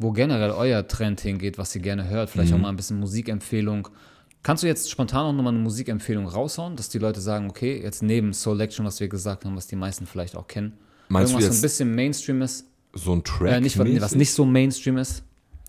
wo 0.00 0.10
generell 0.10 0.50
euer 0.50 0.88
Trend 0.88 1.20
hingeht, 1.20 1.58
was 1.58 1.72
ihr 1.76 1.80
gerne 1.80 2.08
hört. 2.08 2.28
Vielleicht 2.30 2.50
Mhm. 2.50 2.56
auch 2.56 2.62
mal 2.62 2.68
ein 2.70 2.76
bisschen 2.76 2.98
Musikempfehlung. 2.98 3.86
Kannst 4.42 4.64
du 4.64 4.66
jetzt 4.66 4.90
spontan 4.90 5.26
auch 5.26 5.32
nochmal 5.32 5.52
eine 5.52 5.62
Musikempfehlung 5.62 6.26
raushauen, 6.26 6.74
dass 6.74 6.88
die 6.88 6.98
Leute 6.98 7.20
sagen, 7.20 7.48
okay, 7.50 7.80
jetzt 7.80 8.02
neben 8.02 8.32
Selection, 8.32 8.84
was 8.84 8.98
wir 8.98 9.06
gesagt 9.06 9.44
haben, 9.44 9.54
was 9.54 9.68
die 9.68 9.76
meisten 9.76 10.06
vielleicht 10.06 10.34
auch 10.36 10.48
kennen, 10.48 10.72
Meinst 11.08 11.30
irgendwas 11.32 11.54
so 11.54 11.60
ein 11.60 11.62
bisschen 11.62 11.94
Mainstream 11.94 12.42
ist, 12.42 12.66
so 12.94 13.12
ein 13.12 13.22
Track? 13.22 13.52
äh, 13.52 13.60
nicht, 13.60 13.78
was 13.78 14.16
nicht 14.16 14.32
so 14.32 14.44
Mainstream 14.44 14.98
ist. 14.98 15.22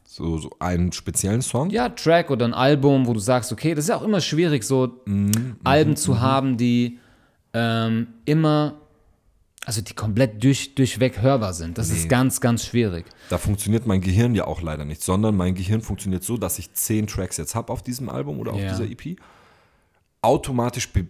So, 0.10 0.38
so 0.38 0.50
einen 0.60 0.94
speziellen 0.94 1.42
Song? 1.42 1.70
Ja, 1.70 1.90
Track 1.90 2.32
oder 2.32 2.46
ein 2.46 2.54
Album, 2.54 3.08
wo 3.08 3.14
du 3.14 3.20
sagst, 3.20 3.52
okay, 3.52 3.76
das 3.76 3.86
ist 3.86 3.90
ja 3.90 3.98
auch 3.98 4.04
immer 4.04 4.22
schwierig, 4.22 4.64
so 4.64 5.02
Alben 5.66 5.98
zu 5.98 6.22
haben, 6.22 6.56
die 6.56 6.98
ähm, 7.54 8.08
immer, 8.24 8.80
also 9.66 9.82
die 9.82 9.94
komplett 9.94 10.42
durch, 10.42 10.76
durchweg 10.76 11.22
hörbar 11.22 11.54
sind. 11.54 11.78
Das 11.78 11.90
ist 11.90 12.08
ganz, 12.08 12.40
ganz 12.40 12.64
schwierig. 12.66 13.06
Da 13.30 13.38
funktioniert 13.38 13.86
mein 13.86 14.00
Gehirn 14.00 14.34
ja 14.34 14.46
auch 14.48 14.62
leider 14.62 14.86
nicht, 14.86 15.04
sondern 15.04 15.36
mein 15.36 15.56
Gehirn 15.56 15.82
funktioniert 15.82 16.24
so, 16.24 16.38
dass 16.38 16.58
ich 16.58 16.72
zehn 16.74 17.06
Tracks 17.06 17.36
jetzt 17.36 17.54
habe 17.54 17.74
auf 17.74 17.84
diesem 17.84 18.08
Album 18.08 18.40
oder 18.40 18.54
auf 18.54 18.62
Ja. 18.62 18.70
dieser 18.70 18.86
EP. 18.90 19.18
Automatisch 20.22 20.92
be 20.92 21.06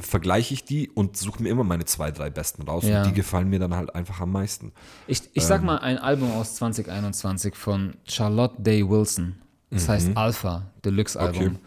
vergleiche 0.00 0.54
ich 0.54 0.64
die 0.64 0.88
und 0.90 1.16
suche 1.16 1.42
mir 1.42 1.50
immer 1.50 1.62
meine 1.64 1.84
zwei, 1.84 2.10
drei 2.10 2.30
besten 2.30 2.62
raus 2.62 2.84
Ja. 2.84 3.02
und 3.02 3.08
die 3.10 3.14
gefallen 3.14 3.48
mir 3.48 3.60
dann 3.60 3.74
halt 3.76 3.94
einfach 3.94 4.20
am 4.20 4.32
meisten. 4.32 4.72
Ich, 5.06 5.22
ich 5.34 5.44
sag 5.44 5.62
mal 5.62 5.78
ein 5.78 5.98
Album 5.98 6.32
aus 6.32 6.56
2021 6.56 7.54
von 7.54 7.94
Charlotte 8.04 8.60
Day 8.60 8.88
Wilson. 8.88 9.36
Das 9.70 9.88
heißt 9.88 10.16
Alpha, 10.16 10.62
Deluxe-Album. 10.84 11.58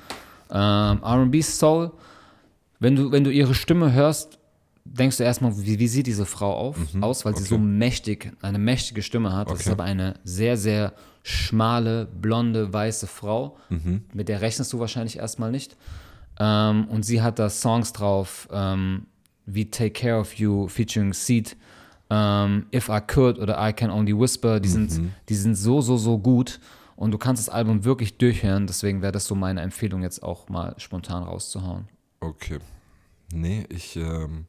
Ähm, 0.51 1.03
RB 1.03 1.41
Soul. 1.43 1.91
Wenn 2.80 2.95
du, 2.95 3.12
wenn 3.12 3.24
du 3.24 3.32
ihre 3.32 3.53
Stimme 3.53 3.93
hörst, 3.93 4.39
denkst 4.84 5.18
du 5.18 5.24
erstmal, 5.24 5.55
wie, 5.64 5.80
wie 5.80 5.88
sieht 5.88 6.07
diese 6.07 6.26
Frau 6.26 6.53
auf, 6.57 6.76
aus, 6.99 7.24
weil 7.24 7.38
sie 7.38 7.43
so 7.43 7.57
mächtig, 7.59 8.34
eine 8.41 8.57
mächtige 8.59 9.03
Stimme 9.03 9.34
hat. 9.34 9.49
Das 9.49 9.59
ist 9.59 9.68
Okay. 9.68 9.74
aber 9.74 9.84
eine 9.84 10.16
sehr, 10.24 10.57
sehr 10.57 10.93
schmale, 11.24 12.07
blonde, 12.07 12.74
weiße 12.74 13.07
Frau. 13.07 13.57
Mit 14.14 14.28
der 14.28 14.41
rechnest 14.41 14.74
du 14.74 14.80
wahrscheinlich 14.80 15.18
erstmal 15.18 15.51
nicht. 15.51 15.78
Ähm, 16.40 16.88
und 16.88 17.04
sie 17.04 17.22
hat 17.22 17.40
da 17.40 17.50
Songs 17.50 17.94
drauf, 17.94 18.48
ähm, 18.52 19.06
wie 19.46 19.70
Take 19.70 19.92
Care 19.92 20.20
of 20.20 20.34
You 20.34 20.68
featuring 20.68 21.14
Seed, 21.14 21.56
ähm, 22.10 22.66
If 22.74 22.90
I 22.90 23.00
Could 23.06 23.40
oder 23.40 23.58
I 23.60 23.74
Can 23.74 23.90
Only 23.90 24.18
Whisper. 24.18 24.60
Die, 24.60 24.70
sind, 24.70 25.02
die 25.30 25.36
sind 25.36 25.56
so, 25.56 25.82
so, 25.82 25.98
so 25.98 26.18
gut. 26.18 26.60
Und 26.96 27.12
du 27.12 27.18
kannst 27.18 27.46
das 27.46 27.54
Album 27.54 27.84
wirklich 27.84 28.18
durchhören. 28.18 28.68
Deswegen 28.68 29.02
wäre 29.02 29.12
das 29.12 29.26
so 29.26 29.36
meine 29.36 29.62
Empfehlung, 29.62 30.04
jetzt 30.04 30.22
auch 30.22 30.50
mal 30.50 30.76
spontan 30.78 31.24
rauszuhauen. 31.24 31.88
Okay. 32.20 32.60
Nee, 33.34 33.66
ich, 33.70 33.96
ähm, 33.96 34.46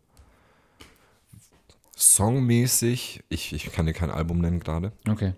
songmäßig, 1.96 3.22
ich, 3.28 3.52
ich 3.52 3.72
kann 3.72 3.86
dir 3.86 3.92
kein 3.92 4.10
Album 4.10 4.38
nennen 4.38 4.60
gerade, 4.60 4.92
Okay. 5.08 5.34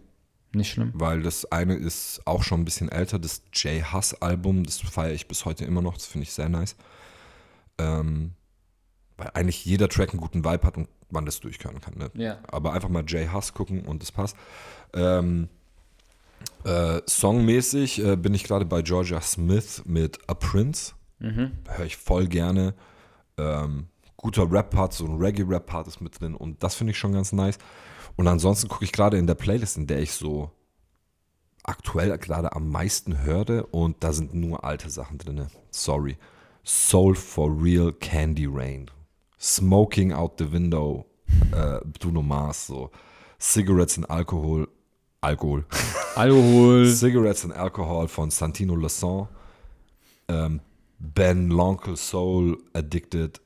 Nicht 0.55 0.73
schlimm. 0.73 0.93
weil 0.95 1.23
das 1.23 1.51
eine 1.51 1.75
ist 1.75 2.23
auch 2.25 2.43
schon 2.43 2.61
ein 2.61 2.65
bisschen 2.65 2.89
älter, 2.89 3.19
das 3.19 3.43
Jay 3.53 3.83
Huss 3.83 4.15
Album, 4.15 4.65
das 4.65 4.81
feiere 4.81 5.13
ich 5.13 5.29
bis 5.29 5.45
heute 5.45 5.65
immer 5.65 5.83
noch, 5.83 5.95
das 5.95 6.07
finde 6.07 6.25
ich 6.25 6.33
sehr 6.33 6.49
nice. 6.49 6.77
Ähm, 7.79 8.33
weil 9.17 9.31
eigentlich 9.35 9.65
jeder 9.65 9.89
Track 9.89 10.11
einen 10.11 10.21
guten 10.21 10.45
Vibe 10.45 10.67
hat 10.67 10.77
und 10.77 10.89
man 11.11 11.27
das 11.27 11.41
durchhören 11.41 11.81
kann. 11.81 11.95
Ne? 11.97 12.11
Ja. 12.15 12.39
Aber 12.49 12.73
einfach 12.73 12.89
mal 12.89 13.05
Jay 13.07 13.29
Huss 13.33 13.53
gucken 13.53 13.85
und 13.85 14.03
das 14.03 14.13
passt. 14.13 14.37
Ähm, 14.93 15.49
äh, 16.65 17.01
songmäßig 17.07 18.05
äh, 18.05 18.17
bin 18.17 18.35
ich 18.35 18.45
gerade 18.45 18.65
bei 18.65 18.83
Georgia 18.83 19.21
Smith 19.21 19.83
mit 19.87 20.19
A 20.29 20.35
Prince. 20.35 20.95
Höre 21.21 21.87
ich 21.87 21.97
voll 21.97 22.27
gerne. 22.27 22.75
Ähm, 23.39 23.87
guter 24.17 24.51
Rap-Part, 24.51 24.93
so 24.93 25.07
ein 25.07 25.17
Reggae-Rap-Part 25.19 25.87
ist 25.87 26.01
mit 26.01 26.21
drin 26.21 26.35
und 26.35 26.63
das 26.63 26.75
finde 26.75 26.93
ich 26.93 26.99
schon 26.99 27.13
ganz 27.13 27.33
nice. 27.33 27.59
Und 28.17 28.29
ansonsten 28.29 28.69
gucke 28.69 28.85
ich 28.85 28.93
gerade 28.93 29.19
in 29.19 29.27
der 29.27 29.35
Playlist, 29.35 29.77
in 29.77 29.87
der 29.87 30.01
ich 30.01 30.13
so 30.13 30.51
aktuell 31.65 32.17
gerade 32.19 32.55
am 32.55 32.71
meisten 32.71 33.23
höre 33.23 33.73
und 33.75 34.05
da 34.05 34.13
sind 34.13 34.35
nur 34.35 34.65
alte 34.65 34.91
Sachen 34.91 35.19
drin. 35.19 35.47
Sorry. 35.71 36.17
Soul 36.63 37.15
for 37.15 37.51
Real 37.51 37.93
Candy 37.93 38.47
Rain. 38.47 38.91
Smoking 39.41 40.13
Out 40.13 40.39
the 40.39 40.51
Window, 40.51 41.05
äh, 41.53 41.81
Bruno 41.99 42.23
Mars, 42.23 42.67
so. 42.67 42.91
Cigarettes 43.39 43.99
and 43.99 44.09
Alcohol, 44.09 44.69
Alkohol. 45.21 45.65
Alkohol. 46.15 46.87
Cigarettes 46.87 47.45
and 47.45 47.55
Alcohol 47.55 48.09
von 48.09 48.31
Santino 48.31 48.75
Lasson. 48.75 49.29
Ähm, 50.29 50.61
ben 50.99 51.51
Lonkel 51.51 51.97
Soul 51.97 52.59
Addicted. 52.73 53.41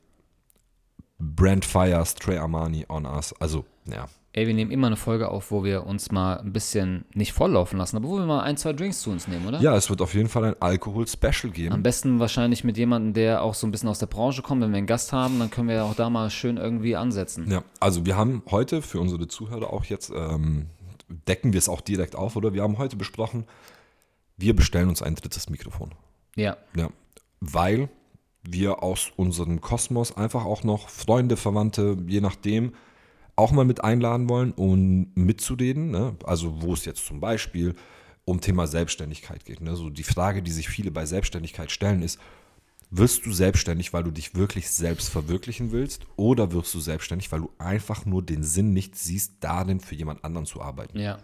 Brent 1.19 1.65
Fires, 1.65 2.15
Trey 2.15 2.39
Armani 2.39 2.85
on 2.89 3.05
Us. 3.05 3.33
Also, 3.41 3.65
ja. 3.87 4.09
Ey, 4.39 4.47
wir 4.47 4.55
nehmen 4.55 4.71
immer 4.71 4.87
eine 4.87 4.95
Folge 4.95 5.31
auf, 5.31 5.51
wo 5.51 5.65
wir 5.65 5.85
uns 5.85 6.13
mal 6.13 6.39
ein 6.39 6.53
bisschen 6.53 7.05
nicht 7.13 7.33
volllaufen 7.33 7.77
lassen, 7.77 7.97
aber 7.97 8.07
wo 8.07 8.19
wir 8.19 8.25
mal 8.25 8.43
ein, 8.43 8.57
zwei 8.57 8.73
Drinks 8.73 9.01
zu 9.01 9.11
uns 9.11 9.27
nehmen, 9.27 9.45
oder? 9.49 9.61
Ja, 9.61 9.75
es 9.75 9.91
wird 9.91 10.01
auf 10.01 10.15
jeden 10.15 10.29
Fall 10.29 10.45
ein 10.45 10.55
Alkohol-Special 10.61 11.47
Am 11.47 11.53
geben. 11.53 11.83
besten 11.83 12.21
wahrscheinlich 12.21 12.63
mit 12.63 12.79
jemandem, 12.79 13.15
der 13.15 13.43
auch 13.43 13.55
so 13.55 13.67
ein 13.67 13.73
bisschen 13.73 13.89
aus 13.89 13.99
der 13.99 14.07
Branche 14.07 14.43
kommt. 14.43 14.63
Wenn 14.63 14.71
wir 14.71 14.79
einen 14.79 14.87
Gast 14.87 15.13
haben, 15.13 15.41
dann 15.41 15.51
können 15.51 15.67
wir 15.67 15.75
ja 15.75 15.83
auch 15.83 15.97
da 15.97 16.09
mal 16.09 16.31
schön 16.31 16.57
irgendwie 16.57 16.95
ansetzen. 16.95 17.51
Ja, 17.51 17.65
also 17.81 18.07
wir 18.07 18.17
haben 18.17 18.45
heute 18.49 18.81
für 18.81 19.01
unsere 19.01 19.27
Zuhörer 19.27 19.73
auch 19.73 19.85
jetzt, 19.87 20.13
ähm, 20.15 20.67
decken 21.27 21.53
wir 21.53 21.59
es 21.59 21.69
auch 21.69 21.81
direkt 21.81 22.15
auf, 22.15 22.37
oder? 22.37 22.55
Wir 22.55 22.63
haben 22.63 22.79
heute 22.79 22.95
besprochen, 22.95 23.45
wir 24.37 24.55
bestellen 24.55 24.89
uns 24.89 25.03
ein 25.03 25.17
drittes 25.17 25.51
Mikrofon. 25.51 25.97
Ja. 26.37 26.57
Ja, 26.77 26.91
weil 27.41 27.89
wir 28.45 28.85
aus 28.85 29.11
unserem 29.17 29.61
Kosmos 29.61 30.17
einfach 30.17 30.45
auch 30.45 30.63
noch 30.63 30.89
Freunde, 30.91 31.37
Verwandte, 31.37 31.97
je 32.07 32.21
nachdem, 32.21 32.75
auch 33.39 33.53
mal 33.53 33.65
mit 33.65 33.85
einladen 33.85 34.29
wollen, 34.29 34.53
um 34.53 35.13
mitzureden. 35.15 35.91
Ne? 35.91 36.17
Also 36.25 36.61
wo 36.61 36.75
es 36.75 36.85
jetzt 36.85 37.07
zum 37.07 37.21
Beispiel 37.21 37.75
um 38.25 38.41
Thema 38.41 38.67
Selbstständigkeit 38.67 39.45
geht. 39.45 39.61
Ne? 39.61 39.77
So 39.77 39.91
die 39.91 40.03
Frage, 40.03 40.43
die 40.43 40.51
sich 40.51 40.69
viele 40.69 40.91
bei 40.91 41.07
Selbstständigkeit 41.07 41.71
stellen, 41.71 42.03
ist, 42.03 42.19
wirst 42.91 43.25
du 43.25 43.33
selbstständig, 43.33 43.93
weil 43.93 44.03
du 44.03 44.11
dich 44.11 44.35
wirklich 44.35 44.69
selbst 44.71 45.09
verwirklichen 45.09 45.71
willst? 45.71 46.05
Oder 46.17 46.53
wirst 46.53 46.75
du 46.75 46.81
selbstständig, 46.81 47.31
weil 47.31 47.41
du 47.41 47.51
einfach 47.59 48.05
nur 48.05 48.23
den 48.23 48.43
Sinn 48.43 48.73
nicht 48.73 48.97
siehst, 48.97 49.35
darin 49.41 49.79
für 49.79 49.95
jemand 49.95 50.25
anderen 50.25 50.47
zu 50.47 50.61
arbeiten? 50.61 50.99
Ja. 50.99 51.19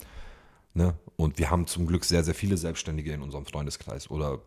Ne? 0.73 0.95
Und 1.17 1.39
wir 1.39 1.51
haben 1.51 1.67
zum 1.67 1.87
Glück 1.87 2.05
sehr, 2.05 2.23
sehr 2.23 2.35
viele 2.35 2.57
Selbstständige 2.57 3.13
in 3.13 3.23
unserem 3.23 3.45
Freundeskreis. 3.45 4.09
Oder 4.09 4.41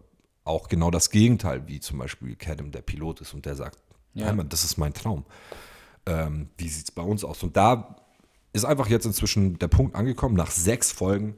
auch 0.46 0.70
genau 0.70 0.90
das 0.90 1.10
Gegenteil, 1.10 1.68
wie 1.68 1.82
zum 1.82 1.98
Beispiel 1.98 2.38
Kadem, 2.38 2.72
der 2.72 2.82
Pilot 2.82 3.20
ist 3.22 3.34
und 3.34 3.46
der 3.46 3.56
sagt, 3.56 3.78
Ja. 4.14 4.32
Das 4.32 4.64
ist 4.64 4.78
mein 4.78 4.94
Traum. 4.94 5.26
Ähm, 6.08 6.50
wie 6.58 6.70
sieht 6.70 6.86
es 6.86 6.92
bei 6.92 7.02
uns 7.04 7.24
aus? 7.24 7.44
Und 7.44 7.56
da 7.58 7.96
ist 8.54 8.66
einfach 8.66 8.88
jetzt 8.88 9.06
inzwischen 9.06 9.60
der 9.60 9.68
Punkt 9.68 9.96
angekommen, 9.96 10.36
nach 10.36 10.50
sechs 10.52 10.92
Folgen, 10.92 11.36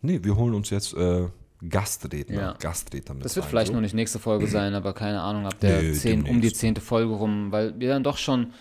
nee, 0.00 0.20
wir 0.22 0.36
holen 0.36 0.54
uns 0.54 0.70
jetzt 0.70 0.94
äh, 0.94 1.28
Gastredner, 1.68 2.40
Ja. 2.40 2.52
Gastredner 2.58 3.14
mit 3.14 3.24
Das 3.24 3.36
wird 3.36 3.44
rein, 3.44 3.50
vielleicht 3.50 3.68
so. 3.68 3.74
noch 3.74 3.80
nicht 3.80 3.94
nächste 3.94 4.18
Folge 4.18 4.46
sein, 4.46 4.74
aber 4.74 4.92
keine 4.92 5.20
Ahnung, 5.20 5.46
ab 5.46 5.58
der 5.60 5.82
Nee, 5.82 5.92
zehn, 5.92 6.22
um 6.28 6.40
die 6.40 6.52
zehnte 6.52 6.80
Folge 6.80 7.12
rum, 7.14 7.52
weil 7.52 7.78
wir 7.78 7.88
dann 7.90 8.02
doch 8.02 8.18
schon, 8.18 8.52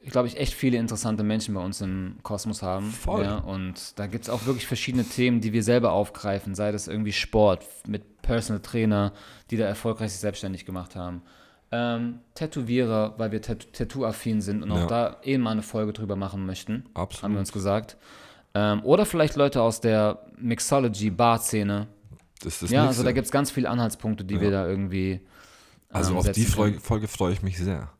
ich 0.00 0.10
glaube 0.10 0.28
ich, 0.28 0.36
echt 0.38 0.52
viele 0.54 0.76
interessante 0.78 1.22
Menschen 1.22 1.54
bei 1.54 1.60
uns 1.60 1.80
im 1.80 2.16
Kosmos 2.22 2.62
haben. 2.62 2.90
Voll. 2.90 3.24
Ja, 3.24 3.38
und 3.38 3.98
da 3.98 4.06
gibt 4.06 4.24
es 4.24 4.30
auch 4.30 4.46
wirklich 4.46 4.66
verschiedene 4.66 5.04
Themen, 5.04 5.40
die 5.40 5.52
wir 5.52 5.62
selber 5.62 5.92
aufgreifen, 5.92 6.54
sei 6.54 6.72
das 6.72 6.88
irgendwie 6.88 7.12
Sport 7.12 7.64
mit 7.86 8.22
Personal 8.22 8.60
Trainer, 8.62 9.12
die 9.50 9.56
da 9.56 9.64
erfolgreich 9.66 10.10
sich 10.12 10.20
selbstständig 10.20 10.64
gemacht 10.66 10.96
haben. 10.96 11.22
Ähm, 11.76 12.20
Tätowierer, 12.34 13.14
weil 13.18 13.32
wir 13.32 13.42
Tat- 13.42 13.72
Tattoo-affin 13.72 14.40
sind 14.40 14.62
und 14.62 14.70
auch 14.70 14.76
Ja. 14.80 14.86
da 14.86 15.16
eh 15.24 15.36
mal 15.38 15.50
eine 15.50 15.62
Folge 15.62 15.92
drüber 15.92 16.14
machen 16.14 16.46
möchten. 16.46 16.84
Absolut. 16.94 17.22
Haben 17.24 17.32
wir 17.32 17.40
uns 17.40 17.52
gesagt. 17.52 17.96
Ähm, 18.54 18.84
oder 18.84 19.06
vielleicht 19.06 19.34
Leute 19.34 19.60
aus 19.60 19.80
der 19.80 20.20
Mixology-Bar-Szene. 20.38 21.88
Das 22.42 22.62
ist 22.62 22.70
Ja, 22.70 22.86
also 22.86 23.02
da 23.02 23.12
gibt 23.12 23.24
es 23.26 23.32
ganz 23.32 23.50
viele 23.50 23.68
Anhaltspunkte, 23.70 24.24
die 24.24 24.40
wir 24.40 24.50
da 24.50 24.68
irgendwie. 24.68 25.20
Also 25.88 26.12
ähm, 26.12 26.18
auf 26.18 26.30
die 26.30 26.44
Folge. 26.44 26.78
Folge 26.80 27.08
freue 27.08 27.32
ich 27.32 27.42
mich 27.42 27.58
sehr. 27.58 27.90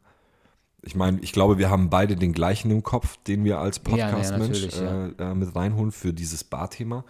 Ich 0.83 0.95
meine, 0.95 1.19
ich 1.21 1.33
glaube, 1.33 1.57
wir 1.59 1.71
haben 1.71 1.89
beide 1.89 2.15
den 2.15 2.33
gleichen 2.33 2.71
im 2.71 2.83
Kopf, 2.83 3.17
den 3.27 3.43
wir 3.45 3.59
als 3.59 3.81
Ja, 3.89 3.97
ja, 3.97 4.07
Podcast-Mensch 4.11 4.63
ja. 4.77 5.07
äh, 5.07 5.31
äh, 5.31 5.35
mit 5.35 5.57
reinholen 5.57 5.91
für 5.93 6.13
dieses 6.13 6.45
Barthema. 6.45 7.05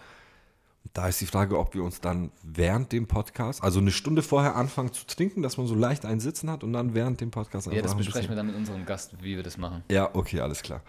Da 0.93 1.07
ist 1.07 1.19
die 1.19 1.25
Frage, 1.25 1.59
ob 1.59 1.73
wir 1.73 1.83
uns 1.83 1.99
dann 1.99 2.31
während 2.43 2.91
dem 2.91 3.07
Podcast, 3.07 3.63
also 3.63 3.79
eine 3.79 3.91
Stunde 3.91 4.21
vorher 4.21 4.55
anfangen 4.55 4.93
zu 4.93 5.05
trinken, 5.05 5.41
dass 5.41 5.57
man 5.57 5.67
so 5.67 5.75
leicht 5.75 6.05
einen 6.05 6.19
Sitzen 6.19 6.49
hat 6.49 6.63
und 6.63 6.73
dann 6.73 6.93
während 6.93 7.19
dem 7.19 7.31
Podcast 7.31 7.67
Ja, 7.71 7.81
das 7.81 7.95
besprechen 7.95 8.29
wir 8.29 8.35
dann 8.35 8.47
mit 8.47 8.55
unserem 8.55 8.85
Gast, 8.85 9.15
wie 9.21 9.35
wir 9.35 9.43
das 9.43 9.57
machen. 9.57 9.83
Ja, 9.89 10.09
okay, 10.13 10.39
alles 10.39 10.61
klar. 10.61 10.81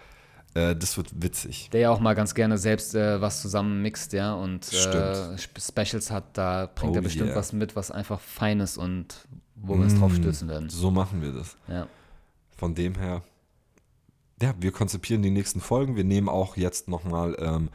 Äh, 0.57 0.74
das 0.74 0.97
wird 0.97 1.11
witzig. 1.22 1.68
Der 1.72 1.80
ja 1.80 1.90
auch 1.90 2.01
mal 2.01 2.14
ganz 2.14 2.34
gerne 2.34 2.57
selbst 2.57 2.94
äh, 2.94 3.20
was 3.20 3.42
zusammen 3.42 3.82
mixt, 3.82 4.12
ja, 4.12 4.34
und 4.34 4.72
äh, 4.72 5.36
Specials 5.36 6.11
hat, 6.11 6.38
da 6.38 6.70
bringt 6.74 6.92
Oh 6.92 6.97
er 6.97 7.03
bestimmt 7.03 7.28
yeah. 7.28 7.36
was 7.36 7.53
mit, 7.53 7.76
was 7.76 7.90
einfach 7.90 8.20
fein 8.20 8.61
ist 8.61 8.78
und 8.78 9.26
wo 9.55 9.74
wir 9.74 9.84
uns 9.84 9.99
drauf 9.99 10.14
stürzen 10.14 10.49
werden. 10.49 10.68
So 10.68 10.90
machen 10.90 11.20
wir 11.20 11.32
das. 11.32 11.57
Ja. 11.68 11.86
Von 12.57 12.74
dem 12.74 12.94
her, 12.94 13.22
ja, 14.40 14.55
wir 14.59 14.72
konzipieren 14.72 15.22
die 15.22 15.30
nächsten 15.30 15.61
Folgen. 15.61 15.97
Wir 15.97 16.05
nehmen 16.05 16.28
auch 16.28 16.57
jetzt 16.57 16.88
nochmal 16.88 17.36
ähm, 17.38 17.68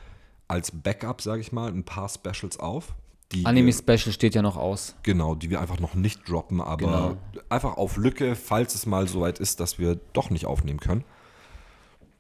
als 0.52 0.72
Backup, 0.72 1.22
sage 1.22 1.41
ich 1.41 1.52
mal, 1.52 1.70
ein 1.72 1.84
paar 1.84 2.10
Specials 2.10 2.60
auf. 2.60 2.93
die 3.32 3.45
Anime-Special 3.45 4.12
steht 4.12 4.36
ja 4.36 4.41
noch 4.41 4.58
aus. 4.58 4.93
Genau, 5.04 5.36
die 5.36 5.49
wir 5.49 5.62
einfach 5.62 5.80
noch 5.80 5.93
nicht 5.95 6.28
droppen, 6.30 6.60
aber 6.60 7.16
einfach 7.47 7.78
auf 7.78 7.95
Lücke, 7.95 8.36
falls 8.36 8.76
es 8.76 8.86
mal 8.86 9.08
soweit 9.08 9.39
ist, 9.39 9.62
dass 9.62 9.80
wir 9.80 9.97
doch 10.12 10.30
nicht 10.30 10.45
aufnehmen 10.45 10.82
können. 10.82 11.06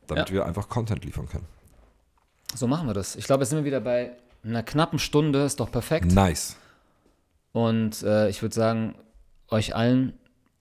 Damit 0.07 0.29
Ja. 0.29 0.35
wir 0.35 0.45
einfach 0.45 0.69
Content 0.69 1.03
liefern 1.03 1.27
können. 1.27 1.45
So 2.55 2.65
machen 2.67 2.87
wir 2.87 2.93
das. 2.93 3.15
Ich 3.17 3.25
glaube, 3.25 3.43
jetzt 3.43 3.49
sind 3.49 3.59
wir 3.59 3.65
wieder 3.65 3.81
bei 3.81 4.11
einer 4.43 4.63
knappen 4.63 4.99
Stunde. 4.99 5.43
Ist 5.43 5.59
doch 5.59 5.71
perfekt. 5.71 6.11
Nice. 6.11 6.55
Und 7.51 8.01
äh, 8.03 8.29
ich 8.29 8.41
würde 8.41 8.55
sagen, 8.55 8.95
euch 9.49 9.75
allen 9.75 10.13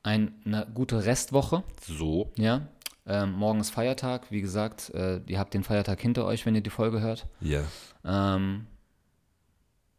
ein, 0.02 0.34
eine 0.44 0.66
gute 0.74 1.04
Restwoche. 1.04 1.62
So. 1.86 2.30
Ja. 2.36 2.62
Ähm, 3.10 3.32
morgen 3.32 3.58
ist 3.58 3.70
Feiertag. 3.70 4.30
Wie 4.30 4.40
gesagt, 4.40 4.90
äh, 4.94 5.20
ihr 5.26 5.40
habt 5.40 5.52
den 5.52 5.64
Feiertag 5.64 6.00
hinter 6.00 6.24
euch, 6.26 6.46
wenn 6.46 6.54
ihr 6.54 6.60
die 6.60 6.70
Folge 6.70 7.00
hört. 7.00 7.26
Yeah. 7.42 7.64
Ähm, 8.04 8.66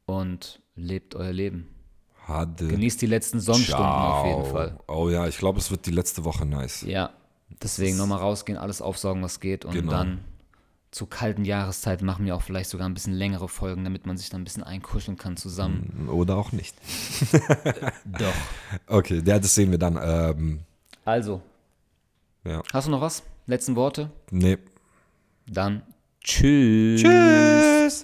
und 0.06 0.62
lebt 0.76 1.16
euer 1.16 1.34
Leben. 1.34 1.68
Hade. 2.28 2.68
Genießt 2.68 3.02
die 3.02 3.08
letzten 3.08 3.40
Sonnenstunden 3.42 3.86
auf 3.86 4.26
jeden 4.26 4.44
Ciao. 4.44 4.54
Fall. 4.54 4.80
Oh 4.88 5.10
ja, 5.10 5.28
ich 5.28 5.38
glaube, 5.38 5.60
es 5.60 5.72
wird 5.72 5.86
die 5.86 5.92
letzte 5.92 6.24
Woche 6.24 6.46
nice. 6.46 6.84
Ja. 6.84 7.10
Deswegen 7.62 7.98
nochmal 7.98 8.20
rausgehen, 8.20 8.58
alles 8.58 8.82
aufsaugen, 8.82 9.22
was 9.24 9.40
geht. 9.42 9.66
Und 9.66 9.74
Genau. 9.74 9.92
dann 9.92 10.20
zu 10.92 11.06
kalten 11.06 11.44
Jahreszeiten 11.44 12.06
machen 12.06 12.26
wir 12.26 12.36
auch 12.36 12.42
vielleicht 12.42 12.70
sogar 12.70 12.88
ein 12.88 12.94
bisschen 12.94 13.14
längere 13.14 13.50
Folgen, 13.50 13.84
damit 13.84 14.06
man 14.06 14.18
sich 14.18 14.30
dann 14.30 14.42
ein 14.42 14.44
bisschen 14.46 14.64
einkuscheln 14.64 15.18
kann 15.18 15.36
zusammen. 15.36 16.08
Oder 16.10 16.38
auch 16.38 16.52
nicht. 16.54 16.76
Doch. 18.06 18.34
Okay, 18.88 19.22
ja, 19.26 19.38
das 19.40 19.54
sehen 19.56 19.72
wir 19.72 19.78
dann. 19.78 20.00
Ähm, 20.02 20.60
Also, 21.04 21.42
ja. 22.44 22.64
Hast 22.74 22.88
du 22.88 22.92
noch 22.92 23.02
was? 23.02 23.24
Letzten 23.46 23.76
Worte? 23.76 24.10
Nee. 24.32 24.58
Dann 25.48 25.84
tschüss. 26.24 27.02
Tschüss. 27.04 28.04